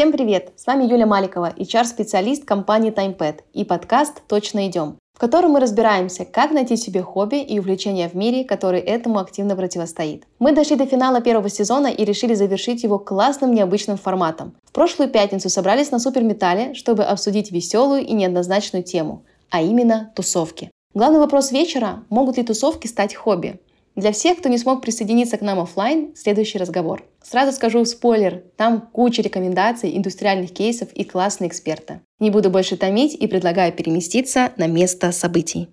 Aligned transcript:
Всем 0.00 0.12
привет! 0.12 0.54
С 0.56 0.66
вами 0.66 0.84
Юля 0.84 1.04
Маликова, 1.04 1.52
HR-специалист 1.58 2.46
компании 2.46 2.90
TimePad 2.90 3.40
и 3.52 3.66
подкаст 3.66 4.22
«Точно 4.26 4.66
идем», 4.66 4.96
в 5.14 5.20
котором 5.20 5.50
мы 5.50 5.60
разбираемся, 5.60 6.24
как 6.24 6.52
найти 6.52 6.78
себе 6.78 7.02
хобби 7.02 7.42
и 7.42 7.58
увлечение 7.58 8.08
в 8.08 8.14
мире, 8.14 8.44
который 8.44 8.80
этому 8.80 9.18
активно 9.18 9.56
противостоит. 9.56 10.24
Мы 10.38 10.52
дошли 10.52 10.76
до 10.76 10.86
финала 10.86 11.20
первого 11.20 11.50
сезона 11.50 11.88
и 11.88 12.02
решили 12.06 12.32
завершить 12.32 12.82
его 12.82 12.98
классным 12.98 13.52
необычным 13.52 13.98
форматом. 13.98 14.54
В 14.64 14.72
прошлую 14.72 15.10
пятницу 15.10 15.50
собрались 15.50 15.90
на 15.90 15.98
Суперметале, 15.98 16.72
чтобы 16.72 17.04
обсудить 17.04 17.52
веселую 17.52 18.00
и 18.00 18.14
неоднозначную 18.14 18.82
тему, 18.82 19.26
а 19.50 19.60
именно 19.60 20.12
тусовки. 20.16 20.70
Главный 20.94 21.20
вопрос 21.20 21.52
вечера– 21.52 22.04
могут 22.08 22.38
ли 22.38 22.42
тусовки 22.42 22.86
стать 22.86 23.14
хобби? 23.14 23.60
Для 24.00 24.12
всех, 24.12 24.38
кто 24.38 24.48
не 24.48 24.56
смог 24.56 24.80
присоединиться 24.80 25.36
к 25.36 25.42
нам 25.42 25.60
офлайн, 25.60 26.14
следующий 26.16 26.56
разговор. 26.56 27.04
Сразу 27.22 27.52
скажу 27.52 27.84
спойлер, 27.84 28.42
там 28.56 28.80
куча 28.80 29.20
рекомендаций, 29.20 29.94
индустриальных 29.94 30.52
кейсов 30.52 30.90
и 30.94 31.04
классные 31.04 31.48
эксперты. 31.48 32.00
Не 32.18 32.30
буду 32.30 32.48
больше 32.48 32.78
томить 32.78 33.12
и 33.12 33.26
предлагаю 33.26 33.74
переместиться 33.74 34.52
на 34.56 34.68
место 34.68 35.12
событий. 35.12 35.68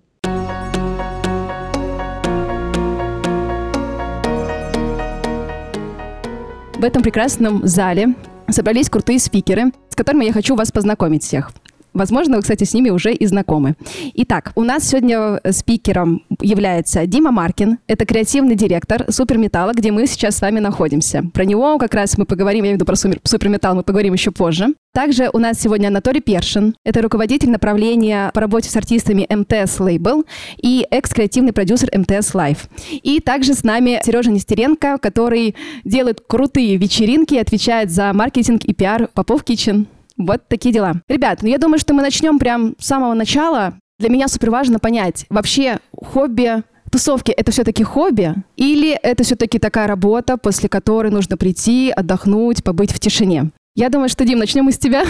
В 6.74 6.84
этом 6.84 7.02
прекрасном 7.02 7.66
зале 7.66 8.08
собрались 8.50 8.90
крутые 8.90 9.20
спикеры, 9.20 9.72
с 9.88 9.94
которыми 9.94 10.26
я 10.26 10.34
хочу 10.34 10.54
вас 10.54 10.70
познакомить 10.70 11.22
всех. 11.22 11.50
Возможно, 11.98 12.36
вы, 12.36 12.42
кстати, 12.42 12.64
с 12.64 12.74
ними 12.74 12.90
уже 12.90 13.12
и 13.12 13.26
знакомы. 13.26 13.74
Итак, 14.14 14.52
у 14.54 14.62
нас 14.62 14.88
сегодня 14.88 15.40
спикером 15.50 16.22
является 16.40 17.06
Дима 17.06 17.32
Маркин. 17.32 17.78
Это 17.88 18.06
креативный 18.06 18.54
директор 18.54 19.04
Суперметалла, 19.10 19.72
где 19.72 19.90
мы 19.90 20.06
сейчас 20.06 20.36
с 20.36 20.40
вами 20.40 20.60
находимся. 20.60 21.24
Про 21.34 21.44
него 21.44 21.76
как 21.78 21.94
раз 21.94 22.16
мы 22.16 22.24
поговорим, 22.24 22.64
я 22.64 22.70
имею 22.70 22.74
в 22.74 22.80
виду 22.80 22.86
про 22.86 22.94
Суперметалл, 22.96 23.74
мы 23.74 23.82
поговорим 23.82 24.12
еще 24.12 24.30
позже. 24.30 24.68
Также 24.94 25.28
у 25.32 25.38
нас 25.38 25.60
сегодня 25.60 25.88
Анатолий 25.88 26.20
Першин. 26.20 26.74
Это 26.84 27.02
руководитель 27.02 27.50
направления 27.50 28.30
по 28.32 28.40
работе 28.40 28.70
с 28.70 28.76
артистами 28.76 29.26
МТС 29.28 29.78
Label 29.80 30.24
и 30.56 30.86
экс-креативный 30.90 31.52
продюсер 31.52 31.90
МТС 31.96 32.34
Live. 32.34 32.68
И 33.02 33.20
также 33.20 33.54
с 33.54 33.64
нами 33.64 34.00
Сережа 34.04 34.30
Нестеренко, 34.30 34.98
который 34.98 35.54
делает 35.84 36.20
крутые 36.26 36.76
вечеринки 36.76 37.34
и 37.34 37.38
отвечает 37.38 37.90
за 37.90 38.12
маркетинг 38.12 38.64
и 38.64 38.72
пиар 38.72 39.08
Попов 39.14 39.42
Kitchen. 39.44 39.86
Вот 40.18 40.42
такие 40.48 40.74
дела. 40.74 41.00
Ребят, 41.08 41.42
ну 41.42 41.48
я 41.48 41.58
думаю, 41.58 41.78
что 41.78 41.94
мы 41.94 42.02
начнем 42.02 42.38
прям 42.38 42.74
с 42.78 42.86
самого 42.86 43.14
начала. 43.14 43.74
Для 43.98 44.10
меня 44.10 44.28
супер 44.28 44.50
важно 44.50 44.78
понять, 44.78 45.24
вообще 45.30 45.78
хобби 45.96 46.62
тусовки 46.90 47.30
это 47.30 47.52
все-таки 47.52 47.84
хобби 47.84 48.34
или 48.56 48.92
это 48.92 49.24
все-таки 49.24 49.58
такая 49.58 49.86
работа, 49.86 50.36
после 50.36 50.68
которой 50.68 51.10
нужно 51.10 51.36
прийти, 51.36 51.90
отдохнуть, 51.90 52.64
побыть 52.64 52.92
в 52.92 52.98
тишине? 52.98 53.50
Я 53.74 53.90
думаю, 53.90 54.08
что, 54.08 54.24
Дим, 54.24 54.38
начнем 54.38 54.64
мы 54.64 54.72
с 54.72 54.78
тебя. 54.78 55.04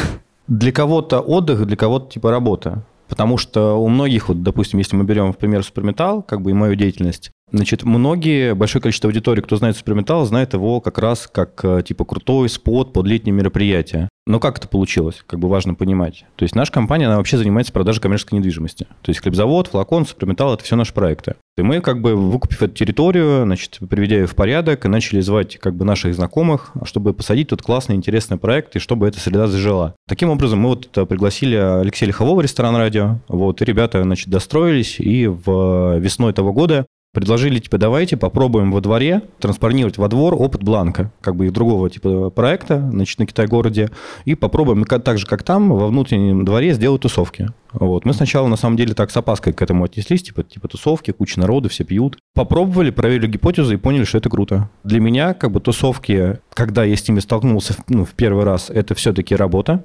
Для 0.47 0.73
кого-то 0.73 1.21
отдых, 1.21 1.67
для 1.67 1.77
кого-то 1.77 2.11
типа 2.11 2.31
работа. 2.31 2.85
Потому 3.09 3.39
что 3.39 3.75
у 3.81 3.89
многих, 3.89 4.29
вот, 4.29 4.43
допустим, 4.43 4.79
если 4.79 4.97
мы 4.97 5.05
берем 5.05 5.33
в 5.33 5.39
пример 5.39 5.65
Суперметалл, 5.65 6.23
как 6.23 6.43
бы 6.43 6.51
и 6.51 6.55
мою 6.55 6.75
деятельность, 6.75 7.31
Значит, 7.51 7.83
многие, 7.85 8.55
большое 8.55 8.83
количество 8.83 9.09
аудитории, 9.09 9.41
кто 9.41 9.57
знает 9.57 9.77
Суперметалл, 9.77 10.25
знает 10.27 10.53
его 10.53 10.81
как 10.81 10.99
раз 10.99 11.29
как 11.33 11.65
э, 11.65 11.83
типа 11.83 12.05
крутой 12.05 12.49
спот 12.49 12.93
под 12.93 13.07
летнее 13.07 13.33
мероприятие. 13.33 14.09
Но 14.27 14.39
как 14.41 14.59
это 14.59 14.69
получилось, 14.69 15.25
как 15.27 15.39
бы 15.39 15.49
важно 15.49 15.75
понимать. 15.75 16.27
То 16.37 16.43
есть 16.43 16.55
наша 16.55 16.71
компания, 16.71 17.07
она 17.07 17.17
вообще 17.17 17.39
занимается 17.39 17.73
продажей 17.73 18.03
коммерческой 18.03 18.35
недвижимости. 18.35 18.87
То 19.01 19.09
есть 19.09 19.21
хлебзавод, 19.21 19.69
флакон, 19.69 20.05
Суперметалл– 20.05 20.53
это 20.55 20.65
все 20.65 20.77
наши 20.77 20.93
проекты. 20.93 21.37
И 21.57 21.63
мы 21.63 21.81
как 21.81 22.03
бы, 22.03 22.15
выкупив 22.15 22.63
эту 22.63 22.75
территорию, 22.75 23.45
значит, 23.45 23.79
приведя 23.89 24.17
ее 24.17 24.27
в 24.27 24.35
порядок, 24.35 24.85
начали 24.85 25.23
звать 25.23 25.57
как 25.57 25.75
бы 25.75 25.87
наших 25.87 26.15
знакомых, 26.15 26.73
чтобы 26.85 27.15
посадить 27.15 27.49
тут 27.49 27.63
классный, 27.63 27.97
интересный 27.97 28.37
проект, 28.37 28.77
и 28.77 28.79
чтобы 28.79 29.09
эта 29.09 29.19
среда 29.19 29.47
зажила. 29.47 29.95
Таким 30.07 30.29
образом, 30.29 30.61
мы 30.61 30.69
вот 30.69 30.91
пригласили 31.09 31.57
Алексея 31.57 32.09
Лихового, 32.09 32.43
ресторан 32.43 32.77
радио, 32.77 33.21
вот, 33.29 33.63
и 33.63 33.65
ребята, 33.65 34.03
значит, 34.03 34.29
достроились, 34.29 35.01
и 35.01 35.27
в 35.27 35.99
весной 35.99 36.35
того 36.35 36.53
года 36.53 36.85
предложили, 37.13 37.59
типа, 37.59 37.79
давайте 37.79 38.17
попробуем 38.17 38.73
во 38.73 38.81
дворе 38.81 39.23
транспонировать 39.41 39.99
во 39.99 40.09
двор 40.09 40.35
опыт 40.35 40.63
Бланка, 40.63 41.11
как 41.21 41.37
бы 41.37 41.47
и 41.47 41.51
другого 41.51 41.91
типа 41.91 42.31
проекта, 42.31 42.89
значит, 42.91 43.19
на 43.19 43.27
Китай-городе, 43.27 43.91
и 44.25 44.35
попробуем 44.35 44.85
так 44.85 45.19
же, 45.19 45.27
как 45.27 45.43
там, 45.43 45.71
во 45.71 45.89
внутреннем 45.89 46.45
дворе 46.45 46.73
сделать 46.75 47.03
тусовки. 47.03 47.49
Вот. 47.73 48.05
Мы 48.05 48.15
сначала, 48.15 48.49
на 48.49 48.57
самом 48.57 48.77
деле, 48.77 48.95
так 48.95 49.11
с 49.11 49.17
опаской 49.17 49.53
к 49.53 49.63
этому 49.63 49.85
отнеслись, 49.85 50.23
типа, 50.23 50.43
типа 50.43 50.69
тусовки, 50.69 51.11
куча 51.11 51.39
народу, 51.41 51.69
все 51.69 51.85
пьют. 51.85 52.19
Попробовали, 52.35 52.91
проверили 52.91 53.27
гипотезу 53.27 53.75
и 53.75 53.77
поняли, 53.77 54.05
что 54.05 54.19
это 54.19 54.31
круто. 54.31 54.71
Для 54.85 55.01
меня, 55.01 55.35
как 55.35 55.53
бы, 55.53 55.61
тусовки, 55.61 56.39
когда 56.55 56.85
я 56.85 56.97
с 56.97 57.07
ними 57.09 57.21
столкнулся 57.21 57.77
ну, 57.89 58.05
в 58.05 58.13
первый 58.15 58.45
раз, 58.45 58.71
это 58.71 58.95
все-таки 58.95 59.35
работа 59.35 59.85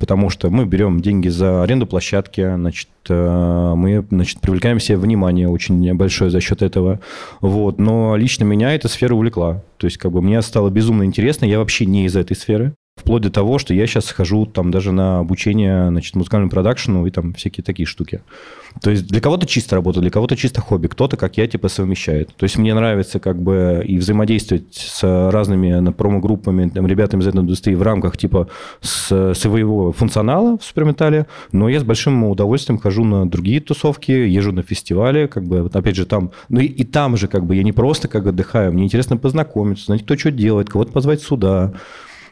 потому 0.00 0.30
что 0.30 0.50
мы 0.50 0.64
берем 0.64 1.00
деньги 1.00 1.28
за 1.28 1.62
аренду 1.62 1.86
площадки, 1.86 2.54
значит, 2.54 2.88
э, 3.08 3.72
мы 3.76 4.04
значит, 4.10 4.40
привлекаем 4.40 4.80
себе 4.80 4.96
внимание 4.96 5.48
очень 5.48 5.94
большое 5.94 6.30
за 6.30 6.40
счет 6.40 6.62
этого. 6.62 7.00
Вот. 7.40 7.78
Но 7.78 8.16
лично 8.16 8.44
меня 8.44 8.74
эта 8.74 8.88
сфера 8.88 9.14
увлекла. 9.14 9.62
То 9.76 9.86
есть, 9.86 9.98
как 9.98 10.10
бы 10.10 10.22
мне 10.22 10.40
стало 10.42 10.70
безумно 10.70 11.04
интересно. 11.04 11.44
Я 11.44 11.58
вообще 11.58 11.86
не 11.86 12.06
из 12.06 12.16
этой 12.16 12.36
сферы. 12.36 12.74
Вплоть 13.00 13.22
до 13.22 13.30
того, 13.30 13.58
что 13.58 13.72
я 13.72 13.86
сейчас 13.86 14.10
хожу 14.10 14.44
там 14.44 14.70
даже 14.70 14.92
на 14.92 15.20
обучение 15.20 15.88
значит, 15.88 16.14
музыкальному 16.14 16.50
продакшену 16.50 17.06
и 17.06 17.10
там 17.10 17.32
всякие 17.32 17.64
такие 17.64 17.86
штуки. 17.86 18.20
То 18.82 18.90
есть 18.90 19.06
для 19.06 19.22
кого-то 19.22 19.46
чисто 19.46 19.76
работа, 19.76 20.00
для 20.00 20.10
кого-то 20.10 20.36
чисто 20.36 20.60
хобби, 20.60 20.86
кто-то, 20.86 21.16
как 21.16 21.38
я, 21.38 21.46
типа 21.46 21.68
совмещает. 21.68 22.34
То 22.36 22.44
есть 22.44 22.58
мне 22.58 22.74
нравится 22.74 23.18
как 23.18 23.40
бы 23.40 23.82
и 23.86 23.96
взаимодействовать 23.96 24.74
с 24.74 25.30
разными 25.30 25.90
промо-группами, 25.92 26.68
там, 26.68 26.86
ребятами 26.86 27.22
из 27.22 27.28
этой 27.28 27.40
индустрии 27.40 27.74
в 27.74 27.82
рамках 27.82 28.18
типа 28.18 28.48
с, 28.82 29.32
своего 29.34 29.92
функционала 29.92 30.58
в 30.58 30.62
суперметале, 30.62 31.26
но 31.52 31.70
я 31.70 31.80
с 31.80 31.84
большим 31.84 32.22
удовольствием 32.24 32.78
хожу 32.78 33.04
на 33.04 33.28
другие 33.28 33.60
тусовки, 33.60 34.12
езжу 34.12 34.52
на 34.52 34.62
фестивали, 34.62 35.26
как 35.26 35.44
бы, 35.44 35.62
вот 35.62 35.74
опять 35.74 35.96
же 35.96 36.04
там, 36.04 36.32
ну 36.50 36.60
и, 36.60 36.66
и 36.66 36.84
там 36.84 37.16
же 37.16 37.28
как 37.28 37.46
бы 37.46 37.56
я 37.56 37.62
не 37.62 37.72
просто 37.72 38.08
как 38.08 38.26
отдыхаю, 38.26 38.72
мне 38.72 38.84
интересно 38.84 39.16
познакомиться, 39.16 39.86
знать, 39.86 40.04
кто 40.04 40.18
что 40.18 40.30
делает, 40.30 40.68
кого-то 40.68 40.92
позвать 40.92 41.22
сюда. 41.22 41.72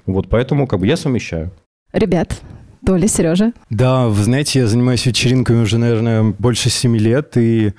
Вот 0.07 0.29
поэтому 0.29 0.67
как 0.67 0.81
бы 0.81 0.87
я 0.87 0.97
совмещаю. 0.97 1.51
Ребят, 1.93 2.41
Толя, 2.85 3.09
Сережа? 3.09 3.53
Да, 3.71 4.07
вы 4.07 4.23
знаете, 4.23 4.61
я 4.61 4.67
занимаюсь 4.67 5.05
вечеринками 5.05 5.63
уже, 5.63 5.79
наверное, 5.79 6.35
больше 6.39 6.71
семи 6.71 6.99
лет, 6.99 7.37
и 7.37 7.73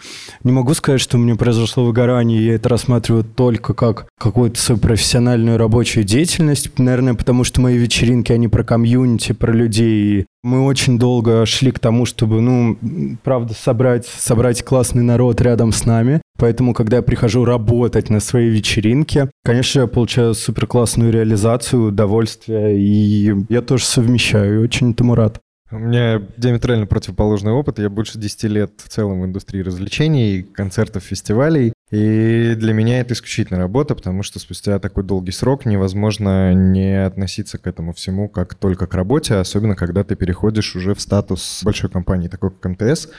не 0.44 0.52
могу 0.52 0.74
сказать, 0.74 1.02
что 1.02 1.18
у 1.18 1.20
меня 1.20 1.36
произошло 1.36 1.86
выгорание, 1.86 2.46
я 2.46 2.56
это 2.56 2.70
рассматриваю 2.70 3.24
только 3.24 3.74
как 3.74 4.08
какую-то 4.20 4.60
свою 4.60 4.80
профессиональную 4.80 5.58
рабочую 5.58 6.04
деятельность, 6.04 6.78
наверное, 6.78 7.14
потому 7.14 7.44
что 7.44 7.62
мои 7.62 7.78
вечеринки, 7.78 8.32
они 8.32 8.48
про 8.48 8.64
комьюнити, 8.64 9.32
про 9.32 9.52
людей, 9.54 10.26
мы 10.44 10.66
очень 10.66 10.98
долго 10.98 11.46
шли 11.46 11.72
к 11.72 11.80
тому, 11.80 12.06
чтобы, 12.06 12.42
ну, 12.42 12.78
правда, 13.24 13.54
собрать, 13.54 14.06
собрать 14.06 14.64
классный 14.64 15.04
народ 15.04 15.42
рядом 15.42 15.72
с 15.72 15.86
нами. 15.86 16.22
Поэтому, 16.38 16.74
когда 16.74 16.98
я 16.98 17.04
прихожу 17.04 17.44
работать 17.44 18.10
на 18.10 18.22
своей 18.22 18.50
вечеринке, 18.50 19.30
конечно, 19.44 19.82
я 19.82 19.88
получаю 19.88 20.34
супер 20.34 20.68
классную 20.68 21.12
реализацию, 21.12 21.88
удовольствие, 21.88 22.80
и 22.80 23.34
я 23.50 23.62
тоже 23.62 23.84
совмещаю, 23.84 24.56
и 24.56 24.64
очень 24.64 24.92
этому 24.92 25.16
рад. 25.16 25.42
У 25.72 25.78
меня 25.78 26.22
диаметрально 26.36 26.88
противоположный 26.88 27.52
опыт. 27.52 27.78
Я 27.78 27.90
больше 27.90 28.18
10 28.18 28.44
лет 28.46 28.72
в 28.78 28.90
целом 28.90 29.22
в 29.22 29.26
индустрии 29.26 29.62
развлечений, 29.62 30.42
концертов, 30.42 31.04
фестивалей. 31.04 31.74
И 31.92 32.56
для 32.56 32.74
меня 32.74 33.00
это 33.00 33.14
исключительная 33.14 33.62
работа, 33.62 33.94
потому 33.96 34.24
что 34.24 34.40
спустя 34.40 34.80
такой 34.80 35.04
долгий 35.04 35.32
срок 35.32 35.66
невозможно 35.66 36.54
не 36.54 37.04
относиться 37.04 37.58
к 37.58 37.68
этому 37.68 37.94
всему 37.94 38.30
как 38.30 38.56
только 38.56 38.88
к 38.88 38.94
работе, 38.94 39.36
особенно 39.36 39.76
когда 39.76 40.04
ты 40.04 40.16
переходишь 40.16 40.76
уже 40.76 40.94
в 40.96 41.02
статус 41.02 41.62
большой 41.64 41.90
компании, 41.90 42.28
такой 42.28 42.52
как 42.52 42.72
МТС. 42.72 43.10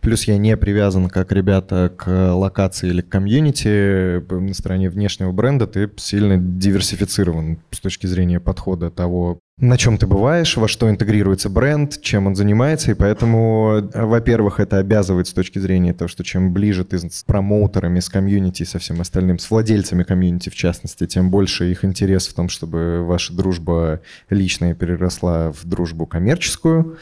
Плюс 0.00 0.24
я 0.24 0.38
не 0.38 0.56
привязан, 0.56 1.08
как 1.08 1.32
ребята, 1.32 1.92
к 1.94 2.32
локации 2.32 2.88
или 2.88 3.02
к 3.02 3.08
комьюнити. 3.08 4.20
На 4.32 4.54
стороне 4.54 4.88
внешнего 4.88 5.32
бренда 5.32 5.66
ты 5.66 5.90
сильно 5.96 6.36
диверсифицирован 6.38 7.58
с 7.70 7.80
точки 7.80 8.06
зрения 8.06 8.40
подхода 8.40 8.90
того, 8.90 9.40
на 9.60 9.76
чем 9.76 9.98
ты 9.98 10.06
бываешь, 10.06 10.56
во 10.56 10.68
что 10.68 10.88
интегрируется 10.88 11.50
бренд, 11.50 12.00
чем 12.00 12.26
он 12.26 12.34
занимается, 12.34 12.92
и 12.92 12.94
поэтому, 12.94 13.90
во-первых, 13.92 14.58
это 14.58 14.78
обязывает 14.78 15.26
с 15.26 15.34
точки 15.34 15.58
зрения 15.58 15.92
того, 15.92 16.08
что 16.08 16.24
чем 16.24 16.54
ближе 16.54 16.82
ты 16.82 16.98
с 16.98 17.22
промоутерами, 17.24 18.00
с 18.00 18.08
комьюнити 18.08 18.62
и 18.62 18.66
со 18.66 18.78
всем 18.78 19.02
остальным, 19.02 19.38
с 19.38 19.50
владельцами 19.50 20.02
комьюнити 20.02 20.48
в 20.48 20.54
частности, 20.54 21.06
тем 21.06 21.30
больше 21.30 21.70
их 21.70 21.84
интерес 21.84 22.26
в 22.26 22.32
том, 22.32 22.48
чтобы 22.48 23.04
ваша 23.04 23.34
дружба 23.34 24.00
личная 24.30 24.74
переросла 24.74 25.52
в 25.52 25.66
дружбу 25.66 26.06
коммерческую. 26.06 26.96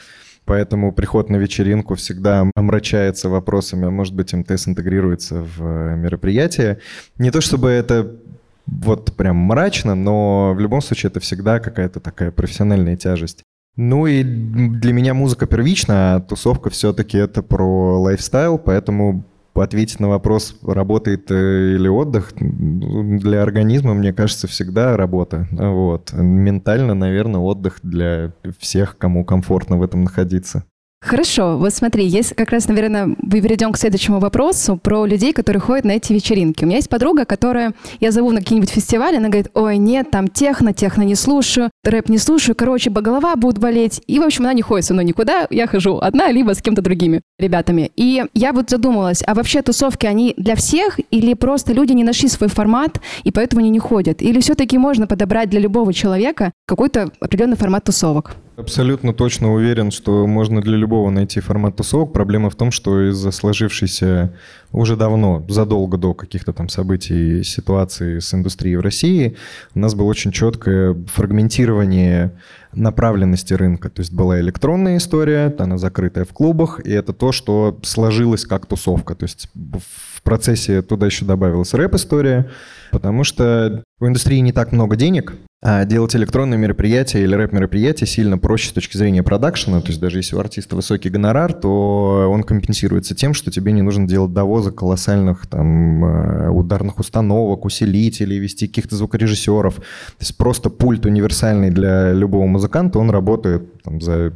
Поэтому 0.48 0.92
приход 0.92 1.28
на 1.28 1.36
вечеринку 1.36 1.94
всегда 1.94 2.50
омрачается 2.56 3.28
вопросами, 3.28 3.86
а 3.86 3.90
может 3.90 4.14
быть 4.14 4.32
МТС 4.32 4.66
интегрируется 4.66 5.42
в 5.42 5.62
э, 5.62 5.96
мероприятие. 5.96 6.78
Не 7.18 7.30
то 7.30 7.42
чтобы 7.42 7.68
это 7.68 8.16
вот 8.64 9.14
прям 9.14 9.36
мрачно, 9.36 9.94
но 9.94 10.54
в 10.54 10.60
любом 10.60 10.80
случае 10.80 11.10
это 11.10 11.20
всегда 11.20 11.60
какая-то 11.60 12.00
такая 12.00 12.30
профессиональная 12.30 12.96
тяжесть. 12.96 13.42
Ну 13.76 14.06
и 14.06 14.22
для 14.22 14.94
меня 14.94 15.12
музыка 15.12 15.44
первична, 15.44 16.14
а 16.14 16.20
тусовка 16.20 16.70
все-таки 16.70 17.18
это 17.18 17.42
про 17.42 18.00
лайфстайл, 18.00 18.56
поэтому 18.56 19.26
ответить 19.60 20.00
на 20.00 20.08
вопрос, 20.08 20.56
работает 20.62 21.30
э, 21.30 21.74
или 21.74 21.88
отдых, 21.88 22.32
для 22.38 23.42
организма, 23.42 23.94
мне 23.94 24.12
кажется, 24.12 24.46
всегда 24.46 24.96
работа. 24.96 25.48
Вот. 25.50 26.12
Ментально, 26.12 26.94
наверное, 26.94 27.40
отдых 27.40 27.78
для 27.82 28.32
всех, 28.58 28.98
кому 28.98 29.24
комфортно 29.24 29.76
в 29.78 29.82
этом 29.82 30.04
находиться. 30.04 30.64
Хорошо, 31.00 31.56
вот 31.58 31.72
смотри, 31.72 32.06
есть 32.06 32.34
как 32.34 32.50
раз, 32.50 32.66
наверное, 32.66 33.06
мы 33.06 33.40
перейдем 33.40 33.70
к 33.70 33.78
следующему 33.78 34.18
вопросу 34.18 34.76
про 34.76 35.06
людей, 35.06 35.32
которые 35.32 35.60
ходят 35.60 35.84
на 35.84 35.92
эти 35.92 36.12
вечеринки. 36.12 36.64
У 36.64 36.66
меня 36.66 36.78
есть 36.78 36.88
подруга, 36.88 37.24
которая, 37.24 37.72
я 38.00 38.10
зову 38.10 38.32
на 38.32 38.40
какие-нибудь 38.40 38.70
фестивали, 38.70 39.16
она 39.16 39.28
говорит, 39.28 39.48
ой, 39.54 39.78
нет, 39.78 40.10
там 40.10 40.26
техно, 40.26 40.72
техно 40.72 41.02
не 41.02 41.14
слушаю, 41.14 41.70
рэп 41.84 42.08
не 42.08 42.18
слушаю, 42.18 42.56
короче, 42.56 42.90
голова 42.90 43.36
будет 43.36 43.58
болеть. 43.58 44.02
И, 44.08 44.18
в 44.18 44.22
общем, 44.22 44.42
она 44.42 44.54
не 44.54 44.62
ходит 44.62 44.86
со 44.86 44.92
мной 44.92 45.04
никуда, 45.04 45.46
я 45.50 45.68
хожу 45.68 45.98
одна, 45.98 46.32
либо 46.32 46.52
с 46.52 46.60
кем-то 46.60 46.82
другими 46.82 47.22
ребятами. 47.38 47.92
И 47.94 48.24
я 48.34 48.52
вот 48.52 48.68
задумалась, 48.68 49.22
а 49.24 49.34
вообще 49.34 49.62
тусовки, 49.62 50.04
они 50.04 50.34
для 50.36 50.56
всех 50.56 50.98
или 51.12 51.34
просто 51.34 51.72
люди 51.72 51.92
не 51.92 52.02
нашли 52.02 52.28
свой 52.28 52.50
формат, 52.50 53.00
и 53.22 53.30
поэтому 53.30 53.60
они 53.60 53.70
не 53.70 53.78
ходят? 53.78 54.20
Или 54.20 54.40
все-таки 54.40 54.76
можно 54.78 55.06
подобрать 55.06 55.48
для 55.48 55.60
любого 55.60 55.94
человека 55.94 56.50
какой-то 56.66 57.12
определенный 57.20 57.56
формат 57.56 57.84
тусовок? 57.84 58.34
Абсолютно 58.58 59.14
точно 59.14 59.54
уверен, 59.54 59.92
что 59.92 60.26
можно 60.26 60.60
для 60.60 60.76
любого 60.76 61.10
найти 61.10 61.38
формат 61.38 61.76
тусовок. 61.76 62.12
Проблема 62.12 62.50
в 62.50 62.56
том, 62.56 62.72
что 62.72 63.08
из-за 63.08 63.30
сложившейся 63.30 64.34
уже 64.72 64.96
давно, 64.96 65.46
задолго 65.48 65.96
до 65.96 66.12
каких-то 66.12 66.52
там 66.52 66.68
событий, 66.68 67.44
ситуации 67.44 68.18
с 68.18 68.34
индустрией 68.34 68.74
в 68.74 68.80
России, 68.80 69.36
у 69.76 69.78
нас 69.78 69.94
было 69.94 70.06
очень 70.06 70.32
четкое 70.32 70.96
фрагментирование 71.06 72.32
направленности 72.72 73.54
рынка. 73.54 73.90
То 73.90 74.00
есть 74.00 74.12
была 74.12 74.40
электронная 74.40 74.96
история, 74.96 75.54
она 75.56 75.78
закрытая 75.78 76.24
в 76.24 76.32
клубах, 76.32 76.80
и 76.84 76.90
это 76.90 77.12
то, 77.12 77.30
что 77.30 77.78
сложилось 77.84 78.44
как 78.44 78.66
тусовка. 78.66 79.14
То 79.14 79.22
есть 79.22 79.48
в 79.54 80.22
процессе 80.22 80.82
туда 80.82 81.06
еще 81.06 81.24
добавилась 81.24 81.74
рэп-история, 81.74 82.50
потому 82.90 83.24
что 83.24 83.82
в 83.98 84.06
индустрии 84.06 84.38
не 84.38 84.52
так 84.52 84.72
много 84.72 84.96
денег, 84.96 85.34
а 85.60 85.84
делать 85.84 86.14
электронные 86.14 86.56
мероприятия 86.56 87.24
или 87.24 87.34
рэп-мероприятия 87.34 88.06
сильно 88.06 88.38
проще 88.38 88.68
с 88.68 88.72
точки 88.72 88.96
зрения 88.96 89.24
продакшена. 89.24 89.80
То 89.80 89.88
есть 89.88 90.00
даже 90.00 90.18
если 90.18 90.36
у 90.36 90.38
артиста 90.38 90.76
высокий 90.76 91.10
гонорар, 91.10 91.52
то 91.52 92.28
он 92.30 92.44
компенсируется 92.44 93.16
тем, 93.16 93.34
что 93.34 93.50
тебе 93.50 93.72
не 93.72 93.82
нужно 93.82 94.06
делать 94.06 94.32
довозок 94.32 94.76
колоссальных 94.76 95.48
там 95.48 96.04
э, 96.04 96.50
ударных 96.50 97.00
установок, 97.00 97.64
усилителей, 97.64 98.38
вести 98.38 98.68
каких-то 98.68 98.94
звукорежиссеров. 98.94 99.76
То 99.76 99.82
есть 100.20 100.36
просто 100.36 100.70
пульт 100.70 101.06
универсальный 101.06 101.70
для 101.70 102.12
любого 102.12 102.46
музыканта, 102.46 103.00
он 103.00 103.10
работает 103.10 103.82
там, 103.82 104.00
за 104.00 104.32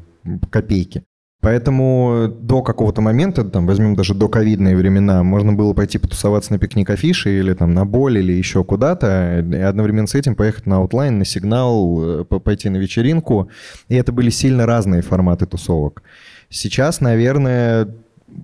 копейки. 0.50 1.04
Поэтому 1.42 2.28
до 2.40 2.62
какого-то 2.62 3.00
момента, 3.00 3.42
там, 3.42 3.66
возьмем 3.66 3.96
даже 3.96 4.14
до 4.14 4.28
ковидные 4.28 4.76
времена, 4.76 5.24
можно 5.24 5.52
было 5.52 5.74
пойти 5.74 5.98
потусоваться 5.98 6.52
на 6.52 6.60
пикник 6.60 6.88
афиши 6.88 7.36
или 7.36 7.52
там 7.52 7.74
на 7.74 7.84
боль 7.84 8.18
или 8.18 8.32
еще 8.32 8.62
куда-то, 8.62 9.40
и 9.40 9.56
одновременно 9.56 10.06
с 10.06 10.14
этим 10.14 10.36
поехать 10.36 10.66
на 10.66 10.76
Outline, 10.76 11.18
на 11.18 11.24
сигнал, 11.24 12.20
э, 12.20 12.24
пойти 12.24 12.68
на 12.68 12.76
вечеринку. 12.76 13.50
И 13.88 13.96
это 13.96 14.12
были 14.12 14.30
сильно 14.30 14.66
разные 14.66 15.02
форматы 15.02 15.46
тусовок. 15.46 16.04
Сейчас, 16.48 17.00
наверное, 17.00 17.88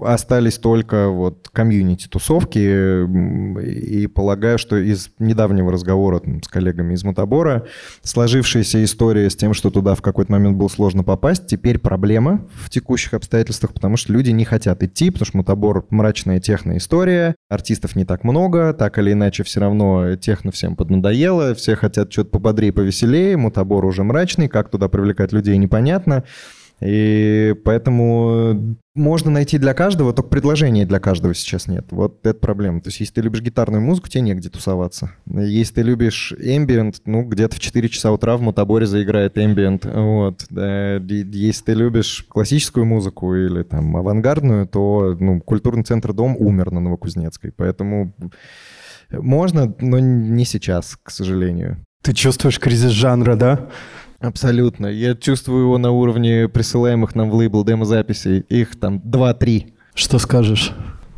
остались 0.00 0.58
только 0.58 1.08
вот 1.08 1.48
комьюнити-тусовки, 1.52 2.58
и 3.60 4.06
полагаю, 4.06 4.58
что 4.58 4.76
из 4.76 5.10
недавнего 5.18 5.72
разговора 5.72 6.20
там, 6.20 6.42
с 6.42 6.48
коллегами 6.48 6.94
из 6.94 7.04
Мутабора 7.04 7.66
сложившаяся 8.02 8.82
история 8.84 9.30
с 9.30 9.36
тем, 9.36 9.54
что 9.54 9.70
туда 9.70 9.94
в 9.94 10.02
какой-то 10.02 10.32
момент 10.32 10.56
было 10.56 10.68
сложно 10.68 11.04
попасть, 11.04 11.46
теперь 11.46 11.78
проблема 11.78 12.46
в 12.54 12.70
текущих 12.70 13.14
обстоятельствах, 13.14 13.72
потому 13.72 13.96
что 13.96 14.12
люди 14.12 14.30
не 14.30 14.44
хотят 14.44 14.82
идти, 14.82 15.10
потому 15.10 15.26
что 15.26 15.36
Мутабор 15.38 15.86
мрачная 15.90 16.40
техно-история, 16.40 17.34
артистов 17.48 17.96
не 17.96 18.04
так 18.04 18.24
много, 18.24 18.72
так 18.72 18.98
или 18.98 19.12
иначе 19.12 19.42
все 19.42 19.60
равно 19.60 20.16
техно 20.16 20.50
всем 20.50 20.76
поднадоело, 20.76 21.54
все 21.54 21.76
хотят 21.76 22.12
что-то 22.12 22.30
пободрее, 22.30 22.72
повеселее, 22.72 23.36
Мутабор 23.36 23.84
уже 23.84 24.04
мрачный, 24.04 24.48
как 24.48 24.70
туда 24.70 24.88
привлекать 24.88 25.32
людей 25.32 25.56
непонятно, 25.56 26.24
и 26.80 27.54
поэтому 27.64 28.76
можно 28.94 29.30
найти 29.30 29.58
для 29.58 29.74
каждого, 29.74 30.12
только 30.12 30.28
предложения 30.28 30.84
для 30.86 30.98
каждого 30.98 31.34
сейчас 31.34 31.68
нет. 31.68 31.86
Вот 31.90 32.26
это 32.26 32.38
проблема. 32.38 32.80
То 32.80 32.88
есть 32.88 33.00
если 33.00 33.14
ты 33.14 33.20
любишь 33.20 33.42
гитарную 33.42 33.80
музыку, 33.80 34.08
тебе 34.08 34.22
негде 34.22 34.48
тусоваться. 34.48 35.12
Если 35.26 35.74
ты 35.74 35.82
любишь 35.82 36.32
эмбиент, 36.38 37.02
ну, 37.04 37.22
где-то 37.22 37.56
в 37.56 37.60
4 37.60 37.88
часа 37.88 38.10
утра 38.12 38.36
в 38.36 38.42
Мутаборе 38.42 38.86
заиграет 38.86 39.38
эмбиент. 39.38 39.84
Вот. 39.84 40.46
Если 40.50 41.64
ты 41.64 41.74
любишь 41.74 42.24
классическую 42.28 42.86
музыку 42.86 43.34
или 43.34 43.62
там 43.62 43.96
авангардную, 43.96 44.66
то 44.66 45.16
ну, 45.18 45.40
культурный 45.40 45.84
центр 45.84 46.12
Дом 46.12 46.36
умер 46.36 46.70
на 46.72 46.80
Новокузнецкой. 46.80 47.52
Поэтому 47.56 48.14
можно, 49.10 49.72
но 49.80 49.98
не 50.00 50.44
сейчас, 50.44 50.98
к 51.02 51.10
сожалению. 51.10 51.78
Ты 52.02 52.12
чувствуешь 52.12 52.60
кризис 52.60 52.90
жанра, 52.90 53.36
да? 53.36 53.68
Абсолютно. 54.20 54.86
Я 54.86 55.14
чувствую 55.14 55.64
его 55.64 55.78
на 55.78 55.92
уровне 55.92 56.48
присылаемых 56.48 57.14
нам 57.14 57.30
в 57.30 57.34
лейбл 57.34 57.64
демозаписей. 57.64 58.40
Их 58.48 58.78
там 58.78 58.98
2-3. 59.04 59.66
Что 59.94 60.18
скажешь? 60.18 60.72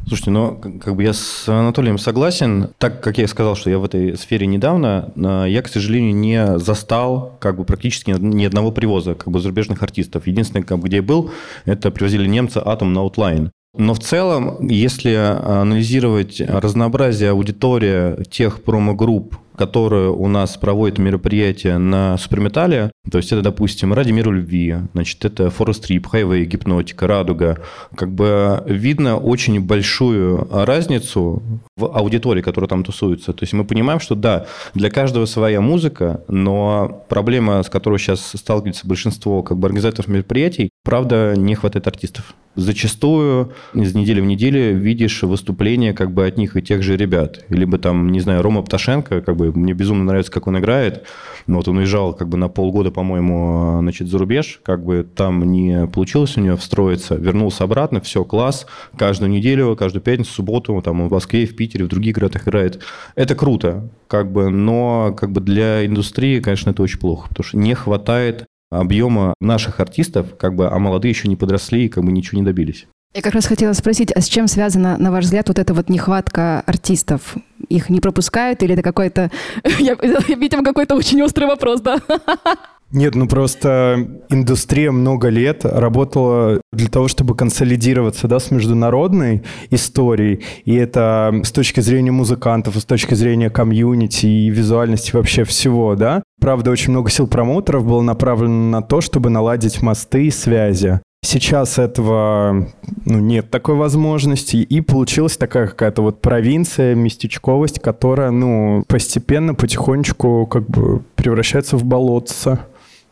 Слушайте, 0.06 0.30
ну, 0.30 0.60
как 0.82 0.96
бы 0.96 1.02
я 1.02 1.12
с 1.12 1.48
Анатолием 1.48 1.96
согласен. 1.96 2.70
Так 2.78 3.02
как 3.02 3.18
я 3.18 3.28
сказал, 3.28 3.54
что 3.54 3.70
я 3.70 3.78
в 3.78 3.84
этой 3.84 4.16
сфере 4.16 4.46
недавно, 4.46 5.12
а, 5.16 5.44
я, 5.44 5.62
к 5.62 5.68
сожалению, 5.68 6.14
не 6.14 6.58
застал 6.58 7.36
как 7.38 7.56
бы 7.56 7.64
практически 7.64 8.10
ни 8.10 8.44
одного 8.44 8.72
привоза 8.72 9.14
как 9.14 9.28
бы 9.28 9.40
зарубежных 9.40 9.82
артистов. 9.82 10.26
Единственное, 10.26 10.64
как 10.64 10.78
бы, 10.78 10.88
где 10.88 10.96
я 10.96 11.02
был, 11.02 11.30
это 11.64 11.90
привозили 11.90 12.26
немцы 12.26 12.58
Атом 12.58 12.92
на 12.92 12.98
Outline. 12.98 13.50
Но 13.76 13.94
в 13.94 14.00
целом, 14.00 14.66
если 14.66 15.14
анализировать 15.14 16.40
разнообразие 16.40 17.30
аудитории 17.30 18.24
тех 18.24 18.64
промо-групп, 18.64 19.36
которые 19.60 20.10
у 20.10 20.26
нас 20.26 20.56
проводят 20.56 20.96
мероприятия 20.96 21.76
на 21.76 22.16
Суперметале, 22.16 22.92
то 23.10 23.18
есть 23.18 23.32
это, 23.32 23.42
допустим, 23.42 23.92
«Ради 23.92 24.12
мира 24.12 24.30
любви», 24.30 24.76
значит, 24.92 25.24
это 25.24 25.50
«Форест 25.50 25.84
Трип», 25.86 26.06
«Хайвей», 26.06 26.44
«Гипнотика», 26.44 27.06
«Радуга», 27.06 27.58
как 27.96 28.12
бы 28.12 28.62
видно 28.66 29.16
очень 29.16 29.60
большую 29.60 30.48
разницу 30.50 31.42
в 31.76 31.86
аудитории, 31.86 32.42
которая 32.42 32.68
там 32.68 32.84
тусуется. 32.84 33.32
То 33.32 33.42
есть 33.42 33.52
мы 33.52 33.64
понимаем, 33.64 34.00
что 34.00 34.14
да, 34.14 34.46
для 34.74 34.90
каждого 34.90 35.26
своя 35.26 35.60
музыка, 35.60 36.22
но 36.28 37.04
проблема, 37.08 37.62
с 37.62 37.68
которой 37.68 37.98
сейчас 37.98 38.32
сталкивается 38.34 38.86
большинство 38.86 39.42
как 39.42 39.58
бы 39.58 39.66
организаторов 39.66 40.08
мероприятий, 40.08 40.70
правда, 40.84 41.34
не 41.36 41.54
хватает 41.54 41.86
артистов. 41.86 42.34
Зачастую 42.56 43.52
из 43.74 43.94
недели 43.94 44.20
в 44.20 44.26
неделю 44.26 44.76
видишь 44.76 45.22
выступления 45.22 45.92
как 45.92 46.12
бы 46.12 46.26
от 46.26 46.36
них 46.36 46.56
и 46.56 46.62
тех 46.62 46.82
же 46.82 46.96
ребят. 46.96 47.44
Либо 47.48 47.78
там, 47.78 48.10
не 48.10 48.20
знаю, 48.20 48.42
Рома 48.42 48.62
Пташенко, 48.62 49.20
как 49.20 49.36
бы 49.36 49.52
мне 49.52 49.72
безумно 49.72 50.04
нравится, 50.04 50.32
как 50.32 50.48
он 50.48 50.58
играет. 50.58 51.06
Но 51.46 51.58
вот 51.58 51.68
он 51.68 51.78
уезжал 51.78 52.12
как 52.12 52.28
бы 52.28 52.36
на 52.36 52.48
полгода, 52.48 52.90
по-моему, 53.00 53.78
значит, 53.80 54.08
за 54.08 54.18
рубеж. 54.18 54.60
Как 54.62 54.84
бы 54.84 55.06
там 55.14 55.50
не 55.50 55.86
получилось 55.86 56.36
у 56.36 56.42
него 56.42 56.58
встроиться. 56.58 57.14
Вернулся 57.14 57.64
обратно, 57.64 58.02
все, 58.02 58.26
класс. 58.26 58.66
Каждую 58.94 59.30
неделю, 59.30 59.74
каждую 59.74 60.02
пятницу, 60.02 60.30
субботу, 60.30 60.82
там 60.82 61.08
в 61.08 61.10
Москве, 61.10 61.46
в 61.46 61.56
Питере, 61.56 61.86
в 61.86 61.88
других 61.88 62.16
городах 62.16 62.46
играет. 62.46 62.82
Это 63.14 63.34
круто, 63.34 63.88
как 64.06 64.30
бы, 64.30 64.50
но 64.50 65.16
как 65.18 65.32
бы 65.32 65.40
для 65.40 65.86
индустрии, 65.86 66.40
конечно, 66.40 66.70
это 66.70 66.82
очень 66.82 66.98
плохо, 66.98 67.28
потому 67.30 67.44
что 67.44 67.56
не 67.56 67.72
хватает 67.72 68.44
объема 68.70 69.32
наших 69.40 69.80
артистов, 69.80 70.36
как 70.36 70.54
бы, 70.54 70.68
а 70.68 70.78
молодые 70.78 71.10
еще 71.10 71.26
не 71.28 71.36
подросли 71.36 71.86
и 71.86 71.88
как 71.88 72.04
бы 72.04 72.12
ничего 72.12 72.38
не 72.38 72.44
добились. 72.44 72.86
Я 73.14 73.22
как 73.22 73.32
раз 73.34 73.46
хотела 73.46 73.72
спросить, 73.72 74.12
а 74.12 74.20
с 74.20 74.26
чем 74.26 74.46
связана, 74.46 74.98
на 74.98 75.10
ваш 75.10 75.24
взгляд, 75.24 75.48
вот 75.48 75.58
эта 75.58 75.72
вот 75.72 75.88
нехватка 75.88 76.60
артистов? 76.60 77.34
Их 77.68 77.88
не 77.88 78.00
пропускают 78.00 78.62
или 78.62 78.74
это 78.74 78.82
какой-то... 78.82 79.30
Я, 79.78 79.94
видимо, 80.28 80.62
какой-то 80.62 80.94
очень 80.94 81.22
острый 81.22 81.46
вопрос, 81.46 81.80
да? 81.80 81.98
Нет, 82.92 83.14
ну 83.14 83.28
просто 83.28 84.08
индустрия 84.30 84.90
много 84.90 85.28
лет 85.28 85.64
работала 85.64 86.60
для 86.72 86.88
того, 86.88 87.06
чтобы 87.06 87.36
консолидироваться 87.36 88.26
да, 88.26 88.40
с 88.40 88.50
международной 88.50 89.42
историей. 89.70 90.42
И 90.64 90.74
это 90.74 91.40
с 91.44 91.52
точки 91.52 91.80
зрения 91.80 92.10
музыкантов, 92.10 92.76
с 92.76 92.84
точки 92.84 93.14
зрения 93.14 93.48
комьюнити 93.48 94.26
и 94.26 94.50
визуальности 94.50 95.14
вообще 95.14 95.44
всего, 95.44 95.94
да. 95.94 96.22
Правда, 96.40 96.70
очень 96.70 96.90
много 96.90 97.10
сил 97.10 97.28
промоутеров 97.28 97.86
было 97.86 98.02
направлено 98.02 98.70
на 98.70 98.82
то, 98.82 99.00
чтобы 99.00 99.30
наладить 99.30 99.82
мосты 99.82 100.26
и 100.26 100.30
связи. 100.30 101.00
Сейчас 101.22 101.78
этого 101.78 102.68
ну, 103.04 103.18
нет 103.18 103.50
такой 103.50 103.74
возможности, 103.74 104.56
и 104.56 104.80
получилась 104.80 105.36
такая 105.36 105.66
какая-то 105.66 106.00
вот 106.00 106.22
провинция, 106.22 106.94
местечковость, 106.94 107.78
которая, 107.78 108.30
ну, 108.30 108.84
постепенно, 108.88 109.54
потихонечку 109.54 110.46
как 110.46 110.66
бы 110.66 111.02
превращается 111.16 111.76
в 111.76 111.84
болотце. 111.84 112.60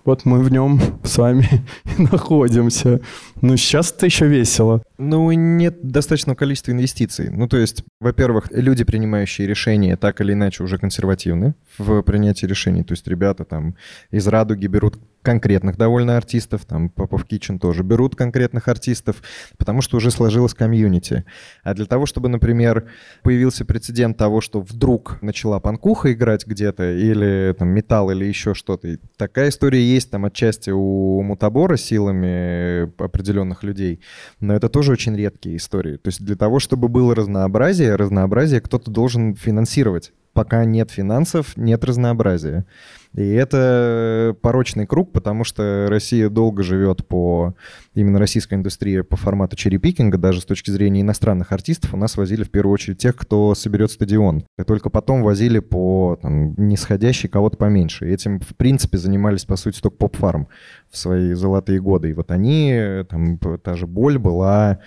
Вот 0.08 0.24
мы 0.24 0.42
в 0.42 0.50
нем 0.50 0.80
с 1.04 1.18
вами 1.18 1.46
находимся. 1.98 3.02
Ну, 3.42 3.58
сейчас 3.58 3.92
это 3.92 4.06
еще 4.06 4.26
весело. 4.26 4.82
Ну, 4.96 5.30
нет 5.32 5.82
достаточного 5.82 6.34
количества 6.34 6.70
инвестиций. 6.70 7.28
Ну, 7.28 7.46
то 7.46 7.58
есть, 7.58 7.84
во-первых, 8.00 8.48
люди, 8.50 8.84
принимающие 8.84 9.46
решения, 9.46 9.98
так 9.98 10.22
или 10.22 10.32
иначе 10.32 10.64
уже 10.64 10.78
консервативны 10.78 11.56
в 11.76 12.00
принятии 12.00 12.46
решений. 12.46 12.84
То 12.84 12.92
есть, 12.92 13.06
ребята 13.06 13.44
там 13.44 13.76
из 14.10 14.26
«Радуги» 14.26 14.66
берут 14.66 14.98
конкретных 15.22 15.76
довольно 15.76 16.16
артистов, 16.16 16.64
там 16.64 16.92
of 16.96 17.26
Kitchen 17.28 17.58
тоже 17.58 17.82
берут 17.82 18.16
конкретных 18.16 18.68
артистов, 18.68 19.22
потому 19.56 19.82
что 19.82 19.96
уже 19.96 20.10
сложилось 20.10 20.54
комьюнити. 20.54 21.24
А 21.62 21.74
для 21.74 21.86
того, 21.86 22.06
чтобы, 22.06 22.28
например, 22.28 22.88
появился 23.22 23.64
прецедент 23.64 24.16
того, 24.16 24.40
что 24.40 24.60
вдруг 24.60 25.18
начала 25.22 25.60
панкуха 25.60 26.12
играть 26.12 26.46
где-то, 26.46 26.92
или 26.92 27.54
там 27.58 27.68
металл, 27.68 28.10
или 28.10 28.24
еще 28.24 28.54
что-то, 28.54 28.98
такая 29.16 29.50
история 29.50 29.82
есть 29.82 30.10
там 30.10 30.24
отчасти 30.24 30.70
у 30.70 31.22
Мутабора 31.22 31.76
силами 31.76 32.82
определенных 33.02 33.62
людей, 33.62 34.00
но 34.40 34.54
это 34.54 34.68
тоже 34.68 34.92
очень 34.92 35.16
редкие 35.16 35.56
истории. 35.56 35.96
То 35.96 36.08
есть 36.08 36.24
для 36.24 36.36
того, 36.36 36.58
чтобы 36.60 36.88
было 36.88 37.14
разнообразие, 37.14 37.96
разнообразие 37.96 38.60
кто-то 38.60 38.90
должен 38.90 39.34
финансировать 39.34 40.12
пока 40.38 40.64
нет 40.64 40.92
финансов, 40.92 41.56
нет 41.56 41.84
разнообразия. 41.84 42.64
И 43.12 43.28
это 43.28 44.36
порочный 44.40 44.86
круг, 44.86 45.10
потому 45.10 45.42
что 45.42 45.88
Россия 45.90 46.28
долго 46.28 46.62
живет 46.62 47.04
по 47.08 47.56
именно 47.94 48.20
российской 48.20 48.54
индустрии 48.54 49.00
по 49.00 49.16
формату 49.16 49.56
черепикинга, 49.56 50.16
даже 50.16 50.40
с 50.40 50.44
точки 50.44 50.70
зрения 50.70 51.00
иностранных 51.00 51.50
артистов, 51.50 51.92
у 51.92 51.96
нас 51.96 52.16
возили 52.16 52.44
в 52.44 52.52
первую 52.52 52.74
очередь 52.74 52.98
тех, 52.98 53.16
кто 53.16 53.52
соберет 53.56 53.90
стадион. 53.90 54.44
И 54.56 54.62
только 54.62 54.90
потом 54.90 55.24
возили 55.24 55.58
по 55.58 56.16
там, 56.22 56.54
нисходящей 56.56 57.28
кого-то 57.28 57.56
поменьше. 57.56 58.08
И 58.08 58.12
этим, 58.12 58.38
в 58.38 58.54
принципе, 58.54 58.96
занимались, 58.96 59.44
по 59.44 59.56
сути, 59.56 59.80
только 59.80 59.96
поп-фарм 59.96 60.46
в 60.88 60.96
свои 60.96 61.32
золотые 61.32 61.80
годы. 61.80 62.10
И 62.10 62.12
вот 62.12 62.30
они, 62.30 63.02
там, 63.10 63.38
та 63.38 63.74
же 63.74 63.88
боль 63.88 64.18
была 64.18 64.78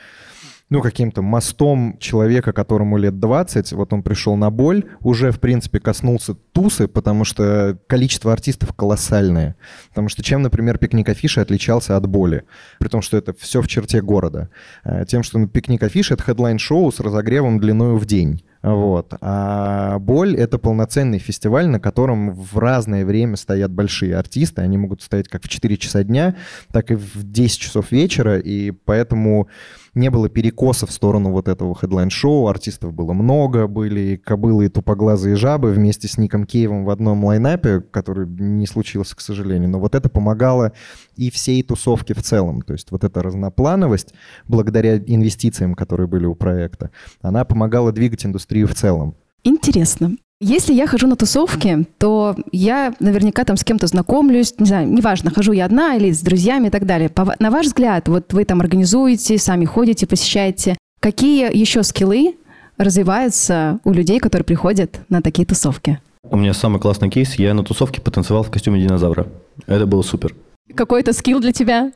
ну, 0.72 0.82
каким-то 0.82 1.22
мостом 1.22 1.98
человека, 2.00 2.54
которому 2.54 2.96
лет 2.96 3.20
20, 3.20 3.74
вот 3.74 3.92
он 3.92 4.04
пришел 4.04 4.38
на 4.38 4.50
боль, 4.50 4.86
уже, 5.01 5.32
в 5.32 5.42
принципе, 5.42 5.82
коснулся 5.82 6.34
тусы, 6.34 6.88
потому 6.88 7.25
что 7.25 7.78
количество 7.88 8.32
артистов 8.32 8.74
колоссальное. 8.74 9.58
Потому 9.90 10.08
что 10.08 10.24
чем, 10.24 10.42
например, 10.42 10.78
пикник 10.78 11.10
Афиши 11.10 11.42
отличался 11.42 11.98
от 11.98 12.08
боли? 12.08 12.46
При 12.80 12.88
том, 12.88 13.01
что 13.01 13.18
это 13.18 13.34
все 13.34 13.62
в 13.62 13.68
черте 13.68 14.01
города. 14.01 14.50
Э, 14.86 15.04
тем, 15.06 15.24
что 15.24 15.46
пикник 15.46 15.84
Афиши— 15.84 16.13
это 16.16 16.24
хедлайн-шоу 16.24 16.90
с 16.90 17.01
разогревом 17.01 17.60
длиною 17.60 17.98
в 17.98 18.06
день. 18.06 18.42
Вот. 18.63 19.13
А 19.22 19.98
«Боль»— 20.00 20.36
это 20.38 20.60
полноценный 20.60 21.18
фестиваль, 21.18 21.68
на 21.68 21.80
котором 21.80 22.34
в 22.34 22.58
разное 22.60 23.06
время 23.06 23.36
стоят 23.36 23.72
большие 23.72 24.15
артисты. 24.15 24.62
Они 24.62 24.77
могут 24.77 25.01
стоять 25.01 25.27
как 25.27 25.44
в 25.44 25.50
4 25.50 25.77
часа 25.77 26.03
дня, 26.03 26.36
так 26.72 26.91
и 26.91 26.96
в 26.96 27.24
10 27.24 27.60
часов 27.60 27.91
вечера, 27.91 28.38
и 28.38 28.72
поэтому 28.72 29.48
не 29.94 30.10
было 30.10 30.30
перекоса 30.30 30.86
в 30.86 30.91
сторону 30.91 31.32
вот 31.32 31.48
этого 31.48 31.75
хедлайн-шоу, 31.75 32.48
артистов 32.48 32.94
было 32.94 33.13
много, 33.13 33.68
были 33.68 34.15
кобылы 34.15 34.68
и 34.68 34.70
тупоглазые 34.70 35.36
жабы 35.36 35.72
вместе 35.72 36.08
с 36.08 36.18
Ником 36.18 36.46
Кейвом 36.46 36.86
в 36.86 36.89
одном 36.89 37.25
лайнапе, 37.25 37.82
который 37.82 38.25
не 38.27 38.68
случился, 38.68 39.15
к 39.15 39.22
сожалению, 39.22 39.70
но 39.70 39.80
вот 39.80 39.96
это 39.96 40.10
помогало 40.10 40.72
и 41.18 41.30
всей 41.30 41.62
тусовке 41.63 42.13
в 42.13 42.24
целом, 42.24 42.62
то 42.62 42.74
есть 42.74 42.91
вот 42.91 43.03
эта 43.03 43.22
разноплановость, 43.22 44.13
благодаря 44.48 44.98
инвестициям, 44.98 45.75
которые 45.75 46.08
были 46.08 46.25
у 46.25 46.36
проекта, 46.36 46.91
она 47.22 47.44
помогала 47.44 47.91
двигать 47.91 48.25
индустрию 48.25 48.50
в 48.67 48.75
целом. 48.75 49.15
Интересно. 49.43 50.15
Если 50.43 50.74
я 50.74 50.88
хожу 50.88 51.08
на 51.08 51.15
тусовки, 51.15 51.86
то 52.00 52.36
я 52.51 52.96
наверняка 53.00 53.43
там 53.43 53.58
с 53.58 53.63
кем-то 53.63 53.86
знакомлюсь, 53.86 54.55
не 54.58 54.65
знаю, 54.65 54.88
неважно, 54.88 55.29
хожу 55.29 55.51
я 55.51 55.65
одна 55.65 55.96
или 55.96 56.12
с 56.12 56.22
друзьями 56.22 56.67
и 56.67 56.70
так 56.72 56.88
далее. 56.88 57.12
на 57.39 57.51
ваш 57.51 57.67
взгляд, 57.67 58.08
вот 58.08 58.34
вы 58.34 58.43
там 58.43 58.60
организуете, 58.60 59.38
сами 59.38 59.65
ходите, 59.65 60.08
посещаете, 60.08 60.77
какие 61.00 61.55
еще 61.55 61.84
скиллы 61.84 62.36
развиваются 62.77 63.79
у 63.84 63.91
людей, 63.91 64.20
которые 64.20 64.43
приходят 64.43 65.01
на 65.10 65.22
такие 65.22 65.46
тусовки? 65.46 66.00
У 66.24 66.38
меня 66.38 66.53
самый 66.53 66.79
классный 66.79 67.10
кейс. 67.10 67.36
Я 67.36 67.53
на 67.53 67.63
тусовке 67.63 68.01
потанцевал 68.01 68.43
в 68.43 68.50
костюме 68.50 68.81
динозавра. 68.81 69.27
Это 69.67 69.86
было 69.86 70.01
супер. 70.01 70.36
Какой-то 70.74 71.13
скилл 71.13 71.39
для 71.39 71.51
тебя? 71.51 71.91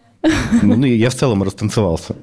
Ну, 0.62 0.86
я 0.86 1.10
в 1.10 1.16
целом 1.16 1.44
растанцевался. 1.44 2.16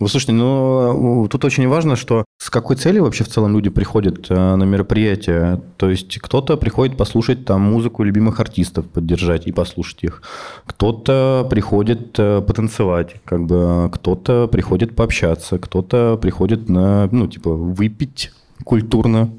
Вы 0.00 0.08
слушайте, 0.08 0.32
ну, 0.32 1.28
тут 1.30 1.44
очень 1.44 1.68
важно, 1.68 1.94
что 1.94 2.24
с 2.38 2.48
какой 2.48 2.76
целью 2.76 3.04
вообще 3.04 3.22
в 3.22 3.28
целом 3.28 3.52
люди 3.52 3.68
приходят 3.68 4.30
э, 4.30 4.34
на 4.56 4.64
мероприятие. 4.64 5.60
То 5.76 5.90
есть 5.90 6.18
кто-то 6.18 6.56
приходит 6.56 6.96
послушать 6.96 7.44
там 7.44 7.60
музыку 7.60 8.02
любимых 8.02 8.40
артистов, 8.40 8.88
поддержать 8.88 9.46
и 9.46 9.52
послушать 9.52 10.02
их. 10.04 10.22
Кто-то 10.64 11.46
приходит 11.50 12.18
э, 12.18 12.40
потанцевать, 12.40 13.16
как 13.26 13.44
бы 13.44 13.90
кто-то 13.92 14.48
приходит 14.48 14.96
пообщаться, 14.96 15.58
кто-то 15.58 16.16
приходит 16.16 16.70
на, 16.70 17.06
ну, 17.12 17.28
типа, 17.28 17.50
выпить 17.50 18.32
культурно. 18.64 19.30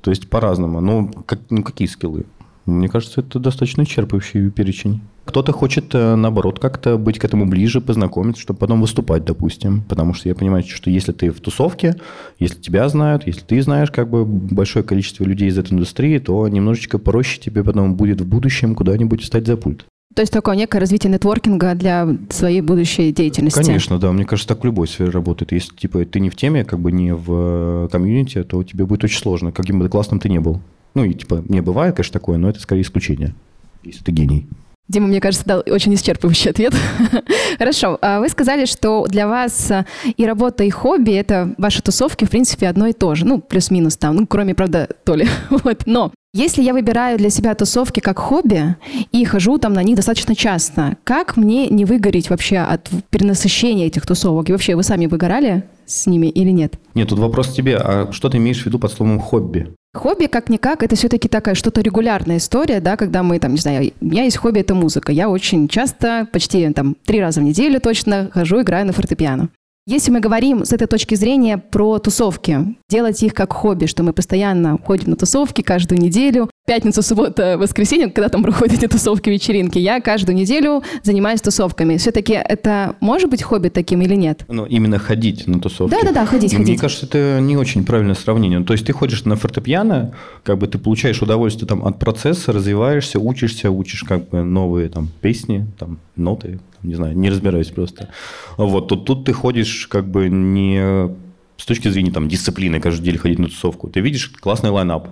То 0.00 0.10
есть 0.10 0.28
по-разному. 0.28 0.80
Но 0.80 1.08
как, 1.24 1.38
ну, 1.50 1.62
какие 1.62 1.86
скиллы? 1.86 2.26
Мне 2.66 2.88
кажется, 2.88 3.20
это 3.20 3.38
достаточно 3.38 3.82
исчерпывающий 3.82 4.50
перечень. 4.50 5.02
Кто-то 5.24 5.52
хочет, 5.52 5.94
э, 5.94 6.14
наоборот, 6.14 6.58
как-то 6.58 6.96
быть 6.96 7.18
к 7.18 7.24
этому 7.24 7.46
ближе, 7.46 7.80
познакомиться, 7.80 8.40
чтобы 8.40 8.58
потом 8.58 8.80
выступать, 8.80 9.24
допустим. 9.24 9.82
Потому 9.88 10.14
что 10.14 10.28
я 10.28 10.34
понимаю, 10.34 10.64
что 10.66 10.90
если 10.90 11.12
ты 11.12 11.30
в 11.30 11.40
тусовке, 11.40 11.96
если 12.38 12.60
тебя 12.60 12.88
знают, 12.88 13.26
если 13.26 13.40
ты 13.40 13.60
знаешь 13.62 13.90
как 13.90 14.08
бы 14.08 14.24
большое 14.24 14.84
количество 14.84 15.24
людей 15.24 15.48
из 15.48 15.58
этой 15.58 15.74
индустрии, 15.74 16.18
то 16.18 16.46
немножечко 16.48 16.98
проще 16.98 17.40
тебе 17.40 17.62
потом 17.62 17.94
будет 17.94 18.20
в 18.20 18.26
будущем 18.26 18.74
куда-нибудь 18.74 19.22
встать 19.22 19.46
за 19.46 19.56
пульт. 19.56 19.84
То 20.14 20.22
есть 20.22 20.32
такое 20.32 20.54
некое 20.54 20.78
развитие 20.78 21.12
нетворкинга 21.12 21.74
для 21.74 22.08
своей 22.30 22.60
будущей 22.60 23.12
деятельности. 23.12 23.58
Конечно, 23.58 23.98
да. 23.98 24.12
Мне 24.12 24.24
кажется, 24.24 24.48
так 24.48 24.62
в 24.62 24.64
любой 24.64 24.86
сфере 24.86 25.10
работает. 25.10 25.50
Если 25.50 25.74
типа 25.74 26.04
ты 26.04 26.20
не 26.20 26.30
в 26.30 26.36
теме, 26.36 26.64
как 26.64 26.78
бы 26.78 26.92
не 26.92 27.12
в 27.12 27.26
э, 27.28 27.88
комьюнити, 27.90 28.44
то 28.44 28.62
тебе 28.62 28.86
будет 28.86 29.02
очень 29.02 29.18
сложно, 29.18 29.50
каким 29.50 29.80
бы 29.80 29.88
классным 29.88 30.20
ты 30.20 30.28
ни 30.28 30.38
был. 30.38 30.60
Ну 30.94 31.04
и 31.04 31.14
типа 31.14 31.44
не 31.48 31.60
бывает, 31.60 31.96
конечно, 31.96 32.12
такое, 32.12 32.38
но 32.38 32.48
это 32.48 32.60
скорее 32.60 32.82
исключение, 32.82 33.34
если 33.82 34.04
ты 34.04 34.12
гений. 34.12 34.46
Дима, 34.86 35.06
мне 35.06 35.20
кажется, 35.20 35.46
дал 35.46 35.62
очень 35.66 35.94
исчерпывающий 35.94 36.50
ответ. 36.50 36.74
Хорошо. 37.58 37.98
А 38.02 38.20
вы 38.20 38.28
сказали, 38.28 38.66
что 38.66 39.06
для 39.08 39.26
вас 39.26 39.70
э, 39.70 39.86
и 40.18 40.26
работа, 40.26 40.62
и 40.62 40.68
хобби— 40.68 41.12
это 41.14 41.54
ваши 41.56 41.80
тусовки, 41.80 42.26
в 42.26 42.30
принципе, 42.30 42.68
одно 42.68 42.86
и 42.86 42.92
то 42.92 43.14
же. 43.14 43.24
Ну, 43.24 43.40
плюс-минус 43.40 43.96
там. 43.96 44.16
Ну, 44.16 44.26
кроме, 44.26 44.54
правда, 44.54 44.88
Толи. 45.04 45.26
вот. 45.50 45.84
Но 45.86 46.12
если 46.34 46.62
я 46.62 46.74
выбираю 46.74 47.16
для 47.16 47.30
себя 47.30 47.54
тусовки 47.54 48.00
как 48.00 48.18
хобби 48.18 48.76
и 49.10 49.24
хожу 49.24 49.56
там 49.56 49.72
на 49.72 49.82
них 49.82 49.96
достаточно 49.96 50.34
часто, 50.34 50.98
как 51.04 51.38
мне 51.38 51.68
не 51.68 51.86
выгореть 51.86 52.28
вообще 52.28 52.58
от 52.58 52.90
перенасыщения 53.08 53.86
этих 53.86 54.04
тусовок? 54.04 54.50
И 54.50 54.52
вообще, 54.52 54.76
вы 54.76 54.82
сами 54.82 55.06
выгорали 55.06 55.64
с 55.86 56.06
ними 56.06 56.26
или 56.26 56.50
нет? 56.50 56.74
Нет, 56.94 57.08
тут 57.08 57.20
вопрос 57.20 57.48
к 57.48 57.54
тебе. 57.54 57.78
А 57.78 58.12
что 58.12 58.28
ты 58.28 58.36
имеешь 58.36 58.62
в 58.62 58.66
виду 58.66 58.78
под 58.78 58.92
словом 58.92 59.18
хобби? 59.18 59.72
Хобби, 59.94 60.26
как-никак, 60.26 60.82
это 60.82 60.96
все-таки 60.96 61.28
такая 61.28 61.54
что-то 61.54 61.80
регулярная 61.80 62.38
история, 62.38 62.80
да, 62.80 62.96
когда 62.96 63.22
мы 63.22 63.38
там, 63.38 63.52
не 63.52 63.58
знаю, 63.58 63.92
у 64.00 64.04
меня 64.04 64.24
есть 64.24 64.36
хобби, 64.36 64.58
это 64.58 64.74
музыка. 64.74 65.12
Я 65.12 65.28
очень 65.28 65.68
часто, 65.68 66.26
почти 66.32 66.68
там 66.72 66.96
три 67.04 67.20
раза 67.20 67.40
в 67.40 67.44
неделю 67.44 67.80
точно 67.80 68.28
хожу, 68.32 68.60
играю 68.60 68.86
на 68.86 68.92
фортепиано. 68.92 69.50
Если 69.86 70.10
мы 70.10 70.20
говорим 70.20 70.64
с 70.64 70.72
этой 70.72 70.86
точки 70.86 71.14
зрения 71.14 71.58
про 71.58 71.98
тусовки, 71.98 72.74
делать 72.88 73.22
их 73.22 73.34
как 73.34 73.52
хобби, 73.52 73.84
что 73.84 74.02
мы 74.02 74.14
постоянно 74.14 74.78
ходим 74.82 75.10
на 75.10 75.16
тусовки 75.16 75.60
каждую 75.60 76.00
неделю, 76.00 76.48
пятницу, 76.66 77.02
суббота, 77.02 77.58
воскресенье, 77.58 78.08
когда 78.08 78.30
там 78.30 78.42
проходят 78.42 78.78
эти 78.78 78.88
тусовки, 78.88 79.28
вечеринки, 79.28 79.78
я 79.78 80.00
каждую 80.00 80.36
неделю 80.36 80.82
занимаюсь 81.02 81.42
тусовками. 81.42 81.98
Все-таки 81.98 82.32
это 82.32 82.96
может 83.00 83.28
быть 83.28 83.42
хобби 83.42 83.68
таким 83.68 84.00
или 84.00 84.14
нет? 84.14 84.46
Ну, 84.48 84.64
именно 84.64 84.98
ходить 84.98 85.46
на 85.46 85.60
тусовки. 85.60 85.94
Да-да-да, 85.94 86.24
ходить, 86.24 86.52
Мне 86.52 86.60
ходить. 86.60 86.68
Мне 86.76 86.78
кажется, 86.78 87.04
это 87.04 87.40
не 87.42 87.58
очень 87.58 87.84
правильное 87.84 88.14
сравнение. 88.14 88.64
То 88.64 88.72
есть 88.72 88.86
ты 88.86 88.94
ходишь 88.94 89.26
на 89.26 89.36
фортепиано, 89.36 90.14
как 90.44 90.56
бы 90.56 90.66
ты 90.66 90.78
получаешь 90.78 91.20
удовольствие 91.20 91.68
там 91.68 91.84
от 91.84 91.98
процесса, 91.98 92.52
развиваешься, 92.52 93.18
учишься, 93.18 93.70
учишь 93.70 94.02
как 94.02 94.30
бы 94.30 94.44
новые 94.44 94.88
там 94.88 95.10
песни, 95.20 95.66
там 95.78 95.98
ноты, 96.16 96.58
не 96.84 96.94
знаю, 96.94 97.16
не 97.16 97.30
разбираюсь 97.30 97.68
просто. 97.68 98.10
Вот, 98.56 98.88
тут, 98.88 99.04
тут 99.04 99.24
ты 99.24 99.32
ходишь 99.32 99.86
как 99.88 100.08
бы 100.08 100.28
не 100.28 101.08
с 101.56 101.66
точки 101.66 101.88
зрения 101.88 102.10
там, 102.10 102.28
дисциплины 102.28 102.80
каждый 102.80 103.04
день 103.04 103.18
ходить 103.18 103.38
на 103.38 103.48
тусовку. 103.48 103.88
Ты 103.88 104.00
видишь 104.00 104.28
классный 104.40 104.70
лайнап. 104.70 105.08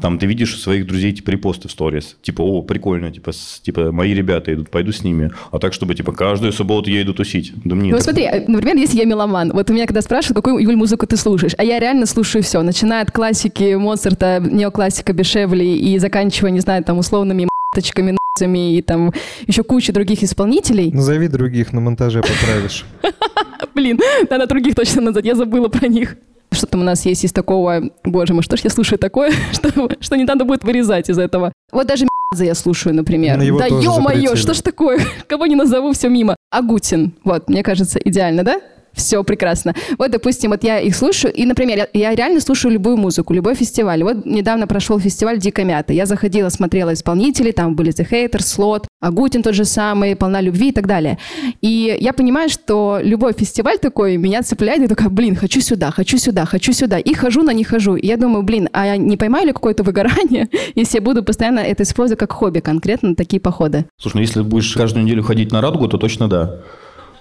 Там 0.00 0.18
ты 0.18 0.26
видишь 0.26 0.52
у 0.54 0.58
своих 0.58 0.86
друзей 0.86 1.12
типа 1.12 1.30
репосты 1.30 1.68
в 1.68 1.70
сторис. 1.70 2.16
Типа, 2.20 2.42
о, 2.42 2.62
прикольно, 2.62 3.10
типа, 3.10 3.32
с, 3.32 3.60
типа, 3.60 3.92
мои 3.92 4.12
ребята 4.12 4.52
идут, 4.52 4.68
пойду 4.68 4.92
с 4.92 5.02
ними. 5.02 5.30
А 5.50 5.58
так, 5.58 5.72
чтобы, 5.72 5.94
типа, 5.94 6.12
каждую 6.12 6.52
субботу 6.52 6.90
я 6.90 7.00
иду 7.00 7.14
тусить. 7.14 7.52
Да 7.64 7.74
мне 7.74 7.92
ну, 7.92 8.00
смотри, 8.00 8.24
э, 8.24 8.44
например, 8.46 8.76
если 8.76 8.98
я 8.98 9.06
меломан, 9.06 9.52
вот 9.52 9.70
у 9.70 9.72
меня 9.72 9.86
когда 9.86 10.02
спрашивают, 10.02 10.36
какую, 10.36 10.62
Юль, 10.62 10.76
музыку 10.76 11.06
ты 11.06 11.16
слушаешь, 11.16 11.54
а 11.56 11.64
я 11.64 11.78
реально 11.78 12.04
слушаю 12.04 12.42
все, 12.42 12.60
начиная 12.62 13.02
от 13.02 13.10
классики 13.10 13.74
Моцарта, 13.74 14.38
неоклассика 14.38 15.14
Бешевли 15.14 15.64
и 15.64 15.98
заканчивая, 15.98 16.50
не 16.50 16.60
знаю, 16.60 16.84
там, 16.84 16.98
условными 16.98 17.44
м***точками, 17.44 18.18
и 18.44 18.82
там 18.82 19.12
еще 19.46 19.62
куча 19.62 19.92
других 19.92 20.22
исполнителей. 20.22 20.90
Назови 20.92 21.28
других, 21.28 21.72
на 21.72 21.80
монтаже 21.80 22.22
поправишь. 22.22 22.84
Блин, 23.74 24.00
надо 24.30 24.46
других 24.46 24.74
точно 24.74 25.02
назвать, 25.02 25.24
я 25.24 25.34
забыла 25.34 25.68
про 25.68 25.88
них. 25.88 26.16
Что 26.52 26.66
там 26.66 26.80
у 26.80 26.84
нас 26.84 27.04
есть 27.04 27.24
из 27.24 27.32
такого, 27.32 27.90
боже 28.04 28.32
мой, 28.32 28.42
что 28.42 28.56
ж 28.56 28.60
я 28.60 28.70
слушаю 28.70 28.98
такое, 28.98 29.32
что, 29.52 29.90
что 30.00 30.16
не 30.16 30.24
надо 30.24 30.44
будет 30.44 30.64
вырезать 30.64 31.10
из 31.10 31.18
этого. 31.18 31.52
Вот 31.72 31.86
даже 31.86 32.06
я 32.38 32.54
слушаю, 32.54 32.94
например. 32.94 33.38
Да 33.38 33.66
ё-моё, 33.66 34.36
что 34.36 34.54
ж 34.54 34.60
такое? 34.60 35.00
Кого 35.26 35.46
не 35.46 35.56
назову, 35.56 35.92
все 35.92 36.08
мимо. 36.08 36.36
Агутин, 36.50 37.12
вот, 37.24 37.48
мне 37.48 37.62
кажется, 37.62 37.98
идеально, 37.98 38.42
да? 38.42 38.60
Все 38.96 39.22
прекрасно. 39.22 39.74
Вот, 39.98 40.10
допустим, 40.10 40.50
вот 40.50 40.64
я 40.64 40.80
их 40.80 40.96
слушаю, 40.96 41.32
и, 41.32 41.44
например, 41.44 41.86
я, 41.92 42.08
я 42.08 42.14
реально 42.14 42.40
слушаю 42.40 42.72
любую 42.72 42.96
музыку, 42.96 43.34
любой 43.34 43.54
фестиваль. 43.54 44.02
Вот 44.02 44.24
недавно 44.24 44.66
прошел 44.66 44.98
фестиваль 44.98 45.38
«Дикая 45.38 45.66
мята». 45.66 45.92
Я 45.92 46.06
заходила, 46.06 46.48
смотрела 46.48 46.94
исполнителей, 46.94 47.52
там 47.52 47.76
были 47.76 47.92
The 47.92 48.08
Haters, 48.10 48.46
Слот, 48.46 48.88
Агутин 49.02 49.42
тот 49.42 49.54
же 49.54 49.66
самый, 49.66 50.16
«Полна 50.16 50.40
любви» 50.40 50.70
и 50.70 50.72
так 50.72 50.86
далее. 50.86 51.18
И 51.60 51.96
я 52.00 52.14
понимаю, 52.14 52.48
что 52.48 52.98
любой 53.02 53.34
фестиваль 53.34 53.78
такой 53.78 54.16
меня 54.16 54.42
цепляет, 54.42 54.82
и 54.82 54.86
такая, 54.86 55.10
блин, 55.10 55.36
хочу 55.36 55.60
сюда, 55.60 55.90
хочу 55.90 56.16
сюда, 56.16 56.46
хочу 56.46 56.72
сюда. 56.72 56.98
И 56.98 57.12
хожу 57.12 57.42
на 57.42 57.52
них 57.52 57.68
хожу. 57.68 57.96
И 57.96 58.06
я 58.06 58.16
думаю, 58.16 58.44
блин, 58.44 58.70
а 58.72 58.86
я 58.86 58.96
не 58.96 59.18
поймаю 59.18 59.46
ли 59.46 59.52
какое-то 59.52 59.82
выгорание, 59.82 60.48
если 60.74 60.96
я 60.96 61.02
буду 61.02 61.22
постоянно 61.22 61.60
это 61.60 61.82
использовать 61.82 62.18
как 62.18 62.32
хобби, 62.32 62.60
конкретно 62.60 63.14
такие 63.14 63.40
походы? 63.40 63.84
Слушай, 64.00 64.16
ну 64.16 64.20
если 64.22 64.40
будешь 64.40 64.72
каждую 64.72 65.04
неделю 65.04 65.22
ходить 65.22 65.52
на 65.52 65.60
радугу, 65.60 65.86
то 65.86 65.98
точно 65.98 66.28
да. 66.28 66.62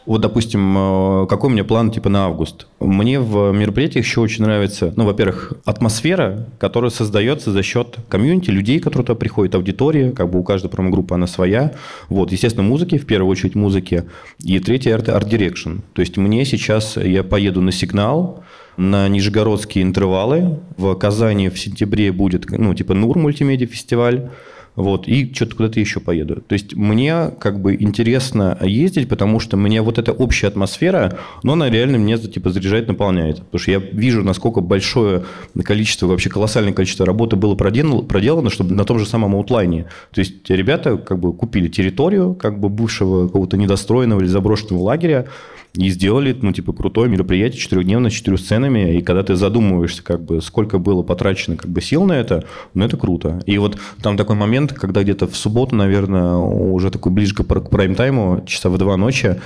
Вот, 0.05 0.21
допустим, 0.21 0.75
э, 0.77 1.27
какой 1.27 1.49
у 1.49 1.53
меня 1.53 1.63
план 1.63 1.89
типа 1.91 2.09
на 2.09 2.25
август? 2.25 2.67
Мне 2.79 3.19
в 3.19 3.51
мероприятиях 3.51 4.05
еще 4.05 4.21
очень 4.21 4.43
нравится, 4.43 4.93
ну, 4.95 5.05
во-первых, 5.05 5.53
атмосфера, 5.65 6.47
которая 6.59 6.91
создается 6.91 7.51
за 7.51 7.63
счет 7.63 7.97
комьюнити, 8.07 8.51
людей, 8.51 8.79
которые 8.79 9.07
туда 9.07 9.17
приходят, 9.17 9.55
аудитория, 9.55 10.11
как 10.11 10.29
бы 10.29 10.39
у 10.39 10.43
каждой 10.43 10.69
промо-группы 10.69 11.15
она 11.15 11.25
своя. 11.25 11.73
Вот, 12.09 12.31
естественно, 12.31 12.63
музыки, 12.63 12.97
в 12.97 13.05
первую 13.05 13.31
очередь 13.31 13.55
музыки. 13.55 14.03
И 14.43 14.59
третье– 14.59 14.95
арт 14.95 15.27
дирекшн. 15.27 15.77
То 15.93 16.01
есть 16.01 16.17
мне 16.17 16.45
сейчас, 16.45 16.97
я 16.97 17.23
поеду 17.23 17.61
на 17.61 17.71
сигнал, 17.71 18.43
на 18.77 19.07
нижегородские 19.07 19.83
интервалы. 19.83 20.59
В 20.77 20.93
Казани 20.95 21.49
в 21.49 21.59
сентябре 21.59 22.11
будет, 22.11 22.49
ну, 22.51 22.73
типа 22.73 22.93
Нур 22.93 23.17
мультимедиа 23.17 23.67
фестиваль. 23.67 24.29
Вот, 24.75 25.07
и 25.07 25.33
что-то 25.33 25.55
куда-то 25.55 25.79
еще 25.79 25.99
поеду. 25.99 26.41
То 26.41 26.53
есть 26.53 26.75
мне 26.75 27.31
как 27.39 27.61
бы 27.61 27.75
интересно 27.75 28.57
ездить, 28.61 29.07
потому 29.07 29.39
что 29.39 29.55
мне 29.55 29.81
вот 29.81 29.97
эта 29.97 30.11
общая 30.11 30.47
атмосфера, 30.47 31.17
но 31.43 31.53
она 31.53 31.69
реально 31.69 31.97
мне 31.97 32.17
типа 32.17 32.49
заряжает, 32.49 32.87
наполняет. 32.87 33.37
Потому 33.37 33.59
что 33.59 33.71
я 33.71 33.79
вижу, 33.79 34.23
насколько 34.23 34.61
большое 34.61 35.23
количество, 35.63 36.07
вообще 36.07 36.29
колоссальное 36.29 36.73
количество 36.73 37.05
работы 37.05 37.37
было 37.37 37.55
проделано, 37.55 38.01
проделано 38.03 38.49
чтобы 38.49 38.75
на 38.75 38.83
том 38.83 38.99
же 38.99 39.05
самом 39.05 39.35
аутлайне. 39.35 39.85
То 40.11 40.19
есть 40.19 40.49
ребята 40.49 40.97
как 40.97 41.19
бы 41.19 41.33
купили 41.33 41.69
территорию 41.69 42.33
как 42.33 42.59
бы 42.59 42.67
бывшего 42.67 43.27
какого-то 43.27 43.57
недостроенного 43.57 44.19
или 44.19 44.27
заброшенного 44.27 44.81
лагеря, 44.81 45.27
и 45.75 45.89
сделали, 45.89 46.37
ну, 46.41 46.51
типа, 46.51 46.73
крутое 46.73 47.09
мероприятие, 47.09 47.59
четырехдневное, 47.59 48.09
с 48.09 48.13
четырью 48.13 48.37
сценами, 48.37 48.97
и 48.97 49.01
когда 49.01 49.23
ты 49.23 49.35
задумываешься, 49.35 50.03
как 50.03 50.23
бы, 50.23 50.41
сколько 50.41 50.77
было 50.77 51.03
потрачено, 51.03 51.57
как 51.57 51.69
бы, 51.69 51.81
сил 51.81 52.05
на 52.05 52.13
это, 52.13 52.45
ну, 52.73 52.85
это 52.85 52.97
круто. 52.97 53.41
И 53.45 53.57
вот 53.57 53.77
там 54.01 54.17
такой 54.17 54.35
момент, 54.35 54.73
когда 54.73 55.03
где-то 55.03 55.27
в 55.27 55.35
субботу, 55.35 55.75
наверное, 55.75 56.35
уже 56.35 56.91
такой 56.91 57.11
ближе 57.11 57.35
к 57.35 57.43
прайм-тайму, 57.43 58.43
часа 58.45 58.69
в 58.69 58.77
два 58.77 58.97
ночи, 58.97 59.39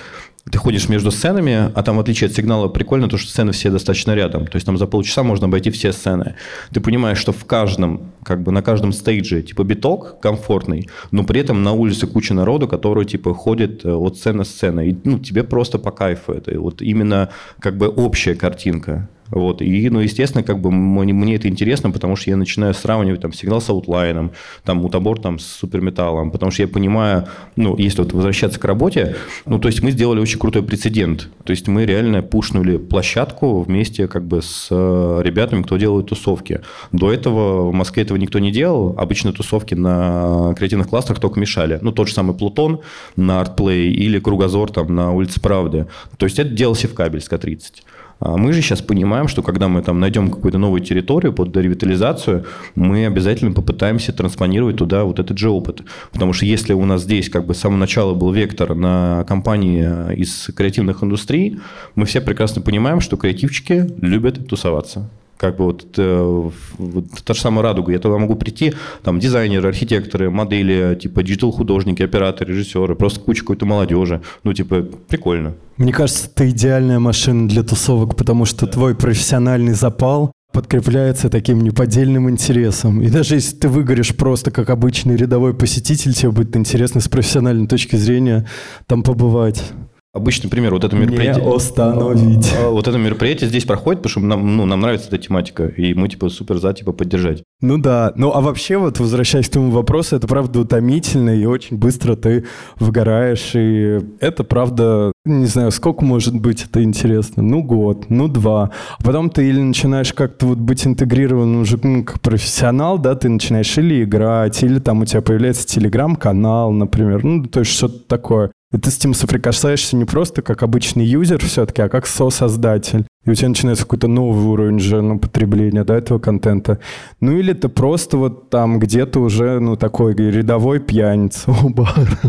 ты 0.51 0.57
ходишь 0.57 0.89
между 0.89 1.11
сценами, 1.11 1.71
а 1.73 1.83
там, 1.83 1.97
в 1.97 1.99
отличие 1.99 2.29
от 2.29 2.35
сигнала, 2.35 2.67
прикольно 2.67 3.07
то, 3.07 3.17
что 3.17 3.29
сцены 3.29 3.51
все 3.51 3.69
достаточно 3.69 4.15
рядом. 4.15 4.47
То 4.47 4.55
есть 4.55 4.65
там 4.65 4.77
за 4.77 4.87
полчаса 4.87 5.23
можно 5.23 5.47
обойти 5.47 5.69
все 5.69 5.91
сцены. 5.91 6.35
Ты 6.71 6.79
понимаешь, 6.79 7.17
что 7.17 7.31
в 7.31 7.45
каждом, 7.45 8.11
как 8.23 8.41
бы 8.41 8.51
на 8.51 8.61
каждом 8.61 8.93
стейдже, 8.93 9.41
типа, 9.41 9.63
биток 9.63 10.19
комфортный, 10.21 10.89
но 11.11 11.23
при 11.23 11.41
этом 11.41 11.63
на 11.63 11.73
улице 11.73 12.07
куча 12.07 12.33
народу, 12.33 12.67
который, 12.67 13.05
типа, 13.05 13.33
ходит 13.33 13.85
э, 13.85 13.91
от 13.91 14.17
сцены 14.17 14.43
к 14.43 14.47
сцене. 14.47 14.89
И, 14.89 14.97
ну, 15.03 15.19
тебе 15.19 15.43
просто 15.43 15.77
по 15.77 15.91
кайфу 15.91 16.33
это. 16.33 16.51
И 16.51 16.57
вот 16.57 16.81
именно, 16.81 17.29
как 17.59 17.77
бы, 17.77 17.87
общая 17.87 18.35
картинка. 18.35 19.09
Вот. 19.31 19.61
И, 19.61 19.89
ну, 19.89 19.99
естественно, 19.99 20.43
как 20.43 20.59
бы 20.59 20.71
мне 20.71 21.35
это 21.35 21.47
интересно, 21.47 21.91
потому 21.91 22.15
что 22.15 22.29
я 22.29 22.37
начинаю 22.37 22.73
сравнивать 22.73 23.21
там 23.21 23.33
сигнал 23.33 23.61
с 23.61 23.69
аутлайном, 23.69 24.31
там 24.63 24.77
мутабор 24.77 25.19
там 25.19 25.39
с 25.39 25.45
суперметаллом, 25.45 26.31
потому 26.31 26.51
что 26.51 26.63
я 26.63 26.67
понимаю, 26.67 27.27
ну, 27.55 27.77
если 27.77 28.01
вот 28.01 28.13
возвращаться 28.13 28.59
к 28.59 28.65
работе, 28.65 29.15
ну, 29.45 29.59
то 29.59 29.67
есть 29.67 29.81
мы 29.83 29.91
сделали 29.91 30.19
очень 30.19 30.39
крутой 30.39 30.63
прецедент. 30.63 31.29
То 31.43 31.51
есть 31.51 31.67
мы 31.67 31.85
реально 31.85 32.21
пушнули 32.21 32.77
площадку 32.77 33.61
вместе 33.61 34.07
как 34.07 34.25
бы 34.25 34.41
с 34.41 34.67
э, 34.71 35.21
ребятами, 35.23 35.63
кто 35.63 35.77
делает 35.77 36.07
тусовки. 36.07 36.61
До 36.91 37.11
этого 37.11 37.69
в 37.69 37.73
Москве 37.73 38.03
этого 38.03 38.17
никто 38.17 38.39
не 38.39 38.51
делал. 38.51 38.95
Обычно 38.97 39.33
тусовки 39.33 39.75
на 39.75 40.53
креативных 40.57 40.89
кластерах 40.89 41.19
только 41.19 41.39
мешали. 41.39 41.79
Ну, 41.81 41.91
тот 41.91 42.07
же 42.07 42.13
самый 42.13 42.35
Плутон 42.35 42.81
на 43.15 43.41
Артплей 43.41 43.91
или 43.91 44.19
Кругозор 44.19 44.71
там 44.71 44.93
на 44.95 45.11
улице 45.11 45.39
Правды. 45.41 45.87
То 46.17 46.25
есть 46.25 46.39
это 46.39 46.49
делался 46.49 46.87
в 46.87 46.93
кабель 46.93 47.21
с 47.21 47.29
К-30. 47.29 47.59
А 47.59 47.98
мы 48.19 48.53
же 48.53 48.61
сейчас 48.61 48.81
понимаем, 48.81 49.27
что 49.27 49.41
когда 49.41 49.67
мы 49.67 49.81
там 49.81 49.99
найдем 49.99 50.29
какую-то 50.29 50.57
новую 50.57 50.81
территорию 50.81 51.33
под 51.33 51.55
ревитализацию, 51.55 52.45
мы 52.75 53.05
обязательно 53.05 53.51
попытаемся 53.51 54.11
транспонировать 54.13 54.77
туда 54.77 55.03
вот 55.03 55.19
этот 55.19 55.37
же 55.37 55.49
опыт. 55.49 55.81
Потому 56.11 56.33
что 56.33 56.45
если 56.45 56.73
у 56.73 56.85
нас 56.85 57.03
здесь 57.03 57.29
как 57.29 57.45
бы 57.45 57.53
с 57.53 57.59
самого 57.59 57.77
начала 57.77 58.13
был 58.13 58.31
вектор 58.31 58.75
на 58.75 59.23
компании 59.27 60.15
из 60.15 60.49
креативных 60.55 61.03
индустрий, 61.03 61.59
мы 61.95 62.05
все 62.05 62.21
прекрасно 62.21 62.61
понимаем, 62.61 62.99
что 62.99 63.17
креативчики 63.17 63.87
любят 64.01 64.47
тусоваться 64.47 65.09
как 65.39 65.55
бы 65.55 65.65
вот, 65.65 65.85
э, 65.97 66.49
вот 66.77 67.05
та 67.23 67.33
же 67.33 67.39
самая 67.39 67.63
радуга. 67.63 67.93
Я 67.93 67.99
туда 67.99 68.17
могу 68.17 68.35
прийти, 68.35 68.73
там 69.03 69.19
дизайнеры, 69.19 69.69
архитекторы, 69.69 70.29
модели, 70.29 70.99
типа 71.01 71.23
digital-художники, 71.23 72.03
операторы, 72.03 72.53
режиссеры, 72.53 72.95
просто 72.95 73.21
куча 73.21 73.41
какой-то 73.41 73.65
молодежи. 73.65 74.21
Ну, 74.43 74.53
типа, 74.53 74.85
прикольно. 75.07 75.53
Мне 75.77 75.93
кажется, 75.93 76.27
это 76.27 76.49
идеальная 76.49 76.99
машина 76.99 77.47
для 77.47 77.63
тусовок, 77.63 78.17
потому 78.17 78.43
что 78.43 78.65
да. 78.65 78.73
твой 78.73 78.95
профессиональный 78.95 79.73
запал 79.73 80.33
подкрепляется 80.51 81.29
таким 81.29 81.61
неподдельным 81.61 82.29
интересом. 82.29 83.01
И 83.01 83.09
даже 83.09 83.35
если 83.35 83.55
ты 83.55 83.69
выгоришь 83.69 84.15
просто 84.15 84.51
как 84.51 84.69
обычный 84.69 85.15
рядовой 85.15 85.53
посетитель, 85.53 86.13
тебе 86.13 86.31
будет 86.31 86.55
интересно 86.57 86.99
с 86.99 87.07
профессиональной 87.07 87.67
точки 87.67 87.95
зрения 87.95 88.45
там 88.87 89.03
побывать. 89.03 89.63
Обычный 90.11 90.49
пример, 90.49 90.73
вот 90.73 90.83
это 90.83 90.95
мероприятие... 90.95 91.45
Не 91.45 91.55
остановить. 91.55 92.51
А, 92.57 92.69
вот 92.69 92.87
это 92.87 92.97
мероприятие 92.97 93.47
здесь 93.47 93.65
проходит, 93.65 94.01
потому 94.01 94.09
что 94.09 94.19
нам, 94.21 94.57
ну, 94.57 94.65
нам 94.65 94.79
нравится 94.81 95.07
эта 95.07 95.19
тематика, 95.19 95.67
и 95.67 95.93
мы, 95.93 96.09
типа, 96.09 96.29
супер 96.29 96.57
за, 96.57 96.73
типа, 96.73 96.93
поддержать. 96.93 97.43
Ну 97.61 97.77
да, 97.77 98.13
ну 98.15 98.31
а 98.33 98.41
вообще 98.41 98.77
вот, 98.77 98.99
возвращаясь 98.99 99.49
к 99.49 99.51
тому 99.51 99.69
вопросу, 99.69 100.15
это 100.15 100.27
правда 100.27 100.61
утомительно, 100.61 101.29
и 101.29 101.45
очень 101.45 101.77
быстро 101.77 102.15
ты 102.15 102.45
выгораешь, 102.79 103.51
и 103.53 103.99
это 104.19 104.43
правда, 104.43 105.11
не 105.25 105.45
знаю, 105.45 105.71
сколько 105.71 106.03
может 106.03 106.33
быть 106.35 106.63
это 106.63 106.81
интересно, 106.81 107.43
ну 107.43 107.61
год, 107.61 108.09
ну 108.09 108.29
два, 108.29 108.71
а 108.97 109.03
потом 109.03 109.29
ты 109.29 109.47
или 109.47 109.59
начинаешь 109.59 110.13
как-то 110.13 110.47
вот 110.47 110.57
быть 110.57 110.87
интегрирован 110.87 111.57
уже 111.57 111.77
ну, 111.83 112.03
как 112.03 112.21
профессионал, 112.21 112.97
да, 112.97 113.13
ты 113.13 113.29
начинаешь 113.29 113.77
или 113.77 114.03
играть, 114.05 114.63
или 114.63 114.79
там 114.79 115.01
у 115.01 115.05
тебя 115.05 115.21
появляется 115.21 115.67
телеграм-канал, 115.67 116.71
например, 116.71 117.23
ну 117.23 117.43
то 117.45 117.59
есть 117.59 117.73
что-то 117.73 117.99
такое. 118.07 118.51
И 118.71 118.77
ты 118.77 118.91
с 118.91 118.97
этим 118.97 119.15
соприкасаешься 119.15 119.95
не 119.95 120.05
просто 120.05 120.43
как 120.43 120.61
обычный 120.61 121.03
юзер 121.03 121.43
все-таки, 121.43 121.81
а 121.81 121.89
как 121.89 122.05
со-создатель. 122.05 123.07
И 123.25 123.31
у 123.31 123.33
тебя 123.33 123.49
начинается 123.49 123.83
какой-то 123.83 124.07
новый 124.07 124.45
уровень 124.45 124.79
же 124.79 125.01
ну, 125.01 125.17
потребления 125.19 125.83
да, 125.83 125.97
этого 125.97 126.19
контента. 126.19 126.79
Ну 127.19 127.35
или 127.35 127.53
ты 127.53 127.67
просто 127.67 128.17
вот 128.17 128.51
там 128.51 128.79
где-то 128.79 129.21
уже 129.21 129.59
ну 129.59 129.75
такой 129.75 130.13
рядовой 130.13 130.79
пьяница 130.79 131.51
у 131.63 131.69
бара. 131.69 132.19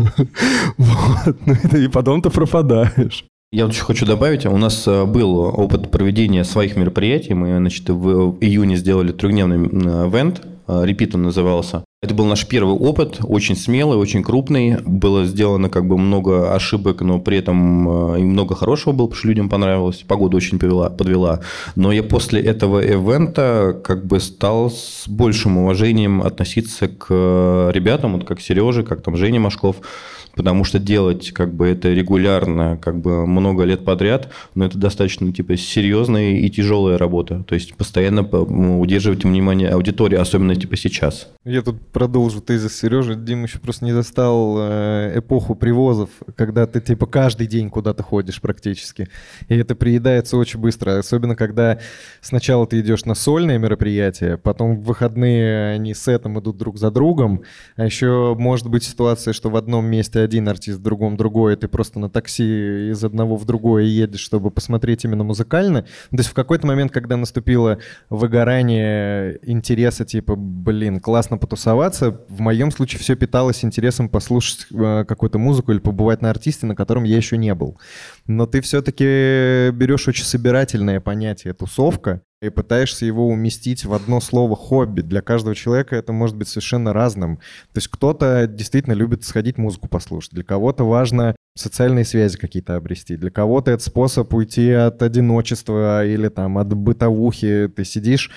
Вот. 0.77 1.37
Ну, 1.45 1.77
и 1.77 1.87
потом 1.87 2.23
ты 2.23 2.31
пропадаешь. 2.31 3.25
Я 3.51 3.65
вот 3.65 3.73
еще 3.73 3.83
хочу 3.83 4.05
добавить, 4.05 4.45
у 4.45 4.57
нас 4.57 4.87
э, 4.87 5.05
был 5.05 5.37
опыт 5.37 5.91
проведения 5.91 6.45
своих 6.45 6.77
мероприятий. 6.77 7.33
Мы, 7.33 7.57
значит, 7.57 7.89
в 7.89 8.37
июне 8.39 8.77
сделали 8.77 9.11
трехдневный 9.11 9.57
ивент, 9.57 10.41
Repeat 10.67 11.11
он 11.15 11.23
назывался. 11.23 11.83
Это 12.03 12.15
был 12.15 12.25
наш 12.25 12.47
первый 12.47 12.73
опыт, 12.73 13.19
очень 13.21 13.55
смелый, 13.55 13.95
очень 13.95 14.23
крупный. 14.23 14.77
Было 14.83 15.23
сделано 15.25 15.69
как 15.69 15.85
бы 15.85 15.99
много 15.99 16.55
ошибок, 16.55 17.01
но 17.01 17.19
при 17.19 17.37
этом 17.37 18.15
э, 18.15 18.21
и 18.21 18.23
много 18.23 18.55
хорошего 18.55 18.91
было, 18.91 19.05
потому 19.05 19.19
что 19.19 19.27
людям 19.27 19.49
понравилось. 19.49 20.03
Погода 20.07 20.35
очень 20.35 20.57
повела, 20.57 20.89
подвела. 20.89 21.41
Но 21.75 21.91
я 21.91 22.01
после 22.01 22.41
этого 22.41 22.83
ивента 22.83 23.79
как 23.83 24.03
бы 24.07 24.19
стал 24.19 24.71
с 24.71 25.03
большим 25.07 25.59
уважением 25.59 26.23
относиться 26.23 26.87
к 26.87 27.05
э, 27.11 27.71
ребятам, 27.71 28.13
вот 28.13 28.25
как 28.25 28.41
Сереже, 28.41 28.81
как 28.81 29.03
там 29.03 29.15
Женя 29.15 29.39
Машков 29.39 29.75
потому 30.35 30.63
что 30.63 30.79
делать 30.79 31.31
как 31.31 31.53
бы 31.53 31.67
это 31.67 31.89
регулярно, 31.89 32.77
как 32.81 32.99
бы 32.99 33.25
много 33.27 33.63
лет 33.63 33.83
подряд, 33.85 34.29
но 34.55 34.65
это 34.65 34.77
достаточно 34.77 35.31
типа 35.31 35.57
серьезная 35.57 36.33
и 36.37 36.49
тяжелая 36.49 36.97
работа. 36.97 37.43
То 37.43 37.55
есть 37.55 37.75
постоянно 37.75 38.21
удерживать 38.23 39.23
внимание 39.23 39.69
аудитории, 39.69 40.17
особенно 40.17 40.55
типа 40.55 40.77
сейчас. 40.77 41.29
Я 41.45 41.61
тут 41.61 41.79
продолжу 41.91 42.41
тезис 42.41 42.77
Сережи. 42.79 43.15
Дим 43.15 43.43
еще 43.43 43.59
просто 43.59 43.85
не 43.85 43.91
застал 43.91 44.55
э, 44.59 45.19
эпоху 45.19 45.55
привозов, 45.55 46.09
когда 46.35 46.65
ты 46.65 46.81
типа 46.81 47.05
каждый 47.05 47.47
день 47.47 47.69
куда-то 47.69 48.03
ходишь 48.03 48.41
практически. 48.41 49.09
И 49.47 49.55
это 49.55 49.75
приедается 49.75 50.37
очень 50.37 50.59
быстро. 50.59 50.97
Особенно 50.97 51.35
когда 51.35 51.79
сначала 52.21 52.65
ты 52.65 52.79
идешь 52.79 53.05
на 53.05 53.15
сольные 53.15 53.59
мероприятия, 53.59 54.37
потом 54.37 54.77
в 54.77 54.83
выходные 54.83 55.73
они 55.73 55.93
с 55.93 56.07
этим 56.07 56.39
идут 56.39 56.57
друг 56.57 56.77
за 56.77 56.91
другом. 56.91 57.43
А 57.75 57.85
еще 57.85 58.35
может 58.37 58.67
быть 58.67 58.83
ситуация, 58.83 59.33
что 59.33 59.49
в 59.49 59.55
одном 59.55 59.85
месте 59.85 60.19
один 60.19 60.47
артист, 60.47 60.79
в 60.79 60.83
другом 60.83 61.17
другой, 61.17 61.53
и 61.53 61.55
ты 61.55 61.67
просто 61.67 61.99
на 61.99 62.09
такси 62.09 62.91
из 62.91 63.03
одного 63.03 63.35
в 63.35 63.45
другое 63.45 63.83
едешь, 63.83 64.21
чтобы 64.21 64.51
посмотреть 64.51 65.03
именно 65.05 65.23
музыкально. 65.23 65.83
То 65.83 66.17
есть 66.17 66.29
в 66.29 66.33
какой-то 66.33 66.65
момент, 66.67 66.91
когда 66.91 67.17
наступило 67.17 67.79
выгорание 68.09 69.39
интереса, 69.43 70.05
типа, 70.05 70.35
блин, 70.35 70.99
классно 70.99 71.37
потусовать, 71.37 71.80
потусоваться. 71.81 72.21
В 72.27 72.39
моем 72.39 72.71
случае 72.71 72.99
все 72.99 73.15
питалось 73.15 73.63
интересом 73.63 74.09
послушать 74.09 74.67
э, 74.71 75.05
какую-то 75.07 75.37
музыку 75.37 75.71
или 75.71 75.79
побывать 75.79 76.21
на 76.21 76.29
артисте, 76.29 76.65
на 76.65 76.75
котором 76.75 77.03
я 77.03 77.17
еще 77.17 77.37
не 77.37 77.53
был. 77.55 77.79
Но 78.27 78.45
ты 78.45 78.61
все-таки 78.61 79.71
берешь 79.71 80.07
очень 80.07 80.25
собирательное 80.25 80.99
понятие 80.99 81.53
тусовка 81.53 82.21
и 82.41 82.49
пытаешься 82.49 83.05
его 83.05 83.27
уместить 83.27 83.85
в 83.85 83.93
одно 83.93 84.19
слово 84.19 84.55
«хобби». 84.55 85.01
Для 85.01 85.21
каждого 85.21 85.55
человека 85.55 85.95
это 85.95 86.11
может 86.11 86.35
быть 86.35 86.47
совершенно 86.47 86.91
разным. 86.91 87.37
То 87.37 87.77
есть 87.77 87.87
кто-то 87.87 88.47
действительно 88.47 88.93
любит 88.93 89.23
сходить 89.23 89.57
музыку 89.57 89.87
послушать, 89.87 90.33
для 90.33 90.43
кого-то 90.43 90.83
важно 90.83 91.35
социальные 91.55 92.05
связи 92.05 92.37
какие-то 92.37 92.75
обрести, 92.75 93.15
для 93.15 93.29
кого-то 93.29 93.71
это 93.71 93.83
способ 93.83 94.33
уйти 94.33 94.71
от 94.71 95.03
одиночества 95.03 96.05
или 96.05 96.29
там 96.29 96.57
от 96.57 96.73
бытовухи. 96.73 97.71
Ты 97.75 97.85
сидишь 97.85 98.31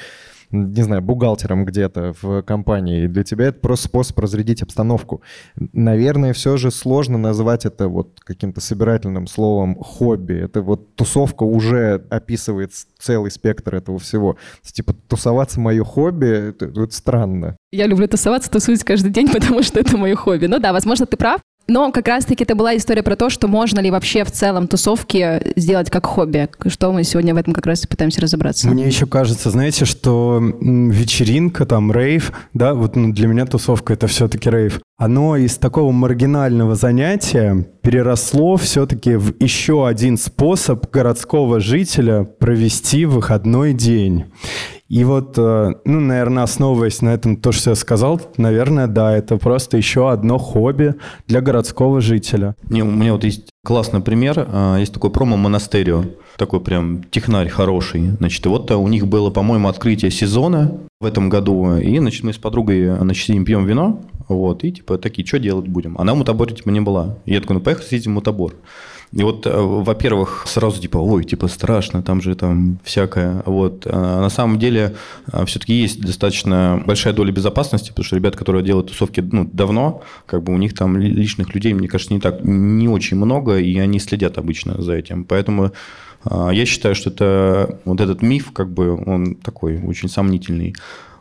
не 0.55 0.83
знаю, 0.83 1.03
бухгалтером 1.03 1.65
где-то 1.65 2.15
в 2.21 2.43
компании. 2.43 3.07
Для 3.07 3.25
тебя 3.25 3.47
это 3.47 3.61
просто 3.61 3.89
способ 3.89 4.19
разрядить 4.19 4.63
обстановку. 4.63 5.23
Наверное, 5.57 6.33
все 6.33 6.57
же 6.57 6.71
сложно 6.71 7.19
назвать 7.19 7.67
это 7.67 7.89
вот 7.89 8.21
каким-то 8.21 8.61
собирательным 8.61 9.27
словом 9.27 9.77
хобби. 9.77 10.35
Это 10.35 10.63
вот 10.63 10.95
тусовка 10.95 11.43
уже 11.43 12.05
описывает 12.11 12.73
целый 12.99 13.31
спектр 13.31 13.75
этого 13.75 13.99
всего. 13.99 14.37
Типа 14.63 14.95
тусоваться 15.09 15.61
мое 15.61 15.85
хобби, 15.85 16.27
это, 16.49 16.67
это 16.67 16.91
странно. 16.91 17.57
Я 17.73 17.87
люблю 17.87 18.07
тусоваться, 18.07 18.51
тусуюсь 18.51 18.85
каждый 18.85 19.11
день, 19.11 19.29
потому 19.33 19.63
что 19.63 19.81
это 19.81 19.97
мое 19.97 20.15
хобби. 20.15 20.47
Ну 20.47 20.59
да, 20.59 20.73
возможно, 20.73 21.07
ты 21.07 21.17
прав. 21.17 21.41
Но 21.67 21.91
как 21.93 22.09
раз-таки 22.09 22.45
это 22.45 22.55
была 22.55 22.77
история 22.77 23.03
про 23.03 23.17
то, 23.17 23.31
что 23.31 23.49
можно 23.49 23.81
ли 23.81 23.91
вообще 23.91 24.25
в 24.25 24.31
целом 24.31 24.69
тусовки 24.69 25.41
сделать 25.57 25.91
как 25.91 26.07
хобби. 26.07 26.49
Что 26.67 26.93
мы 26.93 27.05
сегодня 27.05 27.35
в 27.35 27.39
этом 27.39 27.55
как 27.55 27.67
раз 27.67 27.85
и 27.85 27.89
пытаемся 27.89 28.21
разобраться. 28.21 28.69
Мне 28.69 28.87
еще 28.87 29.07
кажется, 29.07 29.51
знаете, 29.51 29.85
что 29.85 30.41
вечеринка, 30.41 31.65
там, 31.65 31.91
рейв, 31.91 32.33
да, 32.53 32.75
вот 32.75 32.97
ну, 32.97 33.13
для 33.13 33.29
меня 33.29 33.47
тусовка 33.47 33.95
это 33.95 34.07
все-таки 34.07 34.51
рейв. 34.51 34.81
Оно 34.97 35.37
из 35.37 35.57
такого 35.57 35.91
маргинального 35.91 36.75
занятия 36.75 37.67
переросло 37.83 38.57
все-таки 38.57 39.17
в 39.17 39.35
еще 39.43 39.89
один 39.89 40.17
способ 40.19 40.91
городского 40.91 41.61
жителя 41.61 42.25
провести 42.25 43.05
выходной 43.07 43.73
день. 43.73 44.27
И 44.95 45.03
вот, 45.03 45.35
э, 45.39 45.73
ну, 45.85 45.99
наверное, 45.99 46.45
основываясь 46.45 47.03
на 47.03 47.09
этом, 47.09 47.37
то, 47.37 47.51
что 47.51 47.71
я 47.71 47.75
сказал, 47.75 48.21
наверное, 48.37 48.87
да, 48.87 49.13
это 49.17 49.39
просто 49.39 49.77
еще 49.77 50.09
одно 50.13 50.39
хобби 50.39 50.95
для 51.27 51.41
городского 51.41 52.01
жителя. 52.01 52.55
Не, 52.71 52.83
у 52.83 52.87
меня 52.87 53.13
вот 53.13 53.25
есть 53.25 53.51
классный 53.65 53.99
пример. 53.99 54.47
А, 54.49 54.79
есть 54.79 54.95
такой 54.95 55.11
промо-монастерио, 55.11 56.05
такой 56.37 56.61
прям 56.61 57.03
технарь 57.11 57.49
хороший. 57.49 58.11
Значит, 58.19 58.47
вот 58.47 58.71
у 58.71 58.87
них 58.87 59.09
было, 59.09 59.31
по-моему, 59.31 59.67
открытие 59.67 60.13
сезона 60.13 60.79
в 61.01 61.07
этом 61.07 61.29
году. 61.29 61.77
И, 61.77 61.99
значит, 61.99 62.23
мы 62.23 62.33
с 62.33 62.39
подругой, 62.39 62.97
значит, 62.97 63.27
сидим, 63.27 63.45
пьем 63.45 63.67
вино. 63.67 64.01
Вот, 64.29 64.63
и 64.63 64.71
типа 64.71 64.97
такие, 64.99 65.27
что 65.27 65.41
делать 65.41 65.67
будем? 65.67 65.99
Она 65.99 66.15
в 66.15 66.19
мутаборе 66.19 66.55
типа 66.55 66.71
не 66.71 66.81
была. 66.81 67.19
И 67.25 67.33
я 67.33 67.41
такой, 67.41 67.55
ну 67.55 67.61
поехали 67.61 67.85
съездим 67.85 68.13
в 68.13 68.15
мутабор. 68.15 68.55
И 69.17 69.23
вот, 69.23 69.47
э, 69.47 69.51
во-первых, 69.57 70.45
сразу 70.47 70.81
типа, 70.81 70.99
ой, 70.99 71.25
типа 71.25 71.47
страшно, 71.49 72.03
там 72.03 72.21
же 72.21 72.35
там 72.35 72.79
всякое. 72.83 73.43
Вот. 73.47 73.87
А 73.87 74.21
на 74.21 74.29
самом 74.29 74.59
деле 74.59 74.97
э, 75.33 75.45
все-таки 75.47 75.73
есть 75.73 76.01
достаточно 76.01 76.83
большая 76.85 77.15
доля 77.15 77.31
безопасности, 77.31 77.91
потому 77.91 78.05
что 78.05 78.17
ребят, 78.17 78.35
которые 78.37 78.65
делают 78.65 78.89
тусовки 78.89 79.21
ну, 79.21 79.49
давно, 79.53 80.03
как 80.27 80.43
бы 80.43 80.53
у 80.53 80.57
них 80.57 80.75
там 80.75 80.97
личных 80.97 81.55
людей, 81.55 81.75
мне 81.75 81.87
кажется, 81.87 82.13
не 82.13 82.21
так, 82.21 82.41
не 82.43 82.89
очень 82.89 83.17
много, 83.17 83.59
и 83.59 83.79
они 83.79 84.01
следят 84.01 84.37
обычно 84.39 84.83
за 84.83 84.95
этим. 84.95 85.25
Поэтому 85.25 85.73
я 86.31 86.65
считаю, 86.65 86.95
что 86.95 87.11
это 87.11 87.79
вот 87.85 88.01
этот 88.01 88.23
миф, 88.23 88.51
как 88.53 88.73
бы, 88.73 88.97
он 88.97 89.35
такой 89.35 89.79
очень 89.79 90.09
сомнительный. 90.09 90.75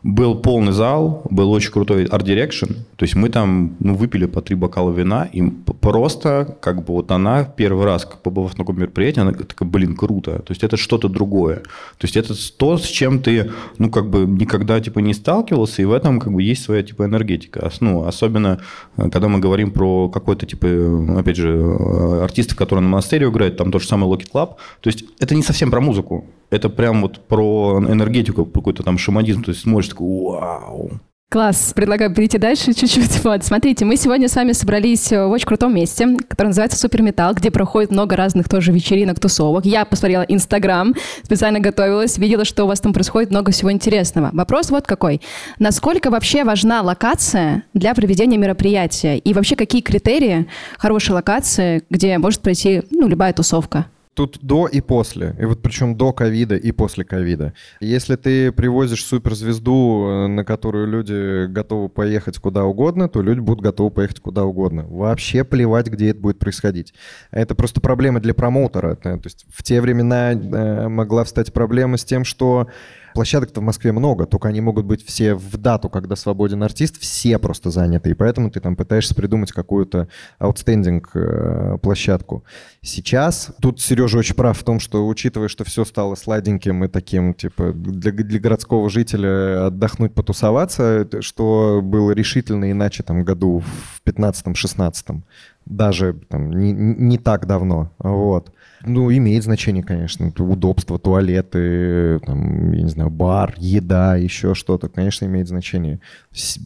Был 0.04 0.34
полный 0.34 0.72
зал, 0.72 1.22
был 1.30 1.50
очень 1.50 1.72
крутой 1.72 2.04
Art 2.04 2.24
Direction. 2.24 2.76
То 2.96 3.04
есть 3.04 3.16
мы 3.16 3.30
там 3.30 3.74
ну, 3.80 3.94
выпили 3.94 4.26
по 4.26 4.42
три 4.42 4.54
бокала 4.54 4.92
вина, 4.92 5.24
и 5.24 5.42
просто 5.80 6.58
как 6.60 6.84
бы 6.84 6.92
вот 6.92 7.10
она 7.10 7.44
первый 7.44 7.86
раз, 7.86 8.06
побывав 8.22 8.52
на 8.52 8.58
таком 8.58 8.78
мероприятии, 8.78 9.20
она 9.20 9.32
такая, 9.32 9.66
блин, 9.66 9.96
круто. 9.96 10.40
То 10.40 10.50
есть 10.50 10.62
это 10.62 10.76
что-то 10.76 11.08
другое. 11.08 11.56
То 11.56 12.02
есть 12.02 12.18
это 12.18 12.34
то, 12.58 12.76
с 12.76 12.84
чем 12.84 13.20
ты, 13.20 13.50
ну, 13.78 13.90
как 13.90 14.10
бы 14.10 14.26
никогда, 14.26 14.78
типа, 14.78 14.98
не 14.98 15.14
сталкивался, 15.14 15.80
и 15.80 15.86
в 15.86 15.92
этом, 15.92 16.20
как 16.20 16.34
бы, 16.34 16.42
есть 16.42 16.62
своя, 16.64 16.82
типа, 16.82 17.04
энергетика. 17.04 17.72
Ну, 17.80 18.04
особенно, 18.04 18.60
э, 18.98 19.08
когда 19.08 19.28
мы 19.28 19.38
говорим 19.38 19.70
про 19.70 20.10
какой-то, 20.10 20.44
типа, 20.44 21.18
опять 21.18 21.36
же, 21.36 21.48
э, 21.48 22.22
артистов, 22.22 22.58
которые 22.58 22.82
на 22.82 22.90
монастыре 22.90 23.26
играют, 23.26 23.56
там 23.56 23.72
то 23.72 23.78
же 23.78 23.88
самое 23.88 24.12
Locket 24.12 24.30
Club. 24.32 24.56
То 24.82 24.88
есть 24.88 25.04
это 25.18 25.34
не 25.34 25.42
совсем 25.42 25.70
про 25.70 25.80
музыку. 25.80 26.26
Это 26.50 26.68
прям 26.68 27.02
вот 27.02 27.26
про 27.26 27.80
энергетику, 27.80 28.44
какой-то 28.44 28.82
там 28.82 28.98
шаманизм. 28.98 29.42
То 29.42 29.50
есть 29.50 29.62
смотришь 29.62 29.93
такой, 29.94 30.40
вау. 30.40 30.90
Класс. 31.30 31.72
Предлагаю 31.74 32.14
перейти 32.14 32.38
дальше 32.38 32.74
чуть-чуть. 32.74 33.24
Вот, 33.24 33.42
смотрите, 33.42 33.84
мы 33.84 33.96
сегодня 33.96 34.28
с 34.28 34.36
вами 34.36 34.52
собрались 34.52 35.10
в 35.10 35.26
очень 35.30 35.46
крутом 35.46 35.74
месте, 35.74 36.16
которое 36.28 36.50
называется 36.50 36.78
Суперметалл, 36.78 37.34
где 37.34 37.50
проходит 37.50 37.90
много 37.90 38.14
разных 38.14 38.48
тоже 38.48 38.70
вечеринок, 38.70 39.18
тусовок. 39.18 39.64
Я 39.64 39.84
посмотрела 39.84 40.22
Инстаграм, 40.22 40.94
специально 41.24 41.58
готовилась, 41.58 42.18
видела, 42.18 42.44
что 42.44 42.64
у 42.64 42.66
вас 42.68 42.80
там 42.80 42.92
происходит 42.92 43.30
много 43.30 43.50
всего 43.50 43.72
интересного. 43.72 44.30
Вопрос 44.32 44.70
вот 44.70 44.86
какой. 44.86 45.22
Насколько 45.58 46.10
вообще 46.10 46.44
важна 46.44 46.82
локация 46.82 47.64
для 47.72 47.94
проведения 47.94 48.36
мероприятия? 48.36 49.18
И 49.18 49.34
вообще 49.34 49.56
какие 49.56 49.80
критерии 49.80 50.46
хорошей 50.78 51.12
локации, 51.12 51.82
где 51.90 52.16
может 52.18 52.42
пройти 52.42 52.82
ну, 52.90 53.08
любая 53.08 53.32
тусовка? 53.32 53.86
Тут 54.14 54.38
до 54.40 54.68
и 54.68 54.80
после. 54.80 55.34
И 55.40 55.44
вот 55.44 55.60
причем 55.60 55.96
до 55.96 56.12
ковида 56.12 56.56
и 56.56 56.70
после 56.70 57.04
ковида. 57.04 57.52
Если 57.80 58.14
ты 58.14 58.52
привозишь 58.52 59.04
суперзвезду, 59.04 60.06
э, 60.06 60.26
на 60.28 60.44
которую 60.44 60.86
люди 60.86 61.46
готовы 61.46 61.88
поехать 61.88 62.38
куда 62.38 62.64
угодно, 62.64 63.08
то 63.08 63.22
люди 63.22 63.40
будут 63.40 63.64
готовы 63.64 63.90
поехать 63.90 64.20
куда 64.20 64.44
угодно. 64.44 64.86
Вообще 64.88 65.42
плевать, 65.42 65.88
где 65.88 66.10
это 66.10 66.20
будет 66.20 66.38
происходить. 66.38 66.94
Это 67.32 67.56
просто 67.56 67.80
проблема 67.80 68.20
для 68.20 68.34
промоутера. 68.34 68.94
То 68.94 69.20
есть 69.24 69.46
в 69.52 69.64
те 69.64 69.80
времена 69.80 70.32
э, 70.32 70.88
могла 70.88 71.24
встать 71.24 71.52
проблема 71.52 71.96
с 71.96 72.04
тем, 72.04 72.24
что 72.24 72.68
Площадок-то 73.14 73.60
в 73.60 73.64
Москве 73.64 73.92
много, 73.92 74.26
только 74.26 74.48
они 74.48 74.60
могут 74.60 74.84
быть 74.84 75.06
все 75.06 75.34
в 75.34 75.56
дату, 75.56 75.88
когда 75.88 76.16
свободен 76.16 76.62
артист, 76.62 77.00
все 77.00 77.38
просто 77.38 77.70
заняты, 77.70 78.10
и 78.10 78.14
поэтому 78.14 78.50
ты 78.50 78.60
там 78.60 78.74
пытаешься 78.74 79.14
придумать 79.14 79.52
какую-то 79.52 80.08
аутстендинг 80.38 81.10
э, 81.14 81.78
площадку. 81.80 82.44
Сейчас 82.82 83.50
тут 83.60 83.80
Сережа 83.80 84.18
очень 84.18 84.34
прав 84.34 84.58
в 84.58 84.64
том, 84.64 84.80
что 84.80 85.06
учитывая, 85.06 85.48
что 85.48 85.64
все 85.64 85.84
стало 85.84 86.16
сладеньким 86.16 86.84
и 86.84 86.88
таким, 86.88 87.34
типа, 87.34 87.72
для, 87.72 88.10
для 88.10 88.40
городского 88.40 88.90
жителя 88.90 89.66
отдохнуть, 89.66 90.12
потусоваться, 90.12 91.06
что 91.20 91.80
было 91.82 92.10
решительно 92.10 92.70
иначе 92.70 93.04
там 93.04 93.24
году 93.24 93.62
в 93.64 94.08
15-16, 94.08 95.22
даже 95.66 96.14
там, 96.28 96.50
не, 96.50 96.72
не 96.72 97.18
так 97.18 97.46
давно, 97.46 97.90
вот. 97.98 98.50
Ну, 98.86 99.10
имеет 99.10 99.44
значение, 99.44 99.82
конечно. 99.82 100.32
Удобство, 100.38 100.98
туалеты, 100.98 102.18
там, 102.20 102.72
я 102.72 102.82
не 102.82 102.90
знаю, 102.90 103.10
бар, 103.10 103.54
еда, 103.56 104.16
еще 104.16 104.54
что-то, 104.54 104.88
конечно, 104.88 105.24
имеет 105.24 105.48
значение. 105.48 106.00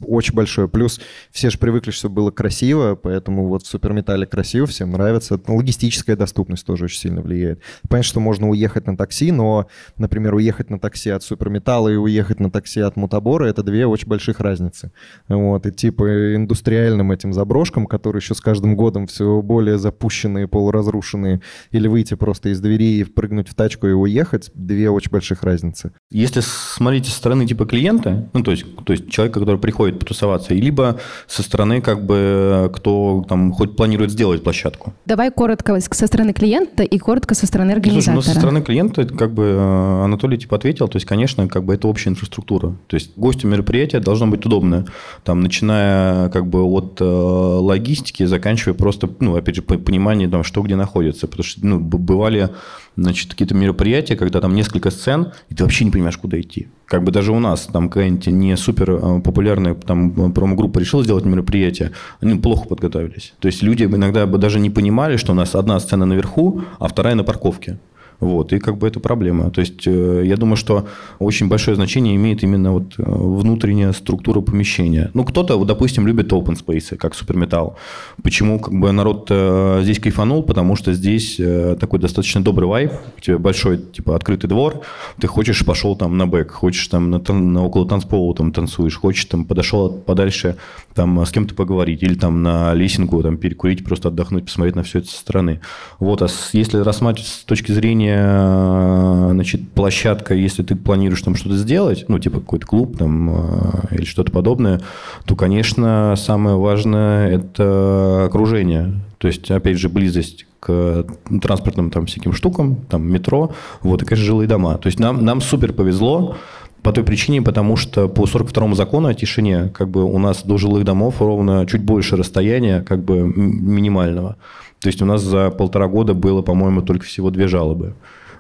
Очень 0.07 0.35
большое. 0.35 0.69
Плюс 0.69 1.01
все 1.31 1.51
же 1.51 1.59
привыкли, 1.59 1.93
что 1.93 2.09
было 2.09 2.31
красиво, 2.31 2.97
поэтому 2.97 3.47
вот 3.47 3.63
в 3.63 3.67
суперметалле 3.67 4.27
красиво, 4.27 4.67
всем 4.67 4.91
нравится. 4.91 5.41
Логистическая 5.47 6.17
доступность 6.17 6.67
тоже 6.67 6.85
очень 6.87 6.99
сильно 6.99 7.21
влияет. 7.21 7.61
Понятно, 7.89 8.09
что 8.09 8.21
можно 8.21 8.49
уехать 8.49 8.87
на 8.87 8.97
такси, 8.97 9.31
но, 9.31 9.69
например, 9.97 10.35
уехать 10.35 10.71
на 10.71 10.81
такси 10.81 11.11
от 11.11 11.23
суперметалла 11.23 11.89
и 11.89 11.97
уехать 11.97 12.41
на 12.41 12.51
такси 12.51 12.81
от 12.81 12.97
мутабора— 12.97 13.45
это 13.47 13.63
две 13.63 13.87
очень 13.87 14.09
больших 14.09 14.41
разницы. 14.41 14.91
Вот, 15.29 15.67
и 15.67 15.73
типа 15.73 16.35
индустриальным 16.35 17.13
этим 17.13 17.33
заброшкам, 17.33 17.87
которые 17.87 18.21
еще 18.21 18.35
с 18.35 18.41
каждым 18.41 18.75
годом 18.75 19.07
все 19.07 19.41
более 19.41 19.79
запущенные, 19.79 20.49
полуразрушенные, 20.49 21.41
или 21.71 21.87
выйти 21.87 22.08
выйти 22.09 22.15
просто 22.15 22.51
из 22.51 22.61
двери 22.61 22.99
и 22.99 23.05
впрыгнуть 23.05 23.49
в 23.49 23.55
тачку 23.55 23.87
и 23.87 23.93
уехать, 23.93 24.51
две 24.55 24.91
очень 24.91 25.11
больших 25.11 25.43
разницы. 25.43 25.93
Если 26.11 26.41
смотреть 26.41 27.07
со 27.07 27.13
стороны 27.13 27.47
типа 27.47 27.67
клиента, 27.67 28.29
ну, 28.33 28.43
то 28.43 28.51
есть, 28.51 28.65
то 28.85 28.93
есть 28.93 29.11
человека, 29.11 29.41
который 29.41 29.59
приходит 29.59 29.99
потусоваться, 29.99 30.55
либо 30.55 30.99
со 31.27 31.43
стороны, 31.43 31.81
как 31.81 32.05
бы, 32.05 32.71
кто 32.75 33.25
там 33.29 33.53
хоть 33.53 33.77
планирует 33.77 34.11
сделать 34.11 34.43
площадку. 34.43 34.95
Давай 35.07 35.31
коротко 35.31 35.79
со 35.81 36.07
стороны 36.07 36.33
клиента 36.33 36.83
и 36.83 36.99
коротко 36.99 37.35
со 37.35 37.47
стороны 37.47 37.73
организатора. 37.73 38.15
Слушай, 38.15 38.29
ну, 38.29 38.35
со 38.35 38.39
стороны 38.39 38.63
клиента, 38.63 39.05
как 39.05 39.33
бы, 39.33 39.43
э, 39.45 40.05
Анатолий 40.05 40.39
типа 40.39 40.57
ответил, 40.57 40.89
то 40.89 40.97
есть, 40.97 41.07
конечно, 41.07 41.49
как 41.49 41.65
бы 41.65 41.75
это 41.75 41.89
общая 41.89 42.11
инфраструктура. 42.11 42.77
То 42.87 42.97
есть, 42.97 43.13
гостю 43.17 43.49
мероприятия 43.49 44.01
должно 44.01 44.27
быть 44.27 44.45
удобно. 44.47 44.87
Там, 45.25 45.41
начиная, 45.41 46.29
как 46.31 46.47
бы, 46.47 46.63
от 46.63 47.01
э, 47.01 47.05
логистики, 47.05 48.25
заканчивая 48.25 48.75
просто, 48.75 49.09
ну, 49.21 49.37
опять 49.37 49.57
же, 49.57 49.63
понимание, 49.63 50.29
там, 50.29 50.45
что 50.45 50.63
где 50.63 50.77
находится. 50.77 51.27
Потому 51.27 51.45
что, 51.45 51.67
ну, 51.67 51.81
бывали 51.99 52.51
значит, 52.97 53.31
какие-то 53.31 53.55
мероприятия, 53.55 54.17
когда 54.17 54.41
там 54.41 54.55
несколько 54.55 54.91
сцен, 54.91 55.33
и 55.49 55.55
ты 55.55 55.63
вообще 55.63 55.85
не 55.85 55.91
понимаешь, 55.91 56.19
куда 56.19 56.41
идти. 56.41 56.69
Как 56.87 57.05
бы 57.05 57.13
даже 57.13 57.33
у 57.33 57.39
нас 57.39 57.67
там 57.73 57.89
какая-нибудь 57.89 58.27
не 58.27 58.57
супер 58.57 58.91
э, 58.91 59.21
популярная 59.21 59.75
там 59.75 60.33
промо-группа 60.33 60.79
решила 60.79 61.05
сделать 61.05 61.25
мероприятие, 61.25 61.93
они 62.21 62.39
плохо 62.39 62.67
подготовились. 62.69 63.35
То 63.39 63.47
есть 63.47 63.63
люди 63.63 63.85
иногда 63.85 64.27
бы 64.27 64.39
даже 64.39 64.59
не 64.59 64.71
понимали, 64.71 65.17
что 65.17 65.33
у 65.33 65.35
нас 65.35 65.55
одна 65.55 65.79
сцена 65.81 66.07
наверху, 66.07 66.63
а 66.79 66.89
вторая 66.89 67.15
на 67.15 67.25
парковке. 67.25 67.79
Вот, 68.21 68.53
и 68.53 68.59
как 68.59 68.79
бы 68.79 68.89
это 68.89 68.99
проблема. 68.99 69.51
То 69.51 69.61
есть 69.61 69.87
э, 69.87 70.23
я 70.25 70.37
думаю, 70.37 70.57
что 70.57 70.89
очень 71.21 71.49
большое 71.49 71.77
значение 71.77 72.17
имеет 72.17 72.43
именно 72.43 72.73
вот 72.73 72.95
э, 72.99 73.03
внутренняя 73.07 73.93
структура 73.93 74.41
помещения. 74.41 75.11
Ну, 75.15 75.25
кто-то, 75.25 75.57
вот, 75.57 75.69
допустим, 75.69 76.07
любит 76.07 76.33
open 76.33 76.59
space, 76.59 76.97
как 76.97 77.15
суперметалл. 77.15 77.77
Почему 78.23 78.59
как 78.59 78.75
бы 78.75 78.91
народ 78.91 79.29
э, 79.31 79.81
здесь 79.83 80.01
кайфанул? 80.01 80.43
Потому 80.43 80.75
что 80.75 80.93
здесь 80.95 81.41
такой 81.81 82.01
достаточно 82.01 82.43
добрый 82.43 82.69
вайб, 82.69 82.93
у 83.17 83.21
тебя 83.21 83.39
большой, 83.39 83.79
типа, 83.79 84.17
открытый 84.17 84.49
двор, 84.49 84.81
ты 85.21 85.29
хочешь, 85.29 85.65
пошел 85.65 85.95
там 85.95 86.17
на 86.17 86.27
бэк, 86.27 86.51
хочешь 86.51 86.89
там 86.89 87.11
на, 87.11 87.19
на 87.19 87.65
около 87.65 87.87
танцпола 87.87 88.35
там 88.35 88.53
танцуешь, 88.53 88.97
хочешь 88.97 89.27
там 89.27 89.45
подошел 89.45 89.91
подальше 89.91 90.57
там 90.95 91.25
с 91.25 91.31
кем-то 91.31 91.55
поговорить 91.55 92.03
или 92.03 92.15
там 92.15 92.43
на 92.43 92.75
лесенку 92.75 93.23
там 93.23 93.37
перекурить, 93.37 93.85
просто 93.85 94.09
отдохнуть, 94.09 94.47
посмотреть 94.47 94.75
на 94.75 94.83
все 94.83 94.99
это 94.99 95.09
со 95.09 95.19
стороны. 95.19 95.61
Вот, 96.01 96.23
а 96.23 96.27
если 96.53 96.79
рассматривать 96.79 97.29
с 97.29 97.45
точки 97.45 97.71
зрения 97.71 98.08
Э, 98.17 99.29
значит, 99.33 99.71
площадка, 99.71 100.35
если 100.35 100.63
ты 100.63 100.77
планируешь 100.77 101.23
там 101.23 101.35
что-то 101.35 101.57
сделать, 101.57 102.05
ну, 102.09 102.19
типа 102.19 102.41
какой-то 102.41 102.67
клуб 102.67 102.97
там 102.99 103.31
э, 103.31 103.97
или 103.97 104.05
что-то 104.05 104.33
подобное, 104.33 104.81
то, 105.25 105.37
конечно, 105.37 106.15
самое 106.17 106.57
важное– 106.57 107.29
это 107.31 108.27
окружение. 108.27 109.01
То 109.19 109.29
есть, 109.29 109.51
опять 109.51 109.79
же, 109.79 109.89
близость 109.89 110.47
к 110.61 111.07
транспортным 111.41 111.91
там 111.91 112.07
всяким 112.07 112.33
штукам, 112.33 112.77
там 112.89 113.11
метро, 113.11 113.53
вот, 113.83 114.03
и, 114.03 114.05
конечно, 114.05 114.27
жилые 114.27 114.49
дома. 114.49 114.77
То 114.79 114.89
есть 114.89 114.99
нам, 114.99 115.25
нам 115.25 115.41
супер 115.41 115.73
повезло, 115.73 116.37
по 116.83 116.93
той 116.93 117.05
причине, 117.05 117.43
потому 117.43 117.77
что 117.77 118.09
по 118.09 118.23
42-му 118.23 118.75
закону 118.75 119.09
о 119.09 119.15
тишине 119.15 119.71
как 119.75 119.89
бы 119.89 120.05
у 120.05 120.19
нас 120.19 120.43
до 120.45 120.59
жилых 120.59 120.85
домов 120.85 121.17
ровно 121.21 121.67
чуть 121.67 121.83
больше 121.83 122.17
расстояния 122.17 122.83
как 122.83 123.03
бы 123.03 123.21
минимального. 123.21 124.37
То 124.81 124.89
есть 124.89 125.03
у 125.03 125.05
нас 125.05 125.23
за 125.23 125.51
полтора 125.51 125.89
года 125.89 126.15
было, 126.15 126.43
по-моему, 126.43 126.83
только 126.83 127.05
всего 127.05 127.31
две 127.31 127.49
жалобы. 127.49 127.95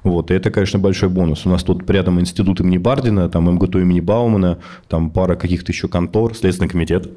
Вот, 0.04 0.30
и 0.30 0.34
это, 0.34 0.50
конечно, 0.50 0.78
большой 0.78 1.08
бонус. 1.08 1.44
У 1.44 1.50
нас 1.50 1.62
тут 1.62 1.88
рядом 1.90 2.20
институт 2.20 2.60
имени 2.60 2.78
Бардина, 2.78 3.28
там 3.28 3.52
МГТУ 3.52 3.80
имени 3.80 4.00
Баумана, 4.00 4.58
там 4.88 5.10
пара 5.10 5.34
каких-то 5.34 5.72
еще 5.72 5.88
контор, 5.88 6.34
Следственный 6.34 6.68
комитет. 6.68 7.10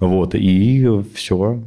Вот, 0.00 0.34
и 0.34 1.02
все. 1.14 1.60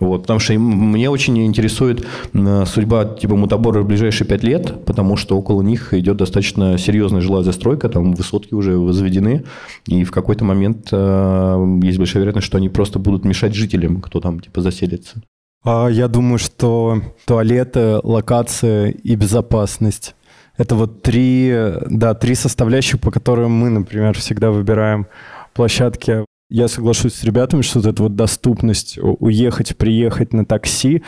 Вот, 0.00 0.22
потому 0.22 0.38
что 0.38 0.54
мне 0.58 1.10
очень 1.10 1.44
интересует 1.44 2.06
судьба 2.32 3.04
типа 3.04 3.36
мутабора 3.36 3.82
в 3.82 3.86
ближайшие 3.86 4.26
пять 4.28 4.44
лет, 4.44 4.84
потому 4.84 5.16
что 5.16 5.36
около 5.36 5.62
них 5.62 5.92
идет 5.94 6.18
достаточно 6.18 6.78
серьезная 6.78 7.20
жилая 7.20 7.42
застройка, 7.42 7.88
там 7.88 8.12
высотки 8.14 8.54
уже 8.54 8.78
возведены, 8.78 9.44
и 9.86 10.04
в 10.04 10.10
какой-то 10.12 10.44
момент 10.44 10.88
э, 10.92 11.78
есть 11.82 11.98
большая 11.98 12.22
вероятность, 12.22 12.46
что 12.46 12.58
они 12.58 12.68
просто 12.68 12.98
будут 12.98 13.24
мешать 13.24 13.54
жителям, 13.54 14.00
кто 14.00 14.20
там 14.20 14.40
типа 14.40 14.60
заселится. 14.60 15.22
А 15.64 15.88
я 15.88 16.08
думаю, 16.08 16.38
что 16.38 17.00
туалеты, 17.24 18.00
локация 18.02 18.88
и 18.88 19.14
безопасность— 19.14 20.16
это 20.56 20.74
вот 20.74 21.02
три, 21.02 21.54
да, 21.88 22.14
три 22.14 22.34
составляющих, 22.34 23.00
по 23.00 23.12
которым 23.12 23.52
мы, 23.52 23.70
например, 23.70 24.18
всегда 24.18 24.50
выбираем 24.50 25.06
площадки. 25.54 26.24
Я 26.50 26.68
соглашусь 26.68 27.14
с 27.14 27.24
ребятами, 27.24 27.62
что 27.62 27.78
вот 27.78 27.86
эта 27.86 28.02
вот 28.02 28.16
доступность 28.16 28.98
уехать, 29.00 29.76
приехать 29.76 30.32
на 30.32 30.44
такси, 30.44 31.02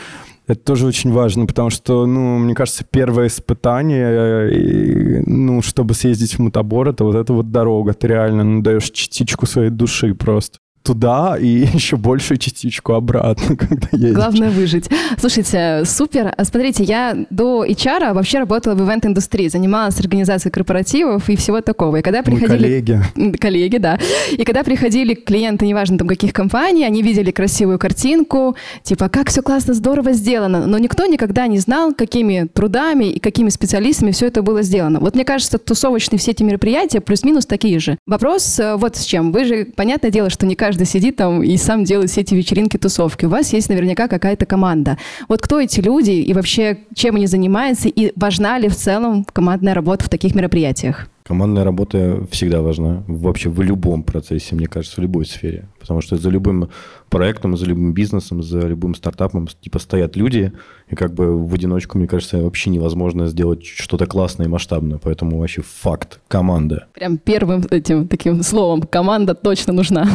это 0.47 0.59
тоже 0.59 0.85
очень 0.85 1.11
важно, 1.11 1.47
потому 1.47 1.69
что, 1.69 2.05
ну, 2.05 2.37
мне 2.37 2.53
кажется, 2.53 2.85
первое 2.89 3.27
испытание, 3.27 5.23
ну, 5.25 5.61
чтобы 5.61 5.95
съездить 5.95 6.35
в 6.35 6.39
мутабор, 6.39 6.89
это 6.89 7.03
вот 7.03 7.15
эта 7.15 7.33
вот 7.33 7.51
дорога. 7.51 7.93
Ты 7.93 8.07
реально 8.07 8.43
ну, 8.43 8.61
даешь 8.61 8.89
частичку 8.91 9.47
своей 9.47 9.71
души 9.71 10.13
просто 10.13 10.59
туда 10.85 11.37
и 11.39 11.47
еще 11.73 11.97
большую 11.97 12.37
частичку 12.37 12.93
обратно, 12.93 13.55
когда 13.57 13.87
едешь. 13.91 14.15
Главное 14.15 14.49
выжить. 14.49 14.89
Слушайте, 15.17 15.83
супер. 15.85 16.33
Смотрите, 16.43 16.83
я 16.83 17.25
до 17.29 17.65
HR 17.65 18.13
вообще 18.13 18.39
работала 18.39 18.75
в 18.75 18.87
ивент-индустрии, 18.87 19.47
занималась 19.47 19.99
организацией 19.99 20.51
корпоративов 20.51 21.29
и 21.29 21.35
всего 21.35 21.61
такого. 21.61 21.97
И 21.97 22.01
когда 22.01 22.21
приходили... 22.21 22.51
Мы 22.51 22.57
коллеги. 22.57 23.37
Коллеги, 23.37 23.77
да. 23.77 23.99
И 24.31 24.43
когда 24.43 24.63
приходили 24.63 25.13
клиенты, 25.15 25.65
неважно 25.65 25.97
там 25.97 26.07
каких 26.07 26.33
компаний, 26.33 26.85
они 26.85 27.01
видели 27.01 27.31
красивую 27.31 27.79
картинку, 27.79 28.55
типа, 28.83 29.09
как 29.09 29.29
все 29.29 29.41
классно, 29.41 29.73
здорово 29.73 30.13
сделано. 30.13 30.67
Но 30.67 30.77
никто 30.77 31.05
никогда 31.05 31.47
не 31.47 31.57
знал, 31.59 31.93
какими 31.93 32.47
трудами 32.53 33.05
и 33.05 33.19
какими 33.19 33.49
специалистами 33.49 34.11
все 34.11 34.27
это 34.27 34.41
было 34.41 34.61
сделано. 34.61 34.99
Вот 34.99 35.15
мне 35.15 35.25
кажется, 35.25 35.57
тусовочные 35.57 36.19
все 36.19 36.31
эти 36.31 36.43
мероприятия 36.43 37.01
плюс-минус 37.01 37.45
такие 37.45 37.79
же. 37.79 37.97
Вопрос 38.05 38.59
э, 38.59 38.75
вот 38.75 38.97
с 38.97 39.03
чем. 39.03 39.31
Вы 39.31 39.45
же, 39.45 39.65
понятное 39.65 40.11
дело, 40.11 40.29
что 40.29 40.45
не 40.45 40.55
каждый 40.55 40.74
каждый 40.75 40.87
сидит 40.87 41.15
там 41.15 41.41
и 41.41 41.55
сам 41.55 41.85
делает 41.85 42.09
все 42.09 42.21
эти 42.21 42.35
вечеринки, 42.35 42.77
тусовки. 42.77 43.25
У 43.25 43.29
вас 43.29 43.53
есть 43.53 43.69
наверняка 43.69 44.09
какая-то 44.09 44.45
команда. 44.45 44.97
Вот 45.29 45.41
кто 45.41 45.61
эти 45.61 45.79
люди 45.79 46.11
и 46.11 46.33
вообще 46.33 46.79
чем 46.93 47.15
они 47.15 47.27
занимаются, 47.27 47.87
и 47.87 48.11
важна 48.17 48.59
ли 48.59 48.67
в 48.67 48.75
целом 48.75 49.23
командная 49.23 49.73
работа 49.73 50.03
в 50.03 50.09
таких 50.09 50.35
мероприятиях? 50.35 51.07
Командная 51.27 51.63
работа 51.63 52.27
всегда 52.29 52.61
важна. 52.61 53.03
Вообще 53.07 53.49
в 53.49 53.59
любом 53.61 54.03
процессе, 54.03 54.53
мне 54.53 54.67
кажется, 54.67 54.97
в 54.97 55.03
любой 55.03 55.25
сфере. 55.25 55.67
Потому 55.79 56.01
что 56.01 56.17
за 56.17 56.29
любым 56.29 56.69
проектом, 57.09 57.57
за 57.57 57.65
любым 57.65 57.93
бизнесом, 57.93 58.43
за 58.43 58.59
любым 58.59 58.93
стартапом 58.93 59.47
типа 59.47 59.79
стоят 59.79 60.15
люди, 60.15 60.51
и 60.87 60.95
как 60.95 61.15
бы 61.15 61.43
в 61.43 61.51
одиночку, 61.51 61.97
мне 61.97 62.07
кажется, 62.07 62.37
вообще 62.37 62.69
невозможно 62.69 63.27
сделать 63.27 63.65
что-то 63.65 64.05
классное 64.05 64.45
и 64.45 64.49
масштабное. 64.49 64.99
Поэтому 64.99 65.39
вообще 65.39 65.63
факт– 65.63 66.19
команда. 66.27 66.85
Прям 66.93 67.17
первым 67.17 67.65
этим 67.71 68.07
таким 68.07 68.43
словом 68.43 68.83
«команда» 68.83 69.33
точно 69.33 69.73
нужна. 69.73 70.07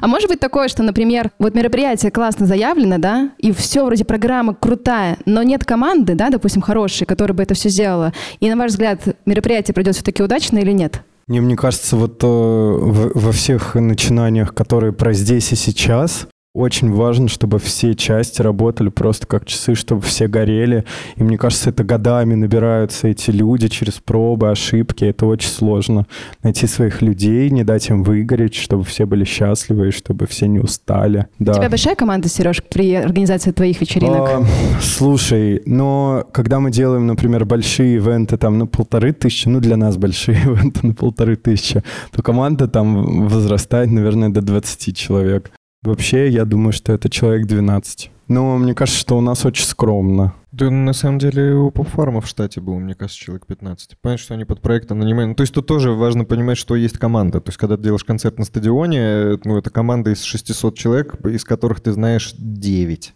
А 0.00 0.06
может 0.06 0.28
быть 0.28 0.40
такое, 0.40 0.68
что, 0.68 0.82
например, 0.82 1.30
вот 1.38 1.54
мероприятие 1.54 2.10
классно 2.10 2.46
заявлено, 2.46 2.98
да, 2.98 3.30
и 3.38 3.52
все 3.52 3.84
вроде 3.84 4.04
программа 4.04 4.54
крутая, 4.54 5.18
но 5.26 5.42
нет 5.42 5.64
команды, 5.64 6.14
да, 6.14 6.30
допустим, 6.30 6.62
хорошей, 6.62 7.06
которая 7.06 7.34
бы 7.34 7.42
это 7.42 7.54
все 7.54 7.68
сделала. 7.68 8.12
И, 8.40 8.48
на 8.48 8.56
ваш 8.56 8.72
взгляд, 8.72 9.00
мероприятие 9.26 9.74
пройдет 9.74 9.94
все-таки 9.94 10.22
удачно 10.22 10.58
или 10.58 10.72
нет? 10.72 11.02
Не, 11.28 11.40
мне 11.40 11.56
кажется, 11.56 11.96
вот 11.96 12.22
э, 12.22 12.26
во 12.26 13.32
всех 13.32 13.74
начинаниях, 13.74 14.54
которые 14.54 14.92
про 14.92 15.12
здесь 15.12 15.52
и 15.52 15.56
сейчас, 15.56 16.26
очень 16.54 16.92
важно, 16.92 17.28
чтобы 17.28 17.58
все 17.58 17.94
части 17.94 18.42
работали 18.42 18.90
просто 18.90 19.26
как 19.26 19.46
часы, 19.46 19.74
чтобы 19.74 20.02
все 20.02 20.28
горели. 20.28 20.84
И 21.16 21.22
мне 21.22 21.38
кажется, 21.38 21.70
это 21.70 21.82
годами 21.82 22.34
набираются 22.34 23.08
эти 23.08 23.30
люди 23.30 23.68
через 23.68 23.94
пробы, 23.94 24.50
ошибки. 24.50 25.04
Это 25.04 25.24
очень 25.24 25.48
сложно. 25.48 26.06
Найти 26.42 26.66
своих 26.66 27.00
людей, 27.00 27.48
не 27.48 27.64
дать 27.64 27.88
им 27.88 28.02
выгореть, 28.02 28.54
чтобы 28.54 28.84
все 28.84 29.06
были 29.06 29.24
счастливы, 29.24 29.88
и 29.88 29.90
чтобы 29.92 30.26
все 30.26 30.46
не 30.46 30.58
устали. 30.58 31.26
Да. 31.38 31.52
У 31.52 31.54
тебя 31.54 31.70
большая 31.70 31.94
команда, 31.94 32.28
Сереж, 32.28 32.62
при 32.62 32.94
организации 32.94 33.50
твоих 33.52 33.80
вечеринок? 33.80 34.28
А, 34.28 34.44
слушай, 34.82 35.62
но 35.64 36.26
когда 36.32 36.60
мы 36.60 36.70
делаем, 36.70 37.06
например, 37.06 37.46
большие 37.46 37.94
ивенты, 37.94 38.36
там, 38.36 38.58
ну, 38.58 38.66
полторы 38.66 39.14
тысячи, 39.14 39.48
ну, 39.48 39.60
для 39.60 39.78
нас 39.78 39.96
большие 39.96 40.36
ивенты 40.44 40.86
на 40.86 40.92
полторы 40.92 41.36
тысячи, 41.36 41.82
то 42.10 42.22
команда 42.22 42.68
там 42.68 43.26
возрастает, 43.26 43.90
наверное, 43.90 44.28
до 44.28 44.42
20 44.42 44.94
человек. 44.94 45.50
Вообще, 45.82 46.28
я 46.28 46.44
думаю, 46.44 46.72
что 46.72 46.92
это 46.92 47.10
человек 47.10 47.46
12. 47.46 48.10
Но 48.28 48.56
мне 48.56 48.72
кажется, 48.72 49.00
что 49.00 49.18
у 49.18 49.20
нас 49.20 49.44
очень 49.44 49.64
скромно. 49.64 50.34
Да, 50.52 50.70
на 50.70 50.92
самом 50.92 51.18
деле 51.18 51.54
у 51.54 51.70
попфарма 51.70 52.20
в 52.20 52.28
штате 52.28 52.60
было, 52.60 52.76
мне 52.78 52.94
кажется, 52.94 53.20
человек 53.20 53.46
15. 53.46 53.96
Понятно, 54.00 54.22
что 54.22 54.34
они 54.34 54.44
под 54.44 54.60
проектом 54.60 55.00
нанимают. 55.00 55.30
Ну, 55.30 55.34
то 55.34 55.42
есть 55.42 55.52
тут 55.52 55.66
тоже 55.66 55.90
важно 55.90 56.24
понимать, 56.24 56.56
что 56.56 56.76
есть 56.76 56.98
команда. 56.98 57.40
То 57.40 57.48
есть 57.48 57.58
когда 57.58 57.76
ты 57.76 57.82
делаешь 57.82 58.04
концерт 58.04 58.38
на 58.38 58.44
стадионе, 58.44 59.38
ну, 59.44 59.58
это 59.58 59.70
команда 59.70 60.10
из 60.10 60.22
600 60.22 60.78
человек, 60.78 61.16
из 61.26 61.44
которых 61.44 61.80
ты 61.80 61.92
знаешь 61.92 62.34
9. 62.38 63.14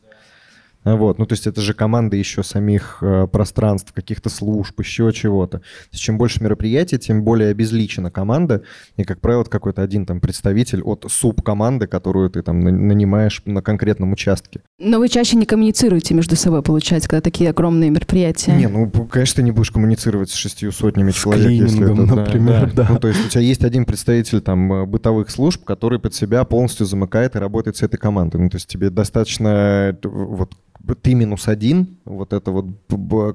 Вот, 0.95 1.19
ну 1.19 1.27
то 1.27 1.33
есть 1.33 1.49
это 1.49 1.61
же 1.61 1.75
команда 1.75 2.17
еще 2.17 2.45
самих 2.45 2.99
э, 3.03 3.27
пространств, 3.27 3.93
каких-то 3.93 4.31
служб, 4.31 4.79
еще 4.79 5.11
чего-то. 5.13 5.59
То 5.59 5.65
есть 5.91 6.03
чем 6.03 6.17
больше 6.17 6.43
мероприятий, 6.43 6.97
тем 6.97 7.25
более 7.25 7.51
обезличена 7.51 8.13
команда, 8.13 8.63
и, 8.97 9.03
как 9.03 9.21
правило, 9.21 9.43
какой-то 9.43 9.83
один 9.83 10.07
там 10.07 10.21
представитель 10.21 10.83
от 10.83 11.05
субкоманды, 11.09 11.89
которую 11.89 12.31
ты 12.31 12.43
там 12.43 12.61
нанимаешь 12.61 13.43
на 13.47 13.63
конкретном 13.63 14.13
участке. 14.13 14.61
Но 14.79 15.01
вы 15.01 15.09
чаще 15.09 15.37
не 15.37 15.45
коммуницируете 15.45 16.15
между 16.15 16.37
собой, 16.37 16.63
получается, 16.63 17.09
когда 17.09 17.21
такие 17.21 17.51
огромные 17.51 17.91
мероприятия? 17.91 18.53
Не, 18.53 18.69
ну, 18.69 18.89
конечно, 18.89 19.37
ты 19.37 19.43
не 19.43 19.51
будешь 19.51 19.73
коммуницировать 19.73 20.31
с 20.31 20.35
шестью 20.35 20.71
сотнями 20.71 21.11
с 21.11 21.15
человек, 21.15 21.51
если 21.51 21.85
это... 21.85 22.15
например, 22.15 22.73
да, 22.73 22.85
да. 22.85 22.89
Ну, 22.93 22.99
то 23.01 23.09
есть 23.09 23.27
у 23.27 23.29
тебя 23.29 23.41
есть 23.41 23.65
один 23.65 23.85
представитель 23.87 24.41
там 24.41 24.73
э, 24.73 24.87
бытовых 24.87 25.31
служб, 25.31 25.65
который 25.65 25.99
под 25.99 26.15
себя 26.15 26.45
полностью 26.45 26.87
замыкает 26.87 27.35
и 27.35 27.39
работает 27.39 27.77
с 27.77 27.83
этой 27.83 27.97
командой. 27.97 28.37
Ну, 28.37 28.49
то 28.49 28.57
есть 28.57 28.69
тебе 28.69 28.91
достаточно 28.91 29.49
э, 29.49 29.95
вот 30.03 30.55
ты 30.95 31.15
минус 31.15 31.49
один, 31.49 31.99
вот 32.05 32.33
эта 32.33 32.51
вот 32.51 32.67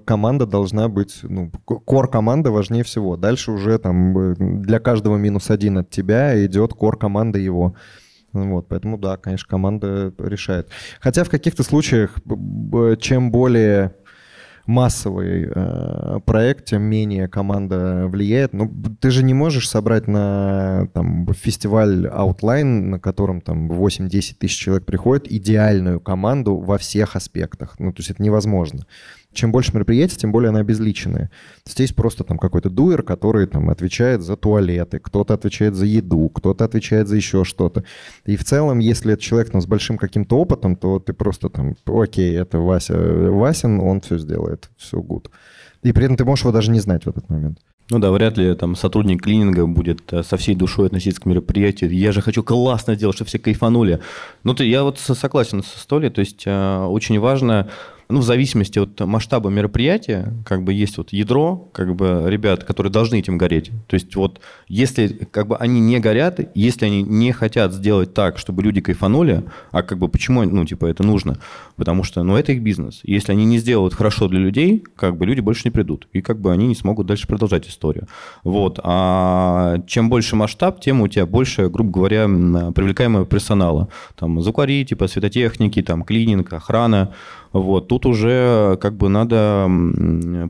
команда 0.05 0.45
должна 0.45 0.87
быть, 0.87 1.19
ну, 1.23 1.51
кор 1.65 2.09
команда 2.09 2.51
важнее 2.51 2.83
всего. 2.83 3.17
Дальше 3.17 3.51
уже 3.51 3.77
там 3.77 4.35
для 4.61 4.79
каждого 4.79 5.17
минус 5.17 5.49
один 5.49 5.79
от 5.79 5.89
тебя 5.89 6.45
идет 6.45 6.73
кор 6.73 6.97
команда 6.97 7.39
его. 7.39 7.75
Вот, 8.33 8.69
поэтому 8.69 8.97
да, 8.97 9.17
конечно, 9.17 9.47
команда 9.49 10.13
решает. 10.17 10.69
Хотя 11.01 11.25
в 11.25 11.29
каких-то 11.29 11.63
случаях, 11.63 12.17
чем 12.99 13.29
более 13.29 13.95
массовый 14.65 15.49
э, 15.53 16.19
проект, 16.25 16.65
тем 16.65 16.83
менее 16.83 17.27
команда 17.27 18.07
влияет. 18.07 18.53
Ну, 18.53 18.71
ты 18.99 19.11
же 19.11 19.23
не 19.23 19.33
можешь 19.33 19.69
собрать 19.69 20.07
на 20.07 20.87
там, 20.93 21.27
фестиваль 21.33 22.07
Outline, 22.07 22.63
на 22.63 22.99
котором 22.99 23.41
там 23.41 23.71
8-10 23.71 24.35
тысяч 24.39 24.57
человек 24.57 24.85
приходит, 24.85 25.31
идеальную 25.31 25.99
команду 25.99 26.57
во 26.57 26.77
всех 26.77 27.15
аспектах. 27.15 27.75
Ну, 27.79 27.91
то 27.91 27.99
есть 27.99 28.11
это 28.11 28.21
невозможно 28.21 28.85
чем 29.33 29.51
больше 29.51 29.73
мероприятий, 29.73 30.17
тем 30.17 30.31
более 30.31 30.49
она 30.49 30.59
обезличенная. 30.59 31.31
Здесь 31.65 31.93
просто 31.93 32.23
там 32.23 32.37
какой-то 32.37 32.69
дуэр, 32.69 33.03
который 33.03 33.47
там 33.47 33.69
отвечает 33.69 34.21
за 34.21 34.35
туалеты, 34.35 34.99
кто-то 34.99 35.33
отвечает 35.33 35.75
за 35.75 35.85
еду, 35.85 36.29
кто-то 36.29 36.65
отвечает 36.65 37.07
за 37.07 37.15
еще 37.15 37.43
что-то. 37.43 37.83
И 38.25 38.35
в 38.35 38.43
целом, 38.43 38.79
если 38.79 39.13
это 39.13 39.21
человек 39.21 39.51
там, 39.51 39.61
с 39.61 39.65
большим 39.65 39.97
каким-то 39.97 40.37
опытом, 40.37 40.75
то 40.75 40.99
ты 40.99 41.13
просто 41.13 41.49
там, 41.49 41.75
окей, 41.85 42.35
это 42.35 42.59
Вася 42.59 42.97
Васин, 42.97 43.79
он 43.79 44.01
все 44.01 44.17
сделает, 44.17 44.69
все 44.77 44.99
good. 44.99 45.27
И 45.83 45.93
при 45.93 46.05
этом 46.05 46.17
ты 46.17 46.25
можешь 46.25 46.43
его 46.43 46.51
даже 46.51 46.71
не 46.71 46.79
знать 46.79 47.05
в 47.05 47.09
этот 47.09 47.29
момент. 47.29 47.59
Ну 47.89 47.99
да, 47.99 48.09
вряд 48.11 48.37
ли 48.37 48.55
там 48.55 48.75
сотрудник 48.75 49.21
клининга 49.21 49.65
будет 49.65 50.13
э, 50.13 50.23
со 50.23 50.37
всей 50.37 50.55
душой 50.55 50.87
относиться 50.87 51.19
к 51.19 51.25
мероприятию. 51.25 51.93
Я 51.93 52.13
же 52.13 52.21
хочу 52.21 52.41
классно 52.41 52.95
сделать, 52.95 53.15
чтобы 53.15 53.27
все 53.27 53.37
кайфанули. 53.37 53.99
Ну, 54.43 54.53
ты, 54.53 54.65
я 54.65 54.83
вот 54.83 54.97
согласен 54.97 55.61
с 55.61 55.67
Столей, 55.67 56.09
то 56.09 56.21
есть 56.21 56.43
э, 56.45 56.85
очень 56.85 57.19
важно 57.19 57.69
ну, 58.11 58.19
в 58.19 58.23
зависимости 58.23 58.79
от 58.79 58.99
масштаба 58.99 59.49
мероприятия, 59.49 60.33
как 60.45 60.63
бы 60.63 60.73
есть 60.73 60.97
вот 60.97 61.13
ядро, 61.13 61.69
как 61.73 61.95
бы 61.95 62.23
ребят, 62.27 62.63
которые 62.63 62.91
должны 62.91 63.19
этим 63.19 63.37
гореть. 63.37 63.71
То 63.87 63.95
есть 63.95 64.15
вот 64.15 64.41
если 64.67 65.07
как 65.07 65.47
бы 65.47 65.57
они 65.57 65.79
не 65.79 65.99
горят, 65.99 66.39
если 66.53 66.85
они 66.85 67.03
не 67.03 67.31
хотят 67.31 67.73
сделать 67.73 68.13
так, 68.13 68.37
чтобы 68.37 68.63
люди 68.63 68.81
кайфанули, 68.81 69.43
а 69.71 69.83
как 69.83 69.97
бы 69.97 70.07
почему, 70.07 70.43
ну, 70.43 70.65
типа, 70.65 70.85
это 70.85 71.03
нужно? 71.03 71.37
Потому 71.75 72.03
что, 72.03 72.23
ну, 72.23 72.35
это 72.35 72.51
их 72.51 72.61
бизнес. 72.61 73.01
Если 73.03 73.31
они 73.31 73.45
не 73.45 73.57
сделают 73.57 73.93
хорошо 73.93 74.27
для 74.27 74.39
людей, 74.39 74.83
как 74.95 75.17
бы 75.17 75.25
люди 75.25 75.39
больше 75.39 75.63
не 75.65 75.71
придут. 75.71 76.07
И 76.13 76.21
как 76.21 76.39
бы 76.39 76.51
они 76.51 76.67
не 76.67 76.75
смогут 76.75 77.07
дальше 77.07 77.27
продолжать 77.27 77.67
историю. 77.67 78.07
Вот. 78.43 78.79
А 78.83 79.77
чем 79.87 80.09
больше 80.09 80.35
масштаб, 80.35 80.81
тем 80.81 81.01
у 81.01 81.07
тебя 81.07 81.25
больше, 81.25 81.69
грубо 81.69 81.91
говоря, 81.91 82.25
привлекаемого 82.25 83.25
персонала. 83.25 83.87
Там 84.17 84.41
звукари, 84.41 84.85
типа 84.85 85.07
светотехники, 85.07 85.81
там 85.81 86.03
клининг, 86.03 86.53
охрана, 86.53 87.13
вот. 87.53 87.87
Тут 87.87 88.05
уже 88.05 88.77
как 88.81 88.95
бы 88.95 89.09
надо 89.09 89.65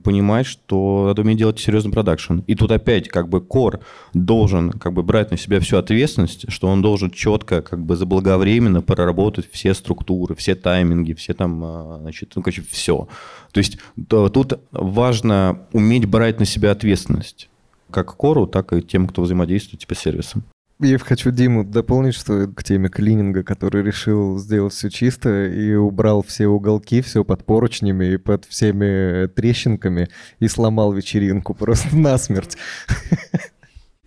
понимать, 0.04 0.46
что 0.46 1.06
надо 1.08 1.22
уметь 1.22 1.38
делать 1.38 1.60
серьезный 1.60 1.92
продакшн. 1.92 2.40
И 2.48 2.56
тут 2.56 2.72
опять 2.72 3.10
как 3.10 3.28
бы 3.28 3.42
кор 3.42 3.80
должен 4.14 4.72
как 4.72 4.94
бы 4.94 5.04
брать 5.04 5.32
на 5.32 5.38
себя 5.38 5.60
всю 5.60 5.78
ответственность, 5.78 6.52
что 6.52 6.68
он 6.68 6.82
должен 6.82 7.10
четко 7.10 7.62
как 7.62 7.84
бы 7.84 7.96
заблаговременно 7.96 8.82
проработать 8.82 9.50
все 9.52 9.74
структуры, 9.74 10.36
все 10.36 10.56
тайминги, 10.56 11.14
все 11.14 11.34
там, 11.34 11.62
а, 11.64 11.98
значит, 12.02 12.34
ну, 12.36 12.42
короче, 12.42 12.64
все. 12.70 13.08
То 13.52 13.58
есть 13.58 13.78
тут 14.08 14.60
важно 14.72 15.60
уметь 15.72 16.06
брать 16.06 16.40
на 16.40 16.46
себя 16.46 16.72
ответственность 16.72 17.50
как 17.90 18.16
кору, 18.16 18.48
так 18.48 18.74
и 18.74 18.82
тем, 18.82 19.08
кто 19.08 19.22
взаимодействует 19.22 19.82
типа 19.82 19.96
с 19.96 20.00
сервисом. 20.00 20.44
Я 20.82 20.98
хочу 20.98 21.30
Диму 21.30 21.64
дополнить, 21.64 22.16
что 22.16 22.48
к 22.48 22.64
теме 22.64 22.90
клининга, 22.90 23.44
который 23.44 23.84
решил 23.84 24.40
сделать 24.40 24.74
все 24.74 24.90
чисто 24.90 25.46
и 25.46 25.76
убрал 25.76 26.24
все 26.24 26.48
уголки, 26.48 27.02
все 27.02 27.24
под 27.24 27.46
поручнями 27.46 28.14
и 28.14 28.18
под 28.18 28.46
всеми 28.46 29.28
трещинками 29.28 30.10
и 30.40 30.48
сломал 30.48 30.92
вечеринку 30.92 31.54
просто 31.54 31.96
насмерть. 31.96 32.58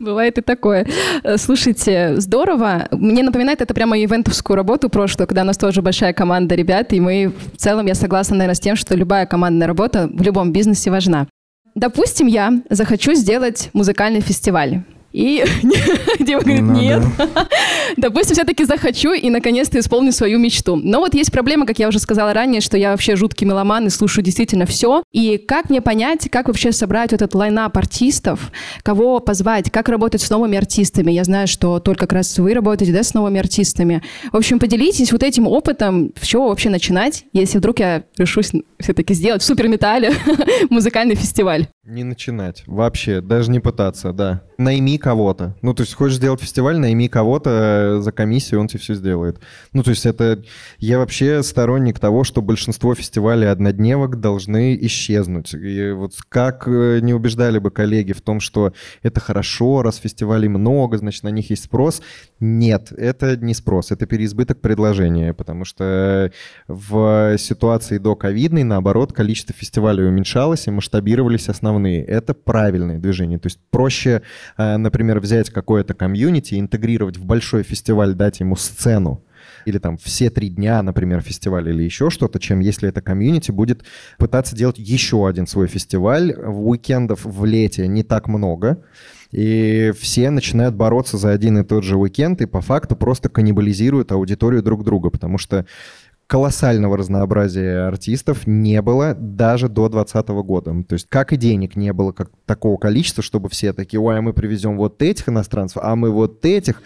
Бывает 0.00 0.38
и 0.38 0.40
такое. 0.40 0.87
Слушайте, 1.37 2.20
здорово. 2.20 2.88
Мне 2.90 3.22
напоминает 3.22 3.60
это 3.60 3.72
прямо 3.72 3.96
ивентовскую 3.96 4.56
работу 4.56 4.90
прошлую, 4.90 5.28
когда 5.28 5.42
у 5.42 5.46
нас 5.46 5.56
тоже 5.56 5.80
большая 5.80 6.12
команда 6.12 6.56
ребят, 6.56 6.92
и 6.92 7.00
мы 7.00 7.32
в 7.52 7.56
целом, 7.56 7.87
я 7.87 7.94
согласна, 7.94 8.37
наверное, 8.37 8.56
с 8.56 8.60
тем, 8.60 8.74
что 8.74 8.96
любая 8.96 9.26
командная 9.26 9.68
работа 9.68 10.10
в 10.12 10.22
любом 10.22 10.52
бизнесе 10.52 10.90
важна. 10.90 11.28
Допустим, 11.76 12.26
я 12.26 12.62
захочу 12.68 13.14
сделать 13.14 13.70
музыкальный 13.72 14.20
фестиваль. 14.20 14.82
И 15.14 15.44
Дима 16.18 16.40
говорит, 16.40 16.62
нет. 16.62 17.03
Допустим, 17.96 18.35
все-таки 18.35 18.64
захочу 18.64 19.12
и 19.12 19.31
наконец-то 19.31 19.79
исполню 19.79 20.11
свою 20.11 20.40
мечту. 20.40 20.74
Но 20.74 20.98
вот 20.98 21.14
есть 21.14 21.31
проблема, 21.31 21.66
как 21.66 21.79
я 21.79 21.87
уже 21.87 22.00
сказала 22.00 22.35
ранее, 22.35 22.61
что 22.61 22.77
я 22.77 22.90
вообще 22.90 23.14
жуткий 23.14 23.46
меломан 23.46 23.87
и 23.87 23.90
слушаю 23.90 24.24
действительно 24.24 24.66
все. 24.66 25.05
И 25.12 25.38
как 25.38 25.70
мне 25.70 25.81
понять, 25.81 26.29
как 26.31 26.48
вообще 26.48 26.72
собрать 26.72 27.12
вот 27.12 27.22
этот 27.22 27.33
лайнап 27.37 27.79
артистов, 27.79 28.50
кого 28.83 29.20
позвать, 29.20 29.70
как 29.70 29.88
работать 29.88 30.20
с 30.20 30.31
новыми 30.31 30.59
артистами. 30.59 31.12
Я 31.12 31.22
знаю, 31.22 31.46
что 31.46 31.79
только 31.79 32.09
как 32.09 32.12
раз 32.14 32.37
вы 32.38 32.53
работаете, 32.53 32.92
да, 32.92 33.05
с 33.05 33.14
новыми 33.14 33.38
артистами. 33.38 34.03
В 34.33 34.37
общем, 34.37 34.59
поделитесь 34.59 35.12
вот 35.12 35.22
этим 35.22 35.46
опытом, 35.46 36.11
с 36.20 36.27
чего 36.27 36.48
вообще 36.48 36.70
начинать, 36.70 37.24
если 37.33 37.59
вдруг 37.59 37.79
я 37.79 38.03
решусь 38.18 38.50
все-таки 38.81 39.14
сделать 39.14 39.42
в 39.42 39.44
суперметале 39.44 40.12
музыкальный 40.70 41.14
фестиваль. 41.14 41.68
Не 41.87 42.03
начинать. 42.03 42.62
Вообще, 42.66 43.20
даже 43.20 43.51
не 43.51 43.61
пытаться, 43.61 44.14
да. 44.14 44.40
Найми 44.57 44.97
кого-то. 44.97 45.55
Ну, 45.61 45.75
то 45.75 45.83
есть, 45.83 45.92
хочешь 45.92 46.16
сделать 46.16 46.40
фестиваль, 46.40 46.79
найми 46.79 47.09
кого-то 47.09 47.51
э, 47.99 48.01
за 48.01 48.11
комиссию, 48.11 48.62
он 48.62 48.68
тебе 48.68 48.81
все 48.81 48.94
сделает. 48.94 49.38
Ну, 49.75 49.83
то 49.83 49.90
есть, 49.90 50.07
это... 50.07 50.42
Я 50.79 50.99
вообще 50.99 51.42
сторонник 51.42 51.99
того, 51.99 52.25
что 52.25 52.40
большинство 52.40 52.94
фестивалей 52.94 53.51
однодневок 53.51 54.18
должны 54.18 54.79
исчезнуть. 54.87 55.53
И 55.53 55.90
вот 55.90 56.14
как 56.31 56.66
э, 56.66 57.01
не 57.03 57.12
убеждали 57.12 57.59
бы 57.59 57.70
коллеги 57.70 58.12
в 58.12 58.23
том, 58.23 58.40
что 58.40 58.73
это 59.03 59.20
хорошо, 59.20 59.83
раз 59.83 59.97
фестивалей 59.97 60.49
много, 60.49 60.97
значит, 60.97 61.23
на 61.23 61.29
них 61.29 61.51
есть 61.51 61.64
спрос. 61.64 62.01
Нет, 62.46 62.92
это 62.94 63.38
не 63.38 63.54
спрос, 63.54 63.90
это 63.90 64.04
переизбыток 64.04 64.61
предложения, 64.61 65.33
потому 65.33 65.64
что 65.64 66.30
в 66.68 67.38
ситуации 67.38 67.96
до 67.96 68.16
ковидной, 68.16 68.64
наоборот, 68.64 69.14
количество 69.14 69.54
фестивалей 69.54 70.07
уменьшалось 70.07 70.66
и 70.66 70.70
масштабировались 70.70 71.48
основные. 71.48 72.04
Это 72.04 72.35
правильные 72.35 72.98
движения. 72.98 73.38
То 73.38 73.46
есть 73.46 73.59
проще, 73.70 74.20
э, 74.59 74.76
например, 74.76 75.20
взять 75.20 75.48
какое-то 75.48 75.94
комьюнити, 75.94 76.61
интегрировать 76.61 77.16
в 77.16 77.24
большой 77.24 77.62
фестиваль, 77.62 78.12
дать 78.12 78.40
ему 78.40 78.57
сцену, 78.57 79.24
или 79.64 79.78
там 79.78 79.96
все 79.96 80.28
три 80.28 80.50
дня, 80.50 80.83
например, 80.83 81.22
фестиваль 81.22 81.70
или 81.70 81.83
еще 81.83 82.11
что-то, 82.11 82.38
чем 82.38 82.61
если 82.61 82.90
это 82.90 83.00
комьюнити 83.00 83.52
будет 83.52 83.85
пытаться 84.18 84.54
делать 84.54 84.78
еще 84.78 85.26
один 85.26 85.46
свой 85.46 85.66
фестиваль. 85.66 86.33
Уикендов 86.33 87.24
в 87.24 87.44
лете 87.46 87.87
не 87.87 88.02
так 88.02 88.28
много, 88.28 88.83
и 89.35 89.92
все 89.99 90.31
начинают 90.31 90.77
бороться 90.77 91.18
за 91.18 91.33
один 91.33 91.59
и 91.59 91.64
тот 91.64 91.83
же 91.83 91.97
уикенд, 91.97 92.40
и 92.40 92.47
по 92.47 92.61
факту 92.61 92.94
просто 92.94 93.29
каннибализируют 93.29 94.12
аудиторию 94.12 94.62
друг 94.62 94.85
друга, 94.85 95.11
потому 95.11 95.38
что 95.38 95.66
колоссального 96.29 96.97
разнообразия 96.97 97.88
артистов 97.88 98.47
не 98.47 98.81
было 98.81 99.12
даже 99.14 99.68
до 99.68 99.88
2020 99.88 100.29
года. 100.47 100.85
То 100.88 100.92
есть 100.92 101.07
как 101.09 101.33
и 101.33 101.37
денег 101.37 101.75
не 101.75 101.92
было 101.92 102.12
как 102.12 102.31
такого 102.47 102.77
количества, 102.77 103.25
чтобы 103.25 103.49
все 103.49 103.73
такие, 103.73 104.01
ой, 104.01 104.18
а 104.18 104.23
мы 104.23 104.35
привезем 104.35 104.77
вот 104.77 105.03
этих 105.03 105.29
иностранцев, 105.29 105.79
а 105.83 105.97
мы 105.97 106.12
вот 106.12 106.44
этих. 106.44 106.81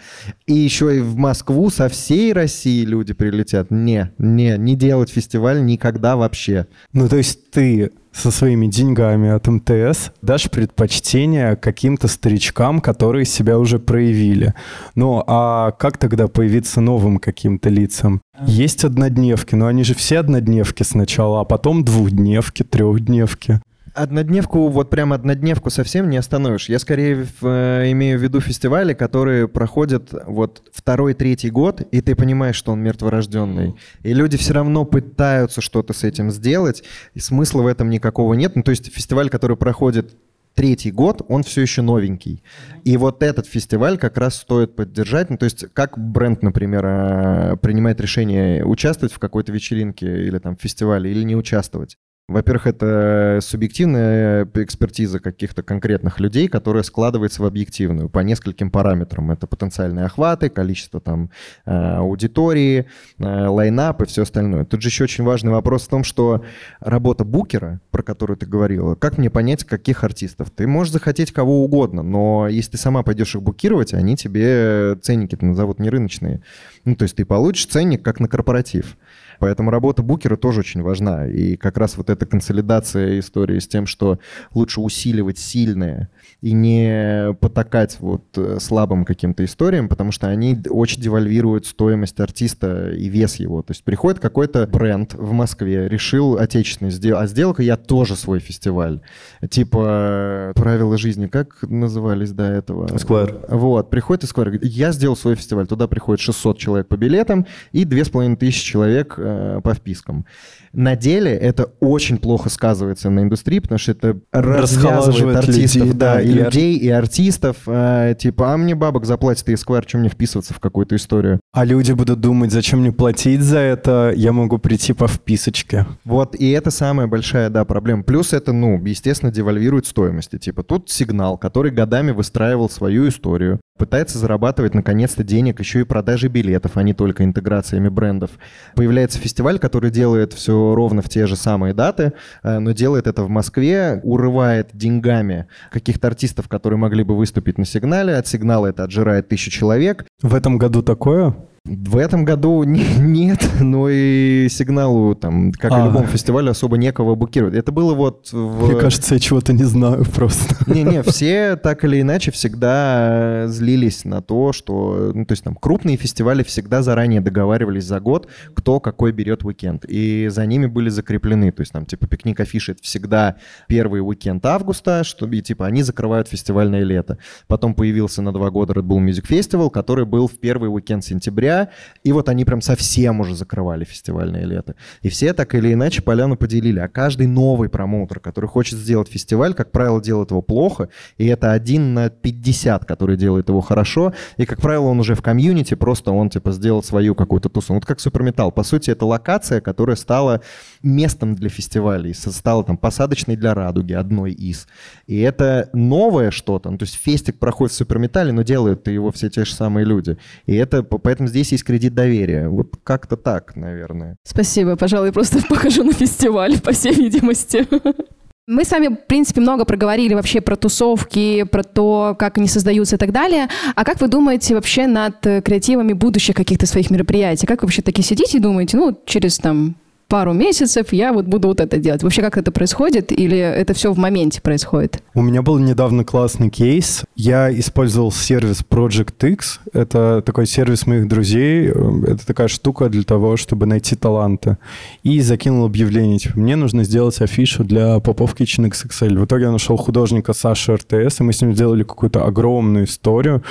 И 0.47 0.53
еще 0.53 0.97
и 0.97 1.01
в 1.01 1.17
Москву 1.17 1.69
со 1.69 1.87
всей 1.87 2.33
России 2.33 2.83
люди 2.83 3.13
прилетят. 3.13 3.69
Не, 3.69 4.11
не, 4.17 4.57
не 4.57 4.75
делать 4.75 5.11
фестиваль 5.11 5.63
никогда 5.63 6.15
вообще. 6.15 6.65
Ну, 6.93 7.07
то 7.07 7.17
есть 7.17 7.51
ты 7.51 7.91
со 8.11 8.31
своими 8.31 8.67
деньгами 8.67 9.29
от 9.29 9.47
МТС 9.47 10.11
дашь 10.21 10.49
предпочтение 10.49 11.55
каким-то 11.55 12.07
старичкам, 12.07 12.81
которые 12.81 13.25
себя 13.25 13.57
уже 13.59 13.79
проявили. 13.79 14.53
Ну, 14.95 15.23
а 15.27 15.71
как 15.71 15.97
тогда 15.97 16.27
появиться 16.27 16.81
новым 16.81 17.17
каким-то 17.17 17.69
лицам? 17.69 18.21
Есть 18.45 18.83
однодневки, 18.83 19.55
но 19.55 19.67
они 19.67 19.83
же 19.83 19.93
все 19.93 20.19
однодневки 20.19 20.83
сначала, 20.83 21.41
а 21.41 21.45
потом 21.45 21.83
двухдневки, 21.83 22.63
трехдневки 22.63 23.61
однодневку, 23.93 24.69
вот 24.69 24.89
прям 24.89 25.13
однодневку 25.13 25.69
совсем 25.69 26.09
не 26.09 26.17
остановишь. 26.17 26.69
Я 26.69 26.79
скорее 26.79 27.25
э, 27.41 27.91
имею 27.91 28.19
в 28.19 28.23
виду 28.23 28.41
фестивали, 28.41 28.93
которые 28.93 29.47
проходят 29.47 30.13
вот 30.25 30.63
второй, 30.73 31.13
третий 31.13 31.49
год, 31.49 31.81
и 31.91 32.01
ты 32.01 32.15
понимаешь, 32.15 32.55
что 32.55 32.71
он 32.71 32.81
мертворожденный. 32.81 33.75
И 34.03 34.13
люди 34.13 34.37
все 34.37 34.53
равно 34.53 34.85
пытаются 34.85 35.61
что-то 35.61 35.93
с 35.93 36.03
этим 36.03 36.31
сделать, 36.31 36.83
и 37.13 37.19
смысла 37.19 37.61
в 37.61 37.67
этом 37.67 37.89
никакого 37.89 38.33
нет. 38.33 38.55
Ну, 38.55 38.63
то 38.63 38.71
есть 38.71 38.93
фестиваль, 38.93 39.29
который 39.29 39.57
проходит 39.57 40.15
третий 40.59 40.91
год, 40.91 41.21
он 41.29 41.43
все 41.43 41.61
еще 41.61 41.81
новенький. 41.81 42.43
И 42.83 42.97
вот 42.97 43.23
этот 43.23 43.47
фестиваль 43.47 43.97
как 43.97 44.17
раз 44.17 44.35
стоит 44.35 44.75
поддержать. 44.75 45.29
Ну, 45.29 45.37
то 45.37 45.45
есть 45.45 45.65
как 45.73 45.97
бренд, 45.97 46.43
например, 46.43 46.85
э, 46.85 47.57
принимает 47.61 48.01
решение 48.01 48.65
участвовать 48.65 49.13
в 49.13 49.19
какой-то 49.19 49.51
вечеринке 49.51 50.25
или 50.25 50.37
там 50.39 50.57
фестивале 50.57 51.11
или 51.11 51.23
не 51.23 51.35
участвовать. 51.37 51.97
Во-первых, 52.29 52.67
это 52.67 53.39
субъективная 53.41 54.47
экспертиза 54.53 55.19
каких-то 55.19 55.63
конкретных 55.63 56.19
людей, 56.19 56.47
которая 56.47 56.83
складывается 56.83 57.41
в 57.41 57.45
объективную 57.45 58.07
по 58.07 58.19
нескольким 58.19 58.69
параметрам. 58.69 59.31
Это 59.31 59.47
потенциальные 59.47 60.05
охваты, 60.05 60.49
количество 60.49 61.01
там 61.01 61.31
э, 61.65 61.71
аудитории, 61.71 62.85
э, 63.17 63.47
лайнап 63.47 64.03
и 64.03 64.05
все 64.05 64.21
остальное. 64.21 64.63
Тут 64.63 64.83
же 64.83 64.89
еще 64.89 65.05
очень 65.05 65.23
важный 65.23 65.51
вопрос 65.51 65.87
в 65.87 65.89
том, 65.89 66.03
что 66.03 66.43
работа 66.79 67.25
букера, 67.25 67.81
про 67.89 68.03
которую 68.03 68.37
ты 68.37 68.45
говорила, 68.45 68.93
как 68.93 69.17
мне 69.17 69.31
понять, 69.31 69.63
каких 69.63 70.03
артистов? 70.03 70.51
Ты 70.51 70.67
можешь 70.67 70.93
захотеть 70.93 71.31
кого 71.31 71.63
угодно, 71.63 72.03
но 72.03 72.47
если 72.47 72.71
ты 72.71 72.77
сама 72.77 73.01
пойдешь 73.01 73.33
их 73.33 73.41
букировать, 73.41 73.95
они 73.95 74.15
тебе 74.15 74.95
ценники 75.01 75.35
назовут 75.43 75.79
не 75.79 75.89
рыночные. 75.89 76.43
Ну, 76.85 76.95
то 76.95 77.03
есть 77.03 77.15
ты 77.15 77.25
получишь 77.25 77.65
ценник 77.65 78.03
как 78.03 78.19
на 78.19 78.27
корпоратив. 78.27 78.97
Поэтому 79.39 79.71
работа 79.71 80.03
букера 80.03 80.35
тоже 80.35 80.59
очень 80.61 80.81
важна. 80.81 81.27
И 81.27 81.55
как 81.55 81.77
раз 81.77 81.97
вот 81.97 82.09
эта 82.09 82.25
консолидация 82.25 83.19
истории 83.19 83.59
с 83.59 83.67
тем, 83.67 83.87
что 83.87 84.19
лучше 84.53 84.81
усиливать 84.81 85.37
сильные 85.37 86.09
и 86.41 86.51
не 86.53 87.33
потакать 87.39 87.97
вот 87.99 88.25
э, 88.37 88.57
слабым 88.59 89.05
каким-то 89.05 89.43
историям, 89.43 89.89
потому 89.89 90.11
что 90.11 90.27
они 90.27 90.57
очень 90.69 91.01
девальвируют 91.01 91.65
стоимость 91.65 92.19
артиста 92.19 92.91
и 92.91 93.09
вес 93.09 93.35
его. 93.35 93.61
То 93.61 93.71
есть 93.71 93.83
приходит 93.83 94.19
какой-то 94.19 94.67
бренд 94.67 95.13
в 95.13 95.31
Москве, 95.31 95.87
решил 95.87 96.37
отечественный 96.37 96.91
сделать, 96.91 97.23
а 97.23 97.27
сделал-ка 97.27 97.63
я 97.63 97.77
тоже 97.77 98.15
свой 98.15 98.39
фестиваль. 98.39 99.01
Типа 99.49 100.51
«Правила 100.55 100.97
жизни», 100.97 101.27
как 101.27 101.61
назывались 101.63 102.31
до 102.31 102.43
этого? 102.43 102.87
Esquire. 102.87 103.45
Вот, 103.49 103.89
приходит 103.89 104.23
Esquire, 104.23 104.45
говорит, 104.45 104.65
я 104.65 104.91
сделал 104.91 105.15
свой 105.15 105.35
фестиваль, 105.35 105.67
туда 105.67 105.87
приходит 105.87 106.21
600 106.21 106.57
человек 106.57 106.87
по 106.87 106.97
билетам 106.97 107.45
и 107.71 107.85
2500 107.85 108.63
человек 108.63 109.15
э, 109.29 109.61
по 109.61 109.73
впискам. 109.73 110.25
На 110.73 110.95
деле 110.95 111.31
это 111.31 111.65
очень 111.79 112.17
плохо 112.17 112.49
сказывается 112.49 113.09
на 113.09 113.21
индустрии, 113.21 113.59
потому 113.59 113.79
что 113.79 113.91
это 113.91 114.19
развязывает 114.31 115.37
артистов, 115.37 115.81
людей, 115.81 115.93
да, 115.93 116.13
да, 116.15 116.21
и 116.21 116.31
людей, 116.31 116.77
и 116.77 116.89
артистов. 116.89 117.57
э, 117.65 118.15
типа, 118.17 118.53
а 118.53 118.57
мне 118.57 118.75
бабок 118.75 119.05
заплатит 119.05 119.49
и 119.49 119.53
Esquire, 119.53 119.85
чем 119.85 120.01
мне 120.01 120.09
вписываться 120.09 120.53
в 120.53 120.59
какую-то 120.59 120.95
историю? 120.95 121.39
А 121.53 121.65
люди 121.65 121.91
будут 121.91 122.19
думать, 122.19 122.51
зачем 122.51 122.81
мне 122.81 122.91
платить 122.91 123.41
за 123.41 123.59
это, 123.59 124.13
я 124.15 124.31
могу 124.31 124.57
прийти 124.57 124.93
по 124.93 125.07
вписочке. 125.07 125.85
Вот, 126.05 126.35
и 126.35 126.49
это 126.51 126.71
самая 126.71 127.07
большая, 127.07 127.49
да, 127.49 127.65
проблема. 127.65 128.03
Плюс 128.03 128.33
это, 128.33 128.53
ну, 128.53 128.83
естественно, 128.85 129.31
девальвирует 129.31 129.85
стоимости. 129.85 130.37
Типа, 130.37 130.63
тут 130.63 130.89
сигнал, 130.89 131.37
который 131.37 131.71
годами 131.71 132.11
выстраивал 132.11 132.69
свою 132.69 133.07
историю, 133.07 133.59
пытается 133.77 134.19
зарабатывать, 134.19 134.75
наконец-то, 134.75 135.23
денег 135.23 135.59
еще 135.59 135.81
и 135.81 135.83
продажей 135.83 136.29
билетов, 136.29 136.73
а 136.75 136.83
не 136.83 136.93
только 136.93 137.23
интеграциями 137.23 137.87
брендов. 137.87 138.31
Появляется 138.75 139.18
фестиваль, 139.19 139.59
который 139.59 139.91
делает 139.91 140.33
все 140.33 140.73
ровно 140.73 141.01
в 141.01 141.09
те 141.09 141.27
же 141.27 141.35
самые 141.35 141.73
даты, 141.73 142.13
э, 142.43 142.59
но 142.59 142.71
делает 142.71 143.07
это 143.07 143.23
в 143.23 143.29
Москве, 143.29 143.99
урывает 144.03 144.69
деньгами 144.73 145.47
каких-то 145.71 146.07
артистов, 146.07 146.47
которые 146.47 146.77
могли 146.77 147.03
бы 147.03 147.15
выступить 147.15 147.57
на 147.57 147.65
сигнале, 147.65 148.15
от 148.15 148.27
сигнала 148.27 148.67
это 148.67 148.83
отжирает 148.83 149.27
тысячу 149.27 149.51
человек, 149.51 150.05
В 150.21 150.35
этом 150.35 150.57
году 150.57 150.81
такое? 150.81 151.35
В 151.69 151.97
этом 151.97 152.25
году 152.25 152.63
не- 152.65 152.85
нет, 152.99 153.47
но 153.59 153.87
и 153.89 154.47
сигналу, 154.49 155.15
там, 155.15 155.51
как 155.51 155.71
и 155.71 155.75
А. 155.75 155.85
любому 155.85 156.07
фестивалю, 156.07 156.51
особо 156.51 156.77
некого 156.77 157.15
букировать. 157.15 157.53
Это 157.55 157.71
было 157.71 157.93
вот... 157.93 158.29
в- 158.31 158.65
Мне 158.71 158.79
кажется, 158.79 159.13
я 159.13 159.19
чего-то 159.19 159.53
не 159.53 159.63
знаю 159.63 160.03
просто. 160.15 160.55
Не-не, 160.71 161.03
все 161.03 161.55
так 161.55 161.83
или 161.83 162.01
иначе 162.01 162.31
всегда 162.31 163.45
злились 163.47 164.05
на 164.05 164.21
то, 164.21 164.53
что... 164.53 165.11
Ну, 165.13 165.25
то 165.25 165.33
есть 165.33 165.43
там 165.43 165.55
крупные 165.55 165.97
фестивали 165.97 166.43
всегда 166.43 166.81
заранее 166.81 167.21
договаривались 167.21 167.85
за 167.85 167.99
год, 167.99 168.27
кто 168.55 168.79
какой 168.79 169.11
берет 169.11 169.43
уикенд. 169.43 169.85
И 169.87 170.27
за 170.29 170.45
ними 170.45 170.65
были 170.65 170.89
закреплены. 170.89 171.51
То 171.51 171.61
есть 171.61 171.71
там 171.71 171.85
типа 171.85 172.07
пикник 172.07 172.39
афиши 172.39 172.71
это 172.73 172.81
всегда 172.83 173.35
первый 173.67 174.01
уикенд 174.01 174.45
августа, 174.45 175.03
что 175.03 175.27
и 175.27 175.41
типа 175.41 175.65
они 175.67 175.83
закрывают 175.83 176.27
фестивальное 176.27 176.83
лето. 176.83 177.17
Потом 177.47 177.73
появился 177.73 178.21
на 178.21 178.31
два 178.31 178.49
года 178.49 178.73
Red 178.73 178.83
Bull 178.83 179.05
Music 179.05 179.27
Festival, 179.29 179.69
который 179.69 180.05
был 180.05 180.27
в 180.27 180.39
первый 180.39 180.67
уикенд 180.73 181.03
сентября, 181.03 181.58
и 182.03 182.11
вот 182.11 182.29
они 182.29 182.45
прям 182.45 182.61
совсем 182.61 183.19
уже 183.19 183.35
закрывали 183.35 183.83
фестивальное 183.83 184.45
лето. 184.45 184.75
И 185.01 185.09
все 185.09 185.33
так 185.33 185.53
или 185.55 185.73
иначе 185.73 186.01
поляну 186.01 186.37
поделили. 186.37 186.79
А 186.79 186.87
каждый 186.87 187.27
новый 187.27 187.69
промоутер, 187.69 188.19
который 188.19 188.47
хочет 188.47 188.79
сделать 188.79 189.09
фестиваль, 189.09 189.53
как 189.53 189.71
правило, 189.71 190.01
делает 190.01 190.31
его 190.31 190.41
плохо, 190.41 190.89
и 191.17 191.25
это 191.27 191.51
один 191.51 191.93
на 191.93 192.09
50, 192.09 192.85
который 192.85 193.17
делает 193.17 193.49
его 193.49 193.61
хорошо, 193.61 194.13
и, 194.37 194.45
как 194.45 194.61
правило, 194.61 194.85
он 194.85 194.99
уже 194.99 195.15
в 195.15 195.21
комьюнити, 195.21 195.75
просто 195.75 196.11
он, 196.11 196.29
типа, 196.29 196.51
сделал 196.51 196.83
свою 196.83 197.15
какую-то 197.15 197.49
тусу. 197.49 197.73
Вот 197.73 197.85
как 197.85 197.99
Суперметалл. 197.99 198.51
По 198.51 198.63
сути, 198.63 198.91
это 198.91 199.05
локация, 199.05 199.61
которая 199.61 199.95
стала 199.95 200.41
местом 200.83 201.35
для 201.35 201.49
фестивалей, 201.49 202.13
стала 202.13 202.63
там 202.63 202.77
посадочной 202.77 203.35
для 203.35 203.53
радуги, 203.53 203.93
одной 203.93 204.31
из. 204.31 204.67
И 205.07 205.19
это 205.19 205.69
новое 205.73 206.31
что-то. 206.31 206.69
Ну, 206.69 206.77
то 206.77 206.83
есть 206.83 206.95
фестик 206.95 207.39
проходит 207.39 207.73
в 207.73 207.77
Суперметалле, 207.77 208.31
но 208.31 208.43
делают 208.43 208.87
его 208.87 209.11
все 209.11 209.29
те 209.29 209.45
же 209.45 209.53
самые 209.53 209.85
люди. 209.85 210.17
И 210.45 210.55
это, 210.55 210.83
поэтому 210.83 211.29
здесь 211.29 211.38
есть 211.39 211.63
кредит 211.63 211.93
доверия. 211.93 212.49
Вот 212.49 212.73
как-то 212.83 213.17
так, 213.17 213.55
наверное. 213.55 214.15
Спасибо, 214.23 214.75
пожалуй, 214.75 215.11
просто 215.11 215.39
покажу 215.49 215.83
на 215.83 215.93
фестиваль, 215.93 216.59
по 216.59 216.71
всей 216.71 216.93
видимости. 216.93 217.67
Мы 218.47 218.65
с 218.65 218.71
вами, 218.71 218.87
в 218.87 219.07
принципе, 219.07 219.41
много 219.41 219.63
проговорили 219.63 220.15
вообще 220.15 220.41
про 220.41 220.55
тусовки, 220.55 221.43
про 221.43 221.63
то, 221.63 222.15
как 222.17 222.39
они 222.39 222.47
создаются 222.47 222.95
и 222.95 222.99
так 222.99 223.11
далее. 223.11 223.47
А 223.75 223.85
как 223.85 224.01
вы 224.01 224.07
думаете 224.07 224.55
вообще 224.55 224.87
над 224.87 225.23
э, 225.27 225.41
креативами 225.43 225.93
будущих 225.93 226.35
каких-то 226.35 226.65
своих 226.65 226.89
мероприятий? 226.89 227.45
Как 227.45 227.61
вы 227.61 227.67
вообще 227.67 227.83
таки 227.83 228.01
сидите 228.01 228.39
и 228.39 228.41
думаете, 228.41 228.77
ну, 228.77 228.97
через 229.05 229.37
там 229.37 229.75
пару 230.09 230.33
месяцев 230.33 230.91
я 230.91 231.13
вот 231.13 231.25
буду 231.25 231.47
вот 231.47 231.61
это 231.61 231.77
делать? 231.77 232.03
Вообще 232.03 232.21
как 232.21 232.37
это 232.37 232.51
происходит? 232.51 233.11
Или 233.11 233.37
это 233.37 233.73
все 233.73 233.93
в 233.93 233.97
моменте 233.97 234.41
происходит? 234.41 235.01
У 235.13 235.21
меня 235.21 235.41
был 235.43 235.59
недавно 235.59 236.03
классный 236.03 236.49
кейс. 236.49 237.03
Я 237.15 237.57
использовал 237.57 238.11
сервис 238.11 238.63
Project 238.67 239.31
X. 239.33 239.59
Это 239.71 240.21
такой 240.25 240.47
сервис 240.47 240.87
моих 240.87 241.07
друзей. 241.07 241.67
Э, 241.67 241.71
Это 242.07 242.25
такая 242.25 242.47
штука 242.47 242.89
для 242.89 243.03
того, 243.03 243.37
чтобы 243.37 243.67
найти 243.67 243.95
таланты. 243.95 244.57
И 245.03 245.21
закинул 245.21 245.65
объявление. 245.65 246.17
Типа, 246.17 246.39
мне 246.39 246.55
нужно 246.55 246.83
сделать 246.83 247.21
афишу 247.21 247.63
для 247.63 247.97
Popov 247.97 248.35
Kitchen 248.35 248.67
XXL. 248.69 249.19
В 249.19 249.25
итоге 249.25 249.43
я 249.43 249.51
нашел 249.51 249.77
художника 249.77 250.33
Саши 250.33 250.75
РТС, 250.75 251.19
и 251.19 251.23
мы 251.23 251.33
с 251.33 251.41
ним 251.41 251.53
сделали 251.53 251.83
какую-то 251.83 252.25
огромную 252.25 252.85
историю 252.85 253.43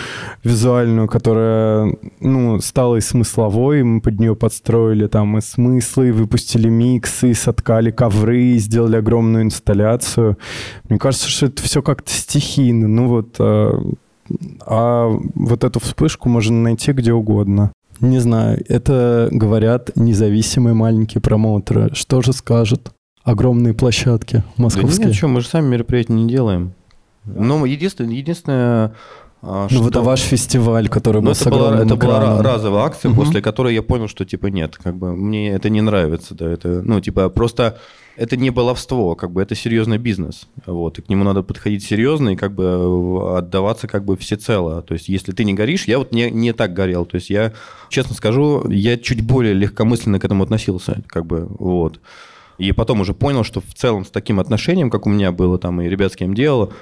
визуальную, 0.42 1.06
которая, 1.06 1.94
ну, 2.20 2.60
стала 2.60 2.96
и 2.96 3.00
смысловой. 3.00 3.84
Мы 3.84 4.00
под 4.00 4.18
нее 4.18 4.34
подстроили 4.34 5.06
там 5.06 5.38
и 5.38 5.40
смыслы, 5.40 6.08
и 6.08 6.10
выпустили 6.10 6.47
миксы, 6.56 7.30
и 7.30 7.34
соткали 7.34 7.90
ковры, 7.90 8.56
сделали 8.58 8.96
огромную 8.96 9.44
инсталляцию. 9.44 10.38
Мне 10.88 10.98
кажется, 10.98 11.28
что 11.28 11.46
это 11.46 11.62
все 11.62 11.82
как-то 11.82 12.10
стихийно. 12.10 12.88
Ну 12.88 13.08
вот, 13.08 13.36
а, 13.38 13.80
а 14.64 15.08
вот 15.34 15.64
эту 15.64 15.80
вспышку 15.80 16.28
можно 16.28 16.56
найти 16.62 16.92
где 16.92 17.12
угодно. 17.12 17.72
Не 18.00 18.20
знаю, 18.20 18.64
это 18.68 19.28
говорят 19.32 19.90
независимые 19.96 20.74
маленькие 20.74 21.20
промоутеры. 21.20 21.90
Что 21.94 22.22
же 22.22 22.32
скажут 22.32 22.92
огромные 23.24 23.74
площадки 23.74 24.36
Да 24.36 24.62
московские? 24.62 25.08
нет, 25.08 25.16
что, 25.16 25.28
мы 25.28 25.40
же 25.40 25.48
сами 25.48 25.68
мероприятия 25.68 26.12
не 26.12 26.28
делаем. 26.28 26.72
Ну, 27.24 27.64
единственное, 27.64 28.14
единственное 28.14 28.92
а, 29.42 29.68
ну 29.70 29.88
что- 29.88 30.00
а 30.00 30.02
ваш 30.02 30.20
фестиваль, 30.20 30.88
который 30.88 31.18
Ну, 31.22 31.26
был 31.26 31.32
это 31.32 31.40
с 31.44 31.46
была, 31.50 31.76
это 31.76 31.96
была 31.96 32.18
экраном. 32.18 32.40
ра- 32.40 32.42
разовая 32.54 32.84
акция, 32.84 33.10
Мгм. 33.10 33.20
после 33.24 33.40
которой 33.42 33.74
я 33.74 33.82
понял, 33.82 34.08
что 34.08 34.24
типа 34.24 34.46
нет, 34.46 34.76
как 34.76 34.96
бы 34.96 35.14
мне 35.16 35.50
это 35.50 35.70
не 35.70 35.80
нравится, 35.80 36.34
да, 36.34 36.50
это, 36.50 36.82
ну, 36.82 37.00
типа, 37.00 37.28
просто 37.28 37.78
это 38.16 38.36
не 38.36 38.50
баловство, 38.50 39.14
как 39.14 39.30
бы 39.30 39.40
это 39.40 39.54
серьезный 39.54 39.98
бизнес, 39.98 40.48
вот, 40.66 40.98
и 40.98 41.02
к 41.02 41.08
нему 41.08 41.22
надо 41.24 41.42
подходить 41.44 41.84
серьезно 41.84 42.30
и 42.30 42.36
как 42.36 42.52
бы 42.52 43.36
отдаваться 43.38 43.86
как 43.86 44.04
бы 44.04 44.16
всецело, 44.16 44.82
то 44.82 44.94
есть 44.94 45.08
если 45.08 45.30
ты 45.32 45.44
не 45.44 45.54
горишь, 45.54 45.84
я 45.86 45.98
вот 45.98 46.10
не, 46.12 46.28
не 46.30 46.52
так 46.52 46.72
горел, 46.72 47.04
то 47.06 47.14
есть 47.14 47.30
я, 47.30 47.52
честно 47.90 48.16
скажу, 48.16 48.68
я 48.68 48.96
чуть 48.98 49.20
более 49.24 49.54
легкомысленно 49.54 50.18
к 50.18 50.24
этому 50.24 50.42
относился, 50.42 51.02
как 51.06 51.26
бы, 51.26 51.46
вот. 51.58 52.00
И 52.58 52.72
потом 52.72 53.02
уже 53.02 53.14
понял, 53.14 53.44
что 53.44 53.60
в 53.60 53.72
целом 53.72 54.04
с 54.04 54.10
таким 54.10 54.40
отношением, 54.40 54.90
как 54.90 55.06
у 55.06 55.10
меня 55.10 55.30
было 55.30 55.60
там, 55.60 55.80
и 55.80 55.88
ребят 55.88 56.12
с 56.12 56.16
кем 56.16 56.34
делал, 56.34 56.72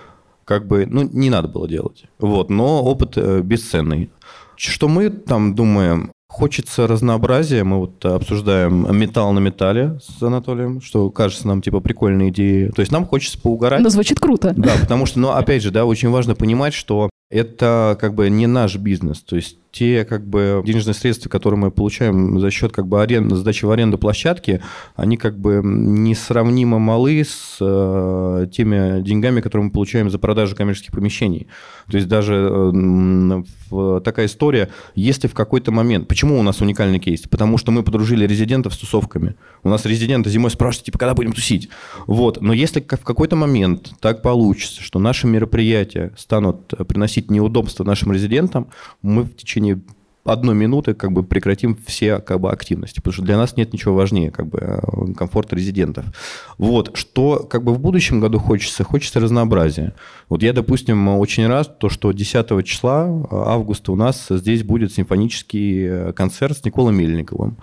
как 0.47 0.67
бы, 0.67 0.87
ну, 0.89 1.03
не 1.03 1.29
надо 1.29 1.49
было 1.49 1.69
делать. 1.69 2.05
Вот, 2.19 2.49
но 2.49 2.83
опыт 2.83 3.15
э, 3.17 3.41
бесценный. 3.43 4.11
Что 4.57 4.89
мы 4.89 5.11
там 5.11 5.55
думаем? 5.55 6.13
Хочется 6.29 6.87
разнообразия. 6.87 7.65
Мы 7.65 7.81
вот 7.81 8.05
обсуждаем 8.05 8.97
металл 8.97 9.33
на 9.33 9.39
металле 9.41 9.99
с 10.01 10.23
Анатолием, 10.23 10.81
что 10.81 11.11
кажется 11.11 11.47
нам 11.49 11.63
типа 11.63 11.81
прикольная 11.81 12.29
идея. 12.29 12.71
То 12.71 12.81
есть 12.81 12.93
нам 12.93 13.07
хочется 13.07 13.41
поугарать. 13.41 13.83
Ну, 13.83 13.91
звучит 13.91 14.21
круто. 14.21 14.55
Да, 14.57 14.73
потому 14.81 15.07
что, 15.07 15.19
ну, 15.19 15.31
опять 15.31 15.63
же, 15.63 15.71
да, 15.71 15.85
очень 15.85 16.11
важно 16.11 16.35
понимать, 16.35 16.75
что 16.75 17.11
это 17.31 17.99
как 18.01 18.15
бы 18.15 18.31
не 18.31 18.47
наш 18.47 18.77
бизнес. 18.77 19.21
То 19.23 19.37
есть 19.37 19.59
те 19.77 20.07
как 20.07 20.27
бы 20.27 20.63
денежные 20.65 20.95
средства, 20.95 21.29
которые 21.29 21.61
мы 21.61 21.71
получаем 21.71 22.41
за 22.41 22.51
счет 22.51 22.73
как 22.73 22.87
бы 22.87 23.03
аренды, 23.03 23.37
сдачи 23.37 23.67
в 23.67 23.71
аренду 23.71 23.99
площадки, 23.99 24.63
они 24.95 25.19
как 25.19 25.39
бы 25.39 25.61
несравнимо 25.63 26.79
малы 26.79 27.23
с 27.23 27.59
э, 27.61 28.47
теми 28.51 29.03
деньгами, 29.03 29.43
которые 29.43 29.67
мы 29.67 29.71
получаем 29.71 30.09
за 30.09 30.19
продажу 30.19 30.57
коммерческих 30.57 30.93
помещений. 30.93 31.49
То 31.91 31.99
есть 31.99 32.09
даже 32.09 32.35
э, 32.35 33.43
в- 33.71 34.01
такая 34.01 34.27
история, 34.27 34.71
если 34.95 35.29
в 35.29 35.35
какой-то 35.35 35.73
момент... 35.73 36.09
Почему 36.09 36.39
у 36.39 36.43
нас 36.43 36.63
уникальный 36.63 36.99
кейс? 36.99 37.23
Потому 37.29 37.59
что 37.59 37.71
мы 37.71 37.83
подружили 37.83 38.27
резидентов 38.27 38.73
с 38.73 38.79
тусовками. 38.79 39.35
У 39.63 39.69
нас 39.69 39.85
резиденты 39.85 40.31
зимой 40.31 40.51
спрашивают, 40.51 40.87
типа, 40.87 40.99
когда 40.99 41.15
будем 41.15 41.33
тусить? 41.33 41.69
Вот. 42.07 42.41
Но 42.41 42.55
если 42.55 42.81
в 42.81 43.05
какой-то 43.05 43.37
момент 43.37 43.91
так 44.01 44.23
получится, 44.23 44.83
что 44.83 44.99
наши 44.99 45.27
мероприятия 45.27 46.13
станут 46.17 46.73
э, 46.73 46.83
приносить 46.85 47.31
неудобства 47.31 47.85
нашим 47.85 48.13
резидентам, 48.13 48.69
мы 49.03 49.25
в 49.25 49.37
течение 49.37 49.66
одной 50.25 50.57
минуты 50.57 50.95
как 50.95 51.13
бы 51.13 51.23
прекратим 51.23 51.79
все 51.87 52.19
как 52.19 52.41
бы 52.41 52.51
активности, 52.51 52.97
потому 52.97 53.13
что 53.13 53.23
для 53.23 53.37
нас 53.37 53.57
нет 53.57 53.73
ничего 53.73 53.95
важнее 53.95 54.33
как 54.33 54.49
бы 54.49 54.59
э, 54.61 55.13
комфорта 55.17 55.55
резидентов. 55.55 56.05
Вот 56.59 56.97
что 56.97 57.47
как 57.49 57.63
бы 57.63 57.73
в 57.73 57.79
будущем 57.79 58.19
году 58.19 58.41
хочется, 58.41 58.83
хочется 58.83 59.21
разнообразия. 59.21 59.95
Вот 60.29 60.43
я, 60.43 60.53
допустим, 60.53 61.07
очень 61.09 61.47
рад 61.47 61.79
то, 61.79 61.89
что 61.89 62.11
10 62.11 62.65
числа 62.67 63.07
э, 63.07 63.25
августа 63.31 63.93
у 63.93 63.97
нас 63.97 64.27
здесь 64.29 64.65
будет 64.65 64.93
симфонический 64.93 65.87
э, 65.87 66.13
концерт 66.13 66.59
с 66.59 66.65
Николой 66.65 66.93
Мельниковым. 66.93 67.59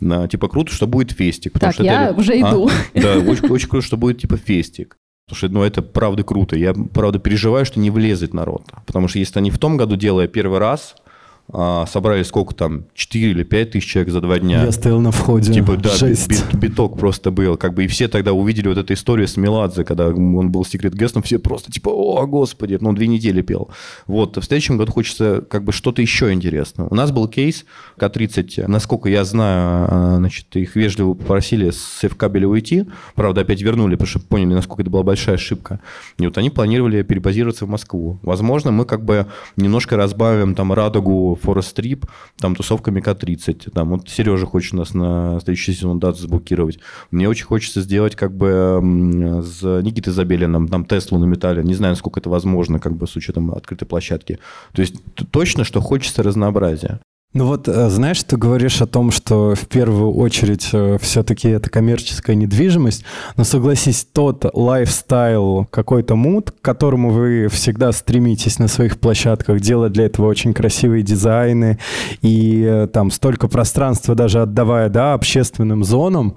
на, 0.00 0.26
типа, 0.28 0.48
круто, 0.48 0.72
что 0.72 0.86
будет 0.86 1.12
фестик. 1.12 1.58
Так, 1.58 1.74
что 1.74 1.82
я 1.84 2.08
это- 2.10 2.18
уже 2.20 2.32
А? 2.32 2.36
иду. 2.50 2.70
Да, 2.94 3.18
очень, 3.18 3.48
очень 3.48 3.68
круто, 3.68 3.86
что 3.86 3.96
будет, 3.98 4.18
типа, 4.22 4.36
фестик. 4.38 4.96
Потому 5.26 5.36
что, 5.38 5.48
ну, 5.48 5.62
это 5.64 5.82
правда 5.82 6.22
круто. 6.22 6.56
Я, 6.56 6.72
правда, 6.72 7.18
переживаю, 7.18 7.66
что 7.66 7.80
не 7.80 7.90
влезет 7.90 8.32
народ. 8.32 8.62
Потому 8.86 9.08
что 9.08 9.18
если 9.18 9.38
они 9.38 9.50
в 9.50 9.58
том 9.58 9.76
году, 9.76 9.96
делая 9.96 10.28
первый 10.28 10.58
раз, 10.60 10.94
собрали 11.48 12.22
сколько 12.24 12.54
там, 12.54 12.84
4 12.94 13.30
или 13.30 13.42
5 13.44 13.70
тысяч 13.70 13.88
человек 13.88 14.12
за 14.12 14.20
два 14.20 14.38
дня. 14.38 14.64
Я 14.64 14.72
стоял 14.72 15.00
на 15.00 15.12
входе. 15.12 15.52
Типа, 15.52 15.76
да, 15.76 15.90
Жесть. 15.90 16.28
бит- 16.28 16.54
биток 16.54 16.98
просто 16.98 17.30
был. 17.30 17.56
Как 17.56 17.74
бы, 17.74 17.84
и 17.84 17.86
все 17.86 18.08
тогда 18.08 18.32
увидели 18.32 18.68
вот 18.68 18.78
эту 18.78 18.94
историю 18.94 19.28
с 19.28 19.36
Меладзе, 19.36 19.84
когда 19.84 20.08
он 20.08 20.50
был 20.50 20.64
секрет 20.64 20.94
гестом, 20.94 21.22
все 21.22 21.38
просто 21.38 21.70
типа, 21.70 21.88
о, 21.88 22.26
господи, 22.26 22.78
ну, 22.80 22.88
он 22.88 22.94
две 22.96 23.06
недели 23.06 23.42
пел. 23.42 23.70
Вот, 24.06 24.36
в 24.36 24.42
следующем 24.42 24.76
году 24.76 24.92
хочется 24.92 25.44
как 25.48 25.62
бы 25.64 25.72
что-то 25.72 26.02
еще 26.02 26.32
интересное. 26.32 26.88
У 26.90 26.94
нас 26.94 27.12
был 27.12 27.28
кейс 27.28 27.64
К-30, 27.96 28.66
насколько 28.66 29.08
я 29.08 29.24
знаю, 29.24 29.86
а, 29.88 30.16
значит, 30.16 30.54
их 30.56 30.74
вежливо 30.74 31.14
попросили 31.14 31.70
с 31.70 32.02
F-кабеля 32.02 32.48
уйти, 32.48 32.86
правда, 33.14 33.42
опять 33.42 33.62
вернули, 33.62 33.94
потому 33.94 34.08
что 34.08 34.18
поняли, 34.20 34.54
насколько 34.54 34.82
это 34.82 34.90
была 34.90 35.02
большая 35.04 35.36
ошибка. 35.36 35.80
И 36.18 36.24
вот 36.26 36.36
они 36.38 36.50
планировали 36.50 37.02
перебазироваться 37.02 37.66
в 37.66 37.68
Москву. 37.68 38.18
Возможно, 38.22 38.72
мы 38.72 38.84
как 38.84 39.04
бы 39.04 39.26
немножко 39.56 39.96
разбавим 39.96 40.54
там 40.54 40.72
радугу 40.72 41.35
Forest 41.36 41.74
Trip, 41.76 42.08
там 42.38 42.54
тусовками 42.54 43.00
К-30. 43.00 43.70
Там 43.70 43.90
вот 43.90 44.08
Сережа 44.08 44.46
хочет 44.46 44.74
нас 44.74 44.94
на 44.94 45.38
следующий 45.40 45.74
сезон 45.74 45.98
дату 45.98 46.18
заблокировать. 46.18 46.78
Мне 47.10 47.28
очень 47.28 47.46
хочется 47.46 47.80
сделать 47.80 48.16
как 48.16 48.34
бы 48.36 49.42
с 49.44 49.62
Никитой 49.82 50.12
Забелиным, 50.12 50.68
там 50.68 50.84
Теслу 50.84 51.18
на 51.18 51.24
металле. 51.24 51.62
Не 51.62 51.74
знаю, 51.74 51.92
насколько 51.92 52.20
это 52.20 52.30
возможно, 52.30 52.78
как 52.78 52.96
бы 52.96 53.06
с 53.06 53.16
учетом 53.16 53.50
открытой 53.52 53.86
площадки. 53.86 54.38
То 54.72 54.82
есть 54.82 54.96
точно, 55.30 55.64
что 55.64 55.80
хочется 55.80 56.22
разнообразия. 56.22 57.00
Ну 57.34 57.46
вот, 57.46 57.68
э, 57.68 57.90
знаешь, 57.90 58.22
ты 58.22 58.36
говоришь 58.36 58.80
о 58.80 58.86
том, 58.86 59.10
что 59.10 59.54
в 59.54 59.66
первую 59.66 60.12
очередь 60.14 60.72
все-таки 61.00 61.48
это 61.48 61.68
коммерческая 61.68 62.34
недвижимость, 62.34 63.04
но 63.36 63.44
согласись, 63.44 64.06
тот 64.10 64.46
лайфстайл, 64.54 65.66
какой-то 65.70 66.16
мут, 66.16 66.50
к 66.50 66.60
которому 66.62 67.10
вы 67.10 67.48
всегда 67.48 67.92
стремитесь 67.92 68.58
на 68.58 68.68
своих 68.68 68.98
площадках, 68.98 69.60
делать 69.60 69.92
для 69.92 70.06
этого 70.06 70.26
очень 70.26 70.54
красивые 70.54 71.02
дизайны 71.02 71.78
и 72.22 72.62
э, 72.62 72.86
там 72.86 73.10
столько 73.10 73.48
пространства 73.48 74.14
даже 74.14 74.40
отдавая, 74.40 74.88
да, 74.88 75.12
общественным 75.12 75.84
зонам, 75.84 76.36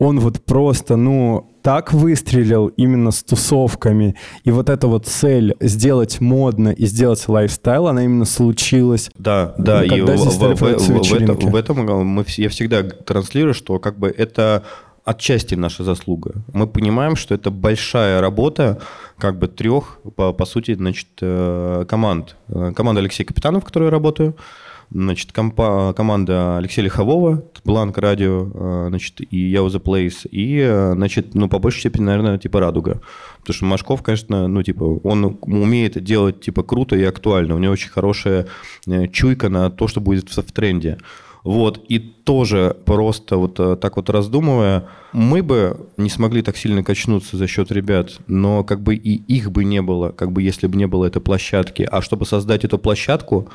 он 0.00 0.18
вот 0.18 0.44
просто, 0.44 0.96
ну, 0.96 1.46
так 1.62 1.92
выстрелил 1.92 2.68
именно 2.68 3.10
с 3.10 3.22
тусовками. 3.22 4.16
И 4.44 4.50
вот 4.50 4.68
эта 4.70 4.88
вот 4.88 5.06
цель 5.06 5.54
сделать 5.60 6.20
модно 6.20 6.70
и 6.70 6.86
сделать 6.86 7.28
лайфстайл, 7.28 7.86
она 7.86 8.02
именно 8.04 8.24
случилась 8.24 9.10
Да, 9.18 9.54
да, 9.58 9.78
Ну, 9.80 9.84
и 9.84 9.88
когда 9.90 10.12
в, 10.14 10.16
здесь 10.16 10.32
в- 10.32 10.36
стали 10.36 10.54
в- 10.54 10.60
в- 10.60 11.08
в 11.10 11.14
этом, 11.14 11.36
в 11.50 11.54
этом 11.54 12.06
мы, 12.06 12.24
я 12.38 12.48
всегда 12.48 12.82
транслирую, 12.82 13.54
что 13.54 13.78
как 13.78 13.98
бы 13.98 14.08
это 14.08 14.62
отчасти 15.04 15.54
наша 15.54 15.84
заслуга. 15.84 16.32
Мы 16.52 16.66
понимаем, 16.66 17.14
что 17.16 17.34
это 17.34 17.50
большая 17.50 18.20
работа 18.20 18.80
как 19.18 19.38
бы 19.38 19.48
трех, 19.48 19.98
по, 20.16 20.32
по 20.32 20.46
сути, 20.46 20.74
значит, 20.74 21.08
э, 21.20 21.84
команд. 21.88 22.36
Э, 22.48 22.72
Команда 22.74 23.00
Алексея 23.00 23.26
Капитанов, 23.26 23.62
в 23.62 23.66
которой 23.66 23.84
я 23.84 23.90
работаю, 23.90 24.34
значит, 24.90 25.32
компа- 25.32 25.92
команда 25.94 26.58
Алексея 26.58 26.84
Лихового, 26.84 27.44
Бланк 27.64 27.98
Радио, 27.98 28.50
э, 28.52 28.86
значит, 28.88 29.20
и 29.20 29.38
Я 29.38 29.60
The 29.60 29.80
Place, 29.80 30.28
и, 30.28 30.58
э, 30.58 30.92
значит, 30.94 31.34
ну, 31.34 31.48
по 31.48 31.58
большей 31.58 31.80
степени, 31.80 32.04
наверное, 32.04 32.38
типа 32.38 32.60
Радуга. 32.60 33.00
Потому 33.40 33.54
что 33.54 33.64
Машков, 33.66 34.02
конечно, 34.02 34.48
ну, 34.48 34.62
типа, 34.62 35.00
он 35.04 35.38
умеет 35.42 36.02
делать, 36.02 36.40
типа, 36.40 36.62
круто 36.62 36.96
и 36.96 37.04
актуально. 37.04 37.54
У 37.54 37.58
него 37.58 37.72
очень 37.72 37.90
хорошая 37.90 38.46
э, 38.86 39.06
чуйка 39.08 39.48
на 39.48 39.70
то, 39.70 39.86
что 39.86 40.00
будет 40.00 40.28
в, 40.28 40.52
тренде. 40.52 40.98
Вот, 41.44 41.80
и 41.88 41.98
тоже 41.98 42.76
просто 42.84 43.36
вот 43.36 43.54
так 43.54 43.96
вот 43.96 44.10
раздумывая, 44.10 44.88
мы 45.12 45.42
бы 45.42 45.88
не 45.96 46.10
смогли 46.10 46.42
так 46.42 46.56
сильно 46.56 46.84
качнуться 46.84 47.38
за 47.38 47.46
счет 47.46 47.72
ребят, 47.72 48.18
но 48.26 48.62
как 48.62 48.82
бы 48.82 48.94
и 48.94 49.14
их 49.14 49.50
бы 49.50 49.64
не 49.64 49.80
было, 49.80 50.10
как 50.10 50.32
бы 50.32 50.42
если 50.42 50.66
бы 50.66 50.76
не 50.76 50.86
было 50.86 51.06
этой 51.06 51.22
площадки. 51.22 51.88
А 51.90 52.02
чтобы 52.02 52.26
создать 52.26 52.64
эту 52.64 52.78
площадку, 52.78 53.48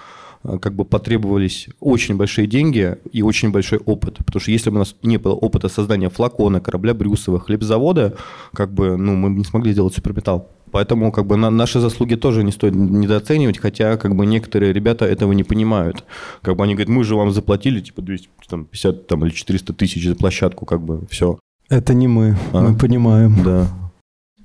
как 0.62 0.74
бы 0.74 0.86
потребовались 0.86 1.68
очень 1.80 2.16
большие 2.16 2.48
деньги 2.48 2.98
и 3.12 3.22
очень 3.22 3.52
большой 3.52 3.80
опыт. 3.80 4.18
Потому 4.26 4.42
что 4.42 4.52
если 4.52 4.70
бы 4.70 4.78
у 4.78 4.80
нас 4.80 4.96
не 5.04 5.18
было 5.18 5.34
опыта 5.34 5.70
создания 5.70 6.10
флакона, 6.10 6.60
корабля 6.60 6.94
Брюсова, 6.94 7.40
хлебзавода, 7.40 8.16
как 8.54 8.74
бы, 8.74 8.98
ну, 8.98 9.16
мы 9.16 9.30
бы 9.30 9.38
не 9.38 9.44
смогли 9.46 9.74
сделать 9.74 9.94
суперметалл. 9.94 10.48
Поэтому 10.72 11.12
как 11.12 11.26
бы 11.26 11.38
на, 11.38 11.50
наши 11.50 11.80
заслуги 11.80 12.16
тоже 12.16 12.44
не 12.44 12.52
стоит 12.52 12.76
недооценивать, 12.76 13.60
хотя 13.60 13.96
как 13.98 14.16
бы 14.16 14.26
некоторые 14.26 14.74
ребята 14.74 15.06
этого 15.06 15.32
не 15.32 15.44
понимают. 15.44 16.04
Как 16.42 16.58
бы 16.58 16.64
они 16.64 16.74
говорят, 16.74 16.90
мы 16.90 17.04
же 17.04 17.16
вам 17.16 17.32
заплатили 17.32 17.80
типа 17.80 18.02
250 18.02 19.08
там, 19.08 19.26
или 19.26 19.32
400 19.32 19.74
тысяч 19.74 20.06
за 20.06 20.16
площадку, 20.16 20.66
как 20.66 20.82
бы 20.82 21.06
все. 21.10 21.40
Это 21.70 21.94
не 21.94 22.08
мы, 22.08 22.38
А? 22.52 22.62
мы 22.62 22.78
понимаем. 22.78 23.42
Да. 23.44 23.68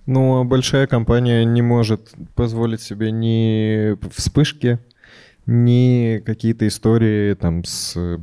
Ну, 0.06 0.40
а 0.40 0.44
большая 0.44 0.86
компания 0.86 1.44
не 1.44 1.62
может 1.62 2.12
позволить 2.34 2.80
себе 2.80 3.10
ни 3.10 3.96
вспышки, 4.10 4.78
ни 5.50 6.22
какие-то 6.24 6.66
истории 6.68 7.34
там 7.34 7.64
с 7.64 7.94
э, 7.96 8.18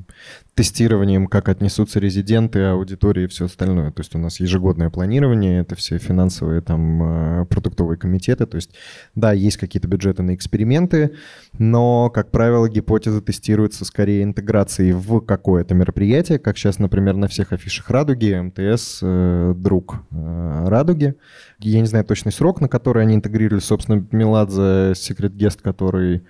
тестированием, 0.55 1.27
как 1.27 1.49
отнесутся 1.49 1.99
резиденты, 1.99 2.63
аудитории 2.63 3.25
и 3.25 3.27
все 3.27 3.45
остальное. 3.45 3.91
То 3.91 3.99
есть 3.99 4.15
у 4.15 4.17
нас 4.17 4.39
ежегодное 4.39 4.89
планирование, 4.89 5.59
это 5.59 5.75
все 5.75 5.97
финансовые 5.97 6.61
там 6.61 7.41
э, 7.41 7.45
продуктовые 7.45 7.97
комитеты. 7.97 8.45
То 8.45 8.55
есть 8.55 8.71
да, 9.13 9.33
есть 9.33 9.57
какие-то 9.57 9.89
бюджеты 9.89 10.23
на 10.23 10.33
эксперименты, 10.35 11.15
но, 11.59 12.09
как 12.09 12.31
правило, 12.31 12.69
гипотезы 12.69 13.21
тестируются 13.21 13.83
скорее 13.83 14.23
интеграцией 14.23 14.93
в 14.93 15.19
какое-то 15.19 15.75
мероприятие, 15.75 16.39
как 16.39 16.57
сейчас, 16.57 16.79
например, 16.79 17.17
на 17.17 17.27
всех 17.27 17.51
афишах 17.51 17.89
«Радуги», 17.89 18.33
МТС, 18.33 18.99
э, 19.01 19.53
друг 19.53 19.97
«Радуги». 20.11 21.15
Я 21.59 21.81
не 21.81 21.87
знаю 21.87 22.05
точный 22.05 22.31
срок, 22.31 22.61
на 22.61 22.69
который 22.69 23.03
они 23.03 23.15
интегрировали, 23.15 23.59
собственно, 23.59 24.07
Меладзе, 24.11 24.93
секрет 24.95 25.33
гест, 25.35 25.61
который 25.61 26.23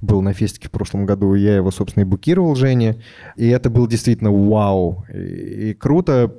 был 0.00 0.22
на 0.22 0.32
фестике 0.32 0.68
в 0.68 0.70
прошлом 0.70 1.06
году, 1.06 1.34
я 1.34 1.56
его, 1.56 1.70
собственно, 1.70 2.02
и 2.02 2.06
букировал 2.06 2.54
Жене, 2.54 3.02
и 3.36 3.48
это 3.48 3.70
был 3.70 3.86
действительно 3.86 4.32
вау, 4.32 5.04
и, 5.12 5.74
круто. 5.74 6.34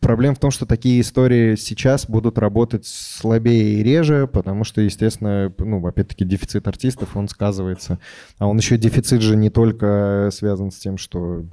Проблема 0.00 0.34
в 0.34 0.38
том, 0.38 0.50
что 0.50 0.64
такие 0.64 1.02
истории 1.02 1.56
сейчас 1.56 2.08
будут 2.08 2.38
работать 2.38 2.86
слабее 2.86 3.74
и 3.74 3.82
реже, 3.82 4.26
потому 4.26 4.64
что, 4.64 4.80
естественно, 4.80 5.52
ну, 5.58 5.86
опять-таки, 5.86 6.24
дефицит 6.24 6.66
артистов, 6.66 7.18
он 7.18 7.28
сказывается. 7.28 7.98
А 8.38 8.46
он 8.46 8.56
еще 8.56 8.78
дефицит 8.78 9.20
же 9.20 9.36
не 9.36 9.50
только 9.50 10.30
связан 10.32 10.70
с 10.70 10.76
тем, 10.76 10.96
что 10.96 11.44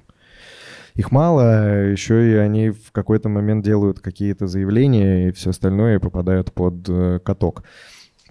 их 0.96 1.12
мало, 1.12 1.90
еще 1.92 2.32
и 2.32 2.36
они 2.36 2.72
в 2.72 2.92
какой-то 2.92 3.30
момент 3.30 3.64
делают 3.64 4.00
какие-то 4.00 4.48
заявления 4.48 5.28
и 5.28 5.32
все 5.32 5.52
остальное 5.52 5.98
и 5.98 6.00
попадают 6.00 6.54
под 6.54 6.88
э, 6.88 7.20
каток. 7.24 7.64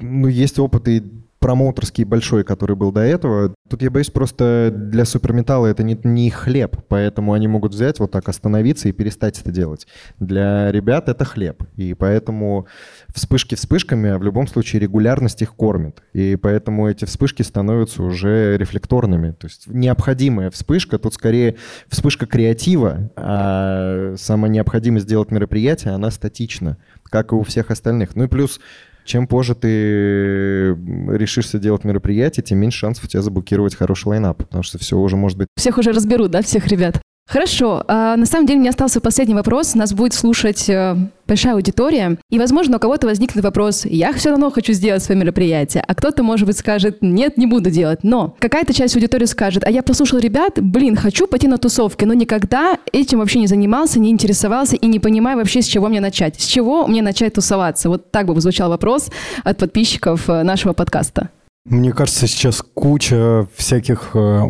Ну, 0.01 0.27
есть 0.27 0.59
опыт 0.59 0.89
и 0.89 1.05
промоутерский 1.39 2.05
большой, 2.05 2.45
который 2.45 2.77
был 2.77 2.93
до 2.93 3.01
этого. 3.01 3.55
Тут 3.69 3.83
я 3.83 3.91
боюсь 3.91 4.11
просто 4.11 4.73
для 4.75 5.05
суперметалла 5.05 5.67
это 5.67 5.83
не, 5.83 5.99
не 6.03 6.31
хлеб, 6.31 6.77
поэтому 6.89 7.33
они 7.33 7.47
могут 7.49 7.75
взять 7.75 7.99
вот 8.01 8.11
так 8.11 8.29
остановиться 8.29 8.89
и 8.89 8.93
перестать 8.93 9.41
это 9.41 9.51
делать. 9.51 9.87
Для 10.19 10.73
ребят 10.73 11.09
это 11.09 11.25
хлеб, 11.25 11.63
и 11.77 11.95
поэтому 11.95 12.67
вспышки 13.15 13.55
вспышками, 13.55 14.11
а 14.11 14.19
в 14.19 14.23
любом 14.23 14.47
случае 14.47 14.81
регулярность 14.81 15.43
их 15.43 15.55
кормит. 15.55 16.03
И 16.13 16.37
поэтому 16.37 16.89
эти 16.89 17.05
вспышки 17.05 17.43
становятся 17.43 18.03
уже 18.03 18.57
рефлекторными. 18.57 19.33
То 19.33 19.47
есть 19.47 19.67
необходимая 19.67 20.51
вспышка, 20.51 20.99
тут 20.99 21.15
скорее 21.15 21.57
вспышка 21.89 22.27
креатива, 22.27 23.11
а 23.17 24.15
сама 24.17 24.49
необходимость 24.49 25.05
сделать 25.05 25.31
мероприятие, 25.31 25.95
она 25.95 26.11
статична, 26.11 26.79
как 27.05 27.33
и 27.33 27.35
у 27.35 27.43
всех 27.43 27.71
остальных. 27.71 28.17
Ну 28.17 28.25
и 28.25 28.29
плюс 28.29 28.61
чем 29.07 29.27
позже 29.27 29.55
ты 29.55 30.77
решишься 31.17 31.59
делать 31.59 31.85
мероприятие, 31.85 32.45
тем 32.45 32.59
меньше 32.59 32.81
шансов 32.81 33.05
у 33.05 33.07
тебя 33.07 33.23
заблокировать 33.23 33.75
хороший 33.75 34.09
лайнап, 34.09 34.39
потому 34.39 34.63
что 34.63 34.79
все 34.79 34.99
уже 34.99 35.17
может 35.17 35.39
быть 35.39 35.49
Всех 35.57 35.79
уже 35.79 35.93
разберут, 35.93 36.31
да, 36.31 36.43
всех 36.43 36.67
ребят? 36.67 37.01
Хорошо. 37.29 37.83
А, 37.89 38.17
на 38.17 38.25
самом 38.25 38.47
деле, 38.47 38.59
у 38.59 38.61
меня 38.61 38.71
остался 38.71 39.01
последний 39.01 39.35
вопрос. 39.35 39.75
Нас 39.75 39.93
будет 39.93 40.15
слушать 40.15 40.71
э, 40.71 40.97
большая 41.27 41.55
аудитория. 41.55 42.19
И, 42.31 42.39
возможно, 42.39 42.77
у 42.77 42.81
кого-то 42.81 43.09
возникнет 43.09 43.43
вопрос, 43.43 43.85
я 43.85 44.13
все 44.13 44.31
равно 44.31 44.51
хочу 44.53 44.73
сделать 44.73 45.03
свое 45.03 45.21
мероприятие. 45.21 45.83
А 45.87 45.95
кто-то, 45.97 46.23
может 46.23 46.47
быть, 46.47 46.57
скажет, 46.57 46.99
нет, 47.01 47.37
не 47.37 47.47
буду 47.47 47.69
делать. 47.71 48.05
Но 48.05 48.37
какая-то 48.39 48.73
часть 48.73 48.95
аудитории 48.95 49.25
скажет, 49.25 49.65
а 49.65 49.71
я 49.71 49.83
послушал 49.83 50.21
ребят, 50.21 50.61
блин, 50.63 50.95
хочу 50.95 51.27
пойти 51.27 51.49
на 51.49 51.59
тусовки, 51.59 52.05
но 52.05 52.15
никогда 52.15 52.79
этим 52.93 53.19
вообще 53.19 53.41
не 53.41 53.49
занимался, 53.49 53.99
не 53.99 54.11
интересовался 54.11 54.77
и 54.77 54.87
не 54.87 55.01
понимаю 55.01 55.39
вообще, 55.39 55.63
с 55.63 55.67
чего 55.67 55.89
мне 55.89 56.01
начать. 56.01 56.41
С 56.41 56.45
чего 56.45 56.87
мне 56.87 57.03
начать 57.03 57.35
тусоваться? 57.35 57.89
Вот 57.89 58.13
так 58.13 58.27
бы 58.27 58.41
звучал 58.41 58.71
вопрос 58.71 59.11
от 59.43 59.59
подписчиков 59.59 60.31
э, 60.31 60.45
нашего 60.45 60.75
подкаста. 60.75 61.31
Мне 61.65 61.93
кажется, 61.93 62.29
сейчас 62.29 62.63
куча 62.75 63.49
всяких 63.57 64.11
э, 64.15 64.43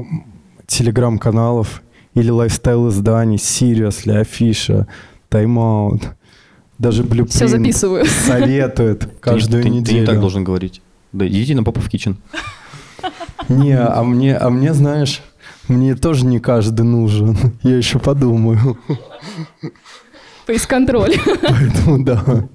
телеграм-каналов 0.66 1.82
или 2.16 2.30
лайфстайл-изданий, 2.30 3.36
Sirius, 3.36 4.10
Афиша, 4.10 4.88
Тайм-аут, 5.28 6.02
даже 6.78 7.04
Все 7.04 7.12
Blueprint 7.12 7.48
записываю. 7.48 8.04
советует 8.06 9.08
каждую 9.20 9.62
ты, 9.62 9.68
ты- 9.68 9.74
неделю. 9.74 9.94
Ты 9.94 10.00
не 10.00 10.06
так 10.06 10.20
должен 10.20 10.42
говорить. 10.42 10.82
Да, 11.12 11.26
идите 11.26 11.54
на 11.54 11.62
Попов 11.62 11.88
Китчен. 11.88 12.16
Не, 13.48 13.78
а 13.78 14.02
мне, 14.02 14.36
а 14.36 14.50
мне, 14.50 14.74
знаешь, 14.74 15.22
Мне 15.68 15.94
тоже 15.96 16.24
не 16.26 16.38
каждый 16.38 16.82
нужен. 16.82 17.36
Я 17.62 17.76
еще 17.76 17.98
подумаю. 17.98 18.78
Фейс-контроль. 20.46 21.14
Поэтому 21.42 22.04
да. 22.04 22.48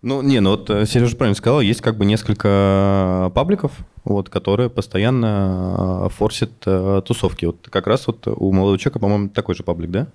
Ну, 0.00 0.22
не, 0.22 0.40
ну 0.40 0.50
вот 0.50 0.70
э, 0.70 0.86
Сережа 0.86 1.16
правильно 1.16 1.34
сказал, 1.34 1.60
есть 1.60 1.80
как 1.80 1.96
бы 1.96 2.04
несколько 2.04 3.32
пабликов, 3.34 3.72
вот, 4.04 4.28
которые 4.28 4.70
постоянно 4.70 6.06
э, 6.06 6.08
форсят 6.10 6.52
э, 6.66 7.02
тусовки. 7.04 7.46
Вот 7.46 7.68
как 7.68 7.88
раз 7.88 8.06
вот 8.06 8.28
у 8.28 8.52
молодого 8.52 8.78
человека, 8.78 9.00
по-моему, 9.00 9.28
такой 9.28 9.56
же 9.56 9.64
паблик, 9.64 9.90
да? 9.90 10.06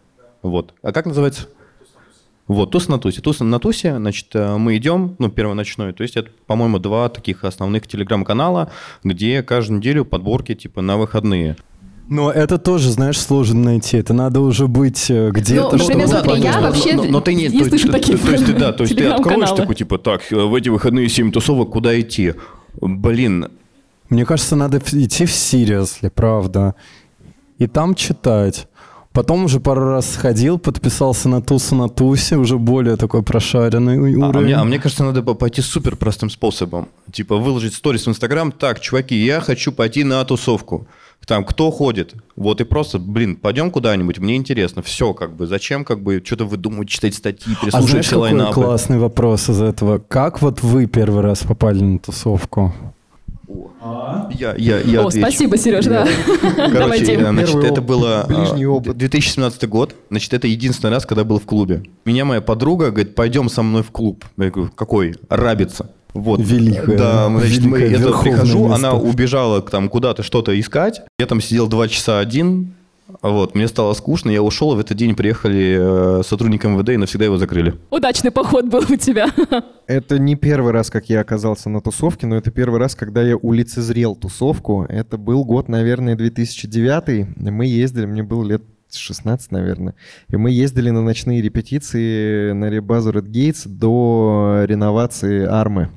Вот. 0.42 0.74
А 0.82 0.94
как 0.94 1.06
называется? 1.06 1.50
Вот, 2.48 2.72
туз 2.72 2.88
на 2.88 2.98
тусе. 2.98 3.22
Туз 3.22 3.42
на 3.42 3.60
тусе, 3.60 3.98
значит, 3.98 4.28
э, 4.34 4.56
мы 4.56 4.78
идем, 4.78 5.18
ну, 5.20 5.30
первоночной, 5.30 5.92
то 5.92 6.04
есть 6.04 6.16
это, 6.16 6.30
по-моему, 6.46 6.80
два 6.80 7.10
таких 7.10 7.44
основных 7.44 7.86
телеграм-канала, 7.86 8.72
где 9.04 9.44
каждую 9.44 9.80
неделю 9.80 10.06
подборки, 10.06 10.56
типа, 10.56 10.82
на 10.82 10.96
выходные. 10.96 11.58
Но 12.14 12.32
это 12.32 12.60
тоже, 12.60 12.92
знаешь, 12.92 13.20
сложно 13.20 13.60
найти. 13.64 13.98
Это 13.98 14.14
надо 14.14 14.40
уже 14.40 14.68
быть 14.68 15.10
э, 15.10 15.32
где-то, 15.32 15.72
Ну, 15.72 15.78
чтобы 15.80 16.00
например, 16.02 16.08
смотри, 16.08 16.42
я 16.44 16.62
вообще 16.62 16.94
но, 16.94 17.04
но 17.06 17.22
ты 17.22 17.34
не, 17.34 17.48
не 17.48 17.60
то, 17.60 17.66
слышу 17.70 17.88
то- 17.88 17.94
такие 17.94 18.18
то 18.20 18.32
есть 18.32 18.46
ты, 18.46 18.54
да, 18.54 18.72
то 18.72 18.84
есть 18.84 18.96
ты 18.96 19.06
откроешь 19.08 19.50
такой, 19.50 19.74
типа, 19.74 19.98
так, 19.98 20.22
э, 20.32 20.36
в 20.36 20.54
эти 20.54 20.70
выходные 20.70 21.10
7 21.10 21.32
тусовок, 21.32 21.72
куда 21.72 22.00
идти? 22.00 22.36
Блин, 22.80 23.48
Мне 24.10 24.26
кажется, 24.28 24.56
надо 24.56 24.78
идти 24.78 25.26
в 25.26 25.32
Seriously, 25.32 26.12
правда. 26.14 26.76
И 27.58 27.66
там 27.66 27.96
читать. 27.96 28.68
Потом 29.14 29.46
уже 29.46 29.60
пару 29.60 29.86
раз 29.92 30.10
сходил, 30.10 30.58
подписался 30.58 31.30
на 31.30 31.40
тусу 31.42 31.76
на 31.76 31.88
тусе, 31.88 32.36
уже 32.36 32.58
более 32.58 32.96
такой 32.98 33.22
прошаренный 33.22 33.96
А, 33.96 34.26
а 34.26 34.30
уровень. 34.30 34.46
мне, 34.46 34.56
а 34.56 34.64
мне 34.64 34.80
кажется, 34.80 35.04
надо 35.04 35.22
по- 35.22 35.36
пойти 35.36 35.62
супер 35.62 35.96
простым 35.96 36.32
способом. 36.32 36.88
Типа 37.12 37.38
выложить 37.38 37.76
сторис 37.76 38.06
в 38.08 38.10
Инстаграм. 38.10 38.52
Так, 38.52 38.80
чуваки, 38.80 39.16
я 39.16 39.40
хочу 39.40 39.72
пойти 39.72 40.04
на 40.04 40.24
тусовку. 40.26 40.88
Там, 41.28 41.46
кто 41.46 41.72
ходит? 41.72 42.16
Вот 42.36 42.60
и 42.60 42.64
просто, 42.66 43.00
блин, 43.00 43.38
пойдем 43.38 43.72
куда-нибудь, 43.72 44.18
мне 44.20 44.36
интересно. 44.36 44.82
Все, 44.82 45.14
как 45.14 45.36
бы, 45.36 45.48
зачем, 45.48 45.86
как 45.86 46.02
бы, 46.04 46.22
что-то 46.26 46.46
выдумывать, 46.46 46.90
читать 46.90 47.14
статьи, 47.16 47.54
А 47.54 47.62
переслушивать 47.62 47.90
знаешь, 47.92 48.10
какой 48.10 48.22
лайнапы. 48.22 48.54
классный 48.54 48.98
вопрос 48.98 49.50
из 49.50 49.62
этого? 49.62 50.00
Как 50.00 50.42
вот 50.42 50.62
вы 50.64 50.86
первый 50.88 51.22
раз 51.22 51.40
попали 51.44 51.82
на 51.82 52.00
тусовку? 52.00 52.74
Я, 54.32 54.56
я, 54.58 54.80
я 54.80 55.02
О, 55.04 55.08
отвечу. 55.08 55.28
спасибо, 55.28 55.58
Сереж, 55.58 55.86
да. 55.86 56.08
Короче, 56.72 57.06
Дим. 57.06 57.20
э, 57.22 57.30
значит, 57.30 57.48
Первый 57.52 57.66
это 57.66 57.74
опыт, 57.74 57.86
было 57.86 58.26
ближний 58.28 58.64
э, 58.64 58.68
опыт. 58.68 58.98
2017 58.98 59.68
год. 59.70 59.96
Значит, 60.10 60.34
это 60.34 60.48
единственный 60.48 60.92
раз, 60.92 61.06
когда 61.06 61.24
был 61.24 61.40
в 61.40 61.46
клубе. 61.46 61.84
Меня 62.06 62.26
моя 62.26 62.42
подруга 62.42 62.92
говорит, 62.92 63.16
пойдем 63.16 63.50
со 63.50 63.62
мной 63.64 63.84
в 63.84 63.92
клуб. 63.92 64.26
Я 64.38 64.50
говорю, 64.50 64.72
какой? 64.76 65.16
Рабица. 65.30 65.90
Вот. 66.14 66.40
Великое, 66.40 66.96
Да, 66.98 67.28
значит, 67.30 67.60
великое 67.60 67.90
я 67.90 67.98
прихожу, 67.98 68.68
место. 68.68 68.76
она 68.76 68.94
убежала 68.94 69.62
к- 69.62 69.70
там 69.72 69.90
куда-то 69.90 70.22
что-то 70.24 70.58
искать. 70.60 71.02
Я 71.20 71.26
там 71.26 71.42
сидел 71.42 71.68
два 71.68 71.88
часа 71.88 72.20
один. 72.20 72.76
Вот, 73.22 73.54
мне 73.54 73.68
стало 73.68 73.94
скучно, 73.94 74.30
я 74.30 74.42
ушел, 74.42 74.74
и 74.74 74.76
в 74.76 74.80
этот 74.80 74.98
день 74.98 75.16
приехали 75.16 76.20
э, 76.20 76.24
сотрудники 76.24 76.66
МВД 76.66 76.90
и 76.90 76.98
навсегда 76.98 77.26
его 77.26 77.38
закрыли. 77.38 77.76
Удачный 77.90 78.32
поход 78.32 78.66
был 78.66 78.84
у 78.90 78.96
тебя. 78.96 79.28
Это 79.88 80.18
не 80.18 80.36
первый 80.36 80.72
раз, 80.72 80.90
как 80.90 81.10
я 81.10 81.20
оказался 81.20 81.70
на 81.70 81.82
тусовке, 81.82 82.26
но 82.26 82.38
это 82.38 82.52
первый 82.52 82.80
раз, 82.80 82.96
когда 82.96 83.22
я 83.22 83.36
улицезрел 83.36 84.16
тусовку. 84.16 84.86
Это 84.88 85.18
был 85.18 85.44
год, 85.44 85.68
наверное, 85.68 86.16
2009. 86.16 87.38
Мы 87.38 87.66
ездили, 87.66 88.06
мне 88.06 88.24
было 88.24 88.44
лет 88.46 88.64
16, 88.96 89.52
наверное. 89.52 89.96
И 90.30 90.38
мы 90.38 90.52
ездили 90.52 90.90
на 90.90 91.02
ночные 91.02 91.42
репетиции 91.42 92.54
на 92.54 92.70
ребазу 92.70 93.12
Red 93.12 93.30
Gates 93.30 93.68
до 93.68 94.64
реновации 94.66 95.44
армы. 95.46 95.90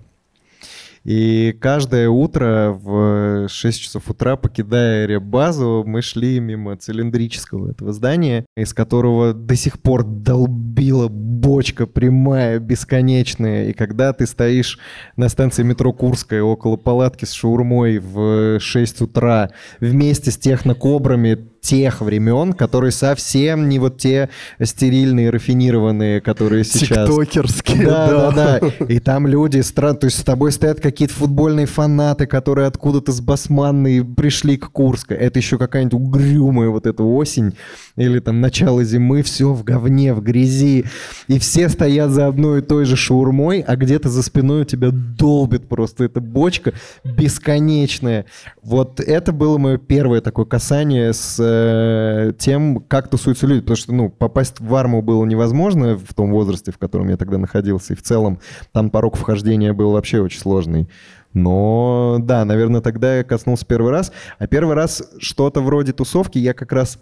И 1.07 1.57
каждое 1.61 2.09
утро 2.09 2.76
в 2.82 3.48
6 3.48 3.80
часов 3.80 4.11
утра, 4.11 4.34
покидая 4.34 5.07
ребазу, 5.07 5.84
мы 5.86 6.02
шли 6.02 6.40
мимо 6.40 6.76
цилиндрического 6.76 7.70
этого 7.70 7.92
здания, 7.92 8.44
из 8.57 8.74
которого 8.74 9.32
до 9.32 9.54
сих 9.54 9.80
пор 9.80 10.02
долбила 10.02 11.07
бочка 11.07 11.86
прямая, 11.86 12.59
бесконечная. 12.59 13.68
И 13.68 13.72
когда 13.72 14.12
ты 14.12 14.26
стоишь 14.26 14.80
на 15.16 15.28
станции 15.28 15.62
метро 15.62 15.92
Курская 15.92 16.42
около 16.42 16.76
палатки 16.76 17.24
с 17.24 17.30
шаурмой 17.30 18.00
в 18.00 18.59
6 18.59 19.02
утра 19.02 19.50
вместе 19.78 20.32
с 20.32 20.36
технокобрами 20.36 21.38
тех 21.66 22.00
времен, 22.00 22.52
которые 22.52 22.92
совсем 22.92 23.68
не 23.68 23.80
вот 23.80 23.98
те 23.98 24.28
стерильные, 24.62 25.30
рафинированные, 25.30 26.20
которые 26.20 26.62
сейчас. 26.64 27.08
Тиктокерские, 27.08 27.86
Да, 27.86 28.06
да. 28.08 28.30
да, 28.30 28.60
да. 28.60 28.84
И 28.86 29.00
там 29.00 29.26
люди, 29.26 29.58
стра- 29.58 29.94
то 29.94 30.04
есть 30.06 30.18
с 30.20 30.22
тобой 30.22 30.52
стоят 30.52 30.80
какие-то 30.80 31.14
футбольные 31.14 31.66
фанаты, 31.66 32.26
которые 32.26 32.68
откуда-то 32.68 33.10
с 33.10 33.20
Басманной 33.20 34.04
пришли 34.04 34.56
к 34.56 34.70
Курской. 34.70 35.16
Это 35.16 35.40
еще 35.40 35.58
какая-нибудь 35.58 35.94
угрюмая 36.00 36.68
вот 36.68 36.86
эта 36.86 37.02
осень 37.02 37.56
или 37.96 38.20
там 38.20 38.40
начало 38.40 38.84
зимы, 38.84 39.22
все 39.22 39.52
в 39.52 39.64
говне, 39.64 40.14
в 40.14 40.22
грязи. 40.22 40.84
И 41.26 41.38
все 41.40 41.68
стоят 41.68 42.10
за 42.10 42.28
одной 42.28 42.60
и 42.60 42.62
той 42.62 42.84
же 42.84 42.94
шаурмой, 42.94 43.60
а 43.66 43.74
где-то 43.74 44.08
за 44.08 44.22
спиной 44.22 44.62
у 44.62 44.64
тебя 44.64 44.90
долбит 44.92 45.66
просто 45.68 46.04
эта 46.04 46.20
бочка 46.20 46.72
бесконечная. 47.04 48.26
Вот 48.62 49.00
это 49.00 49.32
было 49.32 49.58
мое 49.58 49.78
первое 49.78 50.20
такое 50.20 50.44
касание 50.44 51.12
с 51.12 51.40
э, 51.57 52.32
тем, 52.38 52.80
как 52.80 53.09
тусуются 53.09 53.46
люди. 53.46 53.61
Потому 53.61 53.76
что, 53.76 53.94
ну, 53.94 54.09
попасть 54.11 54.61
в 54.61 54.74
арму 54.74 55.02
было 55.02 55.24
невозможно 55.24 55.96
в 55.96 56.14
том 56.14 56.30
возрасте, 56.30 56.72
в 56.72 56.78
котором 56.78 57.09
я 57.09 57.16
тогда 57.16 57.38
находился. 57.38 57.92
И 57.92 57.96
в 57.96 58.02
целом 58.02 58.38
там 58.72 58.90
порог 58.90 59.16
вхождения 59.16 59.72
был 59.72 59.92
вообще 59.92 60.20
очень 60.20 60.40
сложный. 60.40 60.88
Но 61.34 62.16
да, 62.20 62.44
наверное, 62.44 62.80
тогда 62.80 63.18
я 63.18 63.24
коснулся 63.24 63.66
первый 63.66 63.92
раз. 63.92 64.12
А 64.38 64.46
первый 64.46 64.74
раз 64.74 65.02
что-то 65.18 65.61
вроде 65.61 65.92
тусовки 65.92 66.38
я 66.38 66.54
как 66.54 66.72
раз 66.72 66.98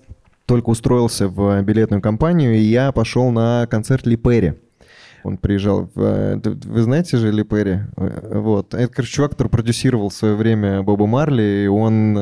только 0.46 0.70
устроился 0.70 1.28
в 1.28 1.62
билетную 1.62 2.02
компанию, 2.02 2.54
и 2.54 2.60
я 2.60 2.92
пошел 2.92 3.30
на 3.30 3.66
концерт 3.70 4.06
Ли 4.06 4.16
Перри. 4.16 4.54
Он 5.22 5.38
приезжал 5.38 5.88
в... 5.94 6.02
э, 6.02 6.40
Вы 6.44 6.82
знаете 6.82 7.16
же 7.16 7.32
Ли 7.32 7.44
Перри? 7.44 7.78
Э, 7.96 8.38
Вот. 8.40 8.74
Это, 8.74 8.92
короче, 8.92 9.12
чувак, 9.12 9.30
который 9.32 9.48
продюсировал 9.48 10.10
в 10.10 10.14
свое 10.14 10.34
время 10.34 10.82
Боба 10.82 11.06
Марли, 11.06 11.62
и 11.64 11.66
он 11.66 12.18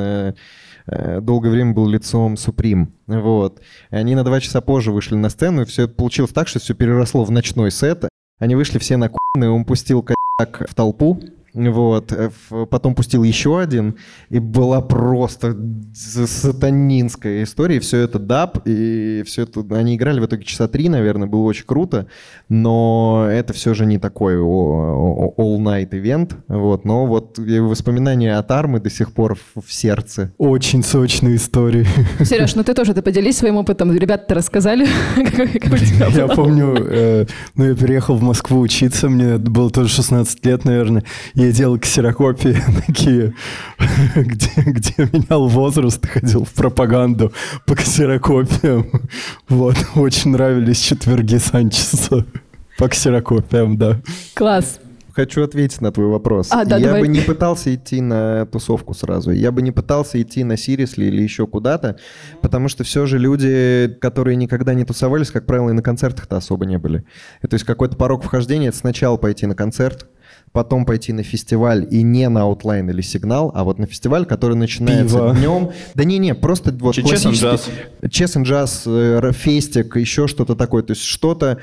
долгое 1.21 1.51
время 1.51 1.73
был 1.73 1.89
лицом 1.89 2.35
Supreme. 2.35 2.89
Вот. 3.07 3.61
Они 3.91 4.15
на 4.15 4.25
два 4.25 4.41
часа 4.41 4.61
позже 4.61 4.93
вышли 4.93 5.15
на 5.15 5.29
сцену, 5.29 5.63
и 5.63 5.65
все 5.65 5.89
получилось 5.89 6.33
так, 6.33 6.49
что 6.49 6.59
все 6.59 6.75
переросло 6.75 7.25
в 7.25 7.31
ночной 7.31 7.71
сет. 7.71 8.09
Они 8.39 8.55
вышли 8.55 8.79
все 8.79 8.97
на 8.97 9.11
он 9.35 9.65
пустил 9.65 10.03
косяк 10.03 10.69
в 10.69 10.75
толпу, 10.75 11.23
вот, 11.55 12.13
э, 12.13 12.31
потом 12.71 12.95
пустил 12.95 13.23
еще 13.23 13.61
один, 13.61 13.97
и 14.31 14.39
была 14.39 14.81
просто 14.81 15.57
сатанинская 15.95 17.45
история, 17.45 17.77
и 17.77 17.81
все 17.81 17.99
это 17.99 18.19
даб, 18.19 18.67
и 18.67 19.23
все 19.27 19.43
это, 19.43 19.65
они 19.71 19.97
играли 19.97 20.21
в 20.21 20.27
итоге 20.27 20.45
часа 20.45 20.69
три, 20.69 20.89
наверное, 20.89 21.29
было 21.29 21.43
очень 21.43 21.67
круто, 21.67 22.07
но 22.49 23.27
это 23.31 23.53
все 23.53 23.75
же 23.75 23.87
не 23.87 23.99
такой 23.99 24.37
all-night 24.37 25.89
ивент, 25.93 26.37
вот, 26.49 26.85
но 26.85 27.07
вот 27.07 27.39
воспоминания 27.39 28.37
от 28.39 28.51
армы 28.51 28.81
до 28.81 28.91
сих 28.91 29.13
пор 29.13 29.37
в, 29.55 29.73
сердце. 29.73 30.33
Очень 30.39 30.83
сочные 30.83 31.37
истории. 31.37 31.87
Сереж, 32.25 32.55
ну 32.55 32.65
ты 32.65 32.75
тоже 32.75 32.95
ты 32.95 33.03
поделись 33.03 33.39
своим 33.39 33.57
опытом. 33.57 33.93
Ребята-то 33.93 34.35
рассказали, 34.35 34.87
Я 36.17 36.29
помню, 36.29 36.77
э, 36.79 37.27
ну, 37.55 37.65
я 37.65 37.75
переехал 37.75 38.17
в 38.17 38.23
Москву 38.23 38.61
учиться, 38.61 39.09
мне 39.09 39.39
было 39.39 39.71
тоже 39.71 39.89
16 39.89 40.45
лет, 40.47 40.65
наверное. 40.65 41.05
Я 41.43 41.51
делал 41.51 41.77
ксерокопии 41.77 42.57
такие, 42.87 43.35
где, 44.15 44.51
где 44.59 45.09
менял 45.13 45.49
возраст, 45.49 46.07
ходил 46.07 46.45
в 46.45 46.53
пропаганду 46.53 47.33
по 47.67 47.75
ксерокопиям. 47.75 48.87
Вот, 49.49 49.75
очень 49.97 50.31
нравились 50.31 50.79
четверги 50.79 51.39
Санчеса 51.39 52.25
по 52.79 52.89
ксерокопиям, 52.89 53.77
да. 53.77 54.01
Класс. 54.35 54.79
Хочу 55.15 55.43
ответить 55.43 55.81
на 55.81 55.91
твой 55.91 56.07
вопрос. 56.07 56.47
А, 56.53 56.65
да, 56.65 56.77
я 56.77 56.87
давай. 56.87 57.01
бы 57.01 57.09
не 57.09 57.21
пытался 57.21 57.75
идти 57.75 58.01
на 58.01 58.47
тусовку 58.47 58.95
сразу. 58.95 59.33
Я 59.33 59.51
бы 59.51 59.63
не 59.63 59.73
пытался 59.73 60.23
идти 60.23 60.45
на 60.45 60.57
Сирисли 60.57 61.07
или 61.07 61.23
еще 61.23 61.49
куда-то, 61.49 61.99
потому 62.41 62.69
что 62.69 62.85
все 62.85 63.05
же 63.07 63.19
люди, 63.19 63.95
которые 64.01 64.37
никогда 64.37 64.75
не 64.75 64.85
тусовались, 64.85 65.33
как 65.33 65.47
правило, 65.47 65.71
и 65.71 65.75
на 65.75 65.83
концертах-то 65.83 66.37
особо 66.37 66.67
не 66.67 66.79
были. 66.79 67.05
И 67.43 67.49
То 67.49 67.55
есть 67.55 67.67
какой-то 67.67 67.97
порог 67.97 68.23
вхождения— 68.23 68.69
это 68.71 68.79
сначала 68.79 69.17
пойти 69.17 69.47
на 69.47 69.57
концерт, 69.57 70.07
потом 70.53 70.85
пойти 70.85 71.13
на 71.13 71.23
фестиваль 71.23 71.87
и 71.91 72.03
не 72.03 72.29
на 72.29 72.43
Outline 72.43 72.89
или 72.91 73.01
сигнал, 73.01 73.51
а 73.55 73.65
вот 73.65 73.79
на 73.79 73.87
фестиваль, 73.87 74.27
который 74.27 74.57
начинается 74.57 75.17
Пиво. 75.17 75.35
днем. 75.35 75.71
Да 75.95 76.05
не-не, 76.05 76.35
просто 76.35 76.73
вот 76.73 76.95
честно, 76.95 77.31
классический... 77.31 78.09
Честен 78.11 78.43
джаз, 78.43 78.85
э, 78.87 79.31
фестик, 79.33 79.97
еще 79.97 80.27
что-то 80.29 80.55
такое. 80.55 80.83
То 80.83 80.93
есть 80.93 81.03
что-то 81.03 81.59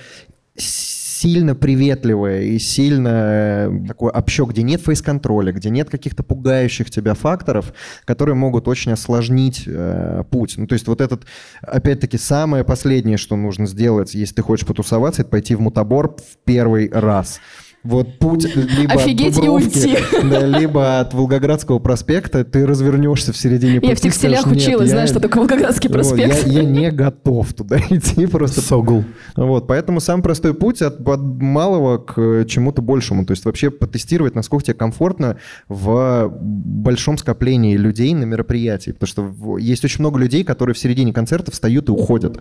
сильно 0.56 1.54
приветливое 1.54 2.44
и 2.44 2.60
сильно 2.60 3.10
э, 3.10 3.88
такое 3.88 4.12
общо, 4.12 4.46
где 4.46 4.64
нет 4.64 4.82
фейс-контроля, 4.82 5.52
где 5.52 5.70
нет 5.70 5.90
каких-то 5.90 6.24
пугающих 6.24 6.90
тебя 6.90 7.14
факторов, 7.14 7.74
которые 8.06 8.36
могут 8.36 8.68
очень 8.68 8.94
осложнить 8.94 9.64
э, 9.68 10.24
путь. 10.32 10.56
Ну, 10.58 10.66
то 10.66 10.74
есть 10.74 10.88
вот 10.88 11.02
этот, 11.02 11.26
опять-таки, 11.62 12.18
самое 12.18 12.64
последнее, 12.64 13.18
что 13.18 13.36
нужно 13.36 13.68
сделать, 13.68 14.16
если 14.16 14.36
ты 14.36 14.42
хочешь 14.42 14.66
потусоваться, 14.66 15.22
это 15.22 15.32
пойти 15.32 15.56
в 15.56 15.62
мутабор 15.62 16.16
в 16.16 16.38
первый 16.46 16.90
раз. 16.90 17.40
Вот 17.84 18.20
путь 18.20 18.54
либо 18.56 18.94
Офигеть 18.94 19.38
от 19.38 19.44
Дубровки, 19.44 19.98
да, 20.30 20.46
либо 20.46 21.00
от 21.00 21.14
Волгоградского 21.14 21.80
проспекта, 21.80 22.44
ты 22.44 22.66
развернешься 22.66 23.32
в 23.32 23.38
середине 23.38 23.76
пути. 23.80 23.88
Я 23.90 23.96
в 23.96 24.00
текстилях 24.02 24.42
скажешь, 24.42 24.58
«Нет, 24.58 24.68
училась, 24.68 24.88
я- 24.90 24.92
знаешь, 24.96 25.10
что 25.10 25.20
такое 25.20 25.42
Волгоградский 25.42 25.88
вот, 25.88 25.94
проспект. 25.94 26.46
я, 26.48 26.62
я 26.62 26.64
не 26.66 26.92
готов 26.92 27.54
туда 27.54 27.80
идти 27.90 28.26
просто. 28.26 28.62
Согул. 28.62 29.06
Вот, 29.36 29.68
поэтому 29.68 30.02
самый 30.02 30.24
простой 30.24 30.54
путь 30.54 30.82
от, 30.82 31.08
от 31.08 31.22
малого 31.22 31.98
к 32.00 32.46
чему-то 32.46 32.82
большему. 32.82 33.26
То 33.26 33.32
есть 33.32 33.46
вообще 33.46 33.70
потестировать, 33.70 34.36
насколько 34.36 34.66
тебе 34.66 34.74
комфортно 34.74 35.38
в 35.70 36.30
большом 36.30 37.18
скоплении 37.18 37.78
людей 37.78 38.14
на 38.14 38.26
мероприятии. 38.26 38.92
Потому 38.92 39.08
что 39.08 39.58
есть 39.58 39.86
очень 39.86 40.02
много 40.02 40.20
людей, 40.20 40.44
которые 40.44 40.76
в 40.76 40.80
середине 40.80 41.14
концерта 41.14 41.52
встают 41.52 41.88
и 41.90 41.92
уходят. 41.92 42.40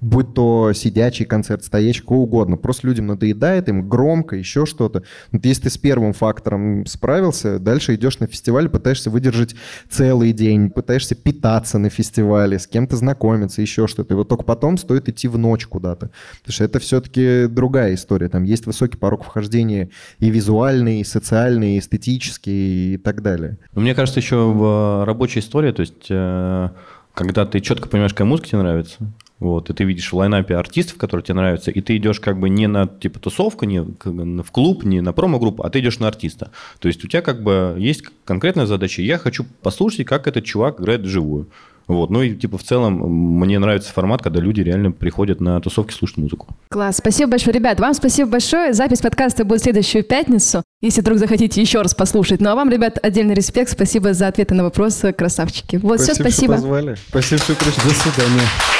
Будь 0.00 0.34
то 0.34 0.72
сидячий 0.72 1.26
концерт, 1.26 1.64
стоящий, 1.64 2.00
какого 2.00 2.20
угодно. 2.20 2.56
Просто 2.56 2.86
людям 2.86 3.06
надоедает, 3.06 3.68
им 3.68 3.88
громко, 3.88 4.36
еще 4.36 4.64
что-то. 4.64 5.02
Вот 5.30 5.44
если 5.44 5.64
ты 5.64 5.70
с 5.70 5.78
первым 5.78 6.12
фактором 6.12 6.86
справился, 6.86 7.58
дальше 7.58 7.94
идешь 7.94 8.18
на 8.18 8.26
фестиваль, 8.26 8.68
пытаешься 8.68 9.10
выдержать 9.10 9.54
целый 9.90 10.32
день, 10.32 10.70
пытаешься 10.70 11.14
питаться 11.14 11.78
на 11.78 11.90
фестивале, 11.90 12.58
с 12.58 12.66
кем-то 12.66 12.96
знакомиться, 12.96 13.60
еще 13.60 13.86
что-то. 13.86 14.14
И 14.14 14.16
вот 14.16 14.28
только 14.28 14.44
потом 14.44 14.78
стоит 14.78 15.08
идти 15.08 15.28
в 15.28 15.36
ночь 15.36 15.66
куда-то. 15.66 16.10
Потому 16.38 16.52
что 16.54 16.64
это 16.64 16.78
все-таки 16.78 17.46
другая 17.46 17.94
история. 17.94 18.28
Там 18.28 18.44
есть 18.44 18.66
высокий 18.66 18.96
порог 18.96 19.24
вхождения 19.24 19.90
и 20.18 20.30
визуальный, 20.30 21.00
и 21.00 21.04
социальный, 21.04 21.76
и 21.76 21.78
эстетический, 21.78 22.94
и 22.94 22.96
так 22.96 23.22
далее. 23.22 23.58
Ну, 23.74 23.82
Мне 23.82 23.94
кажется, 23.94 24.20
еще 24.20 24.36
в 24.50 25.04
рабочей 25.04 25.40
истории, 25.40 25.72
то 25.72 25.80
есть, 25.80 26.06
э, 26.08 26.68
когда 27.14 27.44
ты 27.44 27.60
четко 27.60 27.88
понимаешь, 27.88 28.12
какая 28.12 28.24
музыка 28.24 28.48
тебе 28.48 28.58
нравится, 28.58 28.98
вот, 29.40 29.70
и 29.70 29.72
ты 29.72 29.84
видишь 29.84 30.12
в 30.12 30.16
лайнапе 30.16 30.54
артистов, 30.54 30.98
которые 30.98 31.24
тебе 31.24 31.34
нравятся, 31.36 31.70
и 31.70 31.80
ты 31.80 31.96
идешь 31.96 32.20
как 32.20 32.38
бы 32.38 32.50
не 32.50 32.66
на 32.66 32.86
типа 32.86 33.18
тусовку, 33.18 33.64
не 33.64 33.80
в 33.80 34.50
клуб, 34.52 34.84
не 34.84 35.00
на 35.00 35.14
промо-группу, 35.14 35.62
а 35.62 35.70
ты 35.70 35.80
идешь 35.80 35.98
на 35.98 36.08
артиста. 36.08 36.50
То 36.78 36.88
есть 36.88 37.02
у 37.04 37.08
тебя 37.08 37.22
как 37.22 37.42
бы 37.42 37.74
есть 37.78 38.04
конкретная 38.24 38.66
задача. 38.66 39.00
Я 39.00 39.16
хочу 39.16 39.46
послушать, 39.62 40.06
как 40.06 40.26
этот 40.26 40.44
чувак 40.44 40.80
играет 40.80 41.00
вживую. 41.00 41.48
Вот. 41.86 42.10
Ну 42.10 42.22
и 42.22 42.36
типа 42.36 42.56
в 42.56 42.62
целом 42.62 43.00
мне 43.40 43.58
нравится 43.58 43.92
формат, 43.92 44.22
когда 44.22 44.40
люди 44.40 44.60
реально 44.60 44.92
приходят 44.92 45.40
на 45.40 45.60
тусовки 45.60 45.92
слушать 45.92 46.18
музыку. 46.18 46.46
Класс, 46.68 46.98
спасибо 46.98 47.32
большое, 47.32 47.54
ребят. 47.54 47.80
Вам 47.80 47.94
спасибо 47.94 48.30
большое. 48.30 48.74
Запись 48.74 49.00
подкаста 49.00 49.44
будет 49.44 49.60
в 49.60 49.64
следующую 49.64 50.04
пятницу, 50.04 50.62
если 50.82 51.00
вдруг 51.00 51.18
захотите 51.18 51.60
еще 51.60 51.82
раз 51.82 51.94
послушать. 51.94 52.40
Ну 52.40 52.50
а 52.50 52.54
вам, 52.54 52.70
ребят, 52.70 52.98
отдельный 53.02 53.34
респект. 53.34 53.70
Спасибо 53.70 54.12
за 54.12 54.28
ответы 54.28 54.54
на 54.54 54.62
вопросы, 54.62 55.12
красавчики. 55.12 55.80
Вот, 55.82 55.98
все, 55.98 56.12
что 56.12 56.22
спасибо. 56.22 56.54
позвали. 56.54 56.96
Спасибо, 57.08 57.40
что 57.40 57.54
пришли. 57.54 57.82
До 57.82 57.94
свидания. 57.94 58.79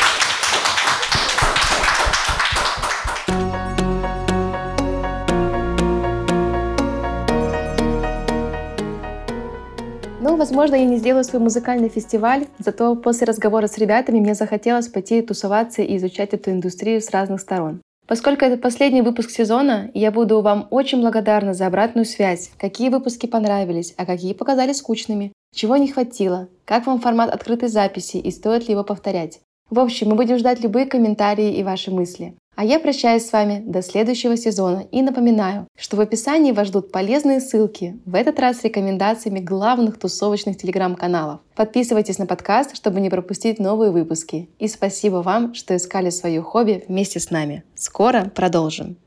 Возможно, 10.40 10.74
я 10.74 10.86
не 10.86 10.96
сделаю 10.96 11.22
свой 11.22 11.40
музыкальный 11.40 11.90
фестиваль, 11.90 12.46
зато 12.58 12.96
после 12.96 13.26
разговора 13.26 13.66
с 13.66 13.78
ребятами 13.78 14.18
мне 14.18 14.34
захотелось 14.34 14.88
пойти 14.88 15.20
тусоваться 15.22 15.82
и 15.82 15.96
изучать 15.98 16.32
эту 16.32 16.50
индустрию 16.50 17.00
с 17.00 17.10
разных 17.10 17.40
сторон. 17.40 17.82
Поскольку 18.08 18.44
это 18.44 18.56
последний 18.56 19.02
выпуск 19.02 19.30
сезона, 19.30 19.90
я 19.94 20.10
буду 20.10 20.40
вам 20.40 20.66
очень 20.70 21.00
благодарна 21.00 21.54
за 21.54 21.66
обратную 21.66 22.06
связь, 22.06 22.50
какие 22.58 22.88
выпуски 22.88 23.26
понравились, 23.26 23.94
а 23.96 24.06
какие 24.06 24.32
показались 24.32 24.78
скучными, 24.78 25.32
чего 25.54 25.76
не 25.76 25.92
хватило, 25.92 26.48
как 26.64 26.86
вам 26.86 27.00
формат 27.00 27.30
открытой 27.30 27.68
записи 27.68 28.16
и 28.16 28.30
стоит 28.30 28.66
ли 28.66 28.72
его 28.72 28.82
повторять. 28.82 29.40
В 29.68 29.78
общем, 29.78 30.08
мы 30.08 30.16
будем 30.16 30.38
ждать 30.38 30.60
любые 30.60 30.86
комментарии 30.86 31.52
и 31.52 31.62
ваши 31.62 31.92
мысли. 31.92 32.34
А 32.60 32.64
я 32.64 32.78
прощаюсь 32.78 33.24
с 33.24 33.32
вами 33.32 33.62
до 33.64 33.80
следующего 33.80 34.36
сезона 34.36 34.84
и 34.92 35.00
напоминаю, 35.00 35.66
что 35.78 35.96
в 35.96 36.00
описании 36.00 36.52
вас 36.52 36.68
ждут 36.68 36.92
полезные 36.92 37.40
ссылки, 37.40 37.98
в 38.04 38.14
этот 38.14 38.38
раз 38.38 38.58
с 38.58 38.64
рекомендациями 38.64 39.40
главных 39.40 39.98
тусовочных 39.98 40.58
телеграм-каналов. 40.58 41.40
Подписывайтесь 41.56 42.18
на 42.18 42.26
подкаст, 42.26 42.76
чтобы 42.76 43.00
не 43.00 43.08
пропустить 43.08 43.60
новые 43.60 43.92
выпуски. 43.92 44.50
И 44.58 44.68
спасибо 44.68 45.22
вам, 45.22 45.54
что 45.54 45.74
искали 45.74 46.10
свое 46.10 46.42
хобби 46.42 46.84
вместе 46.86 47.18
с 47.18 47.30
нами. 47.30 47.64
Скоро 47.74 48.24
продолжим. 48.24 48.98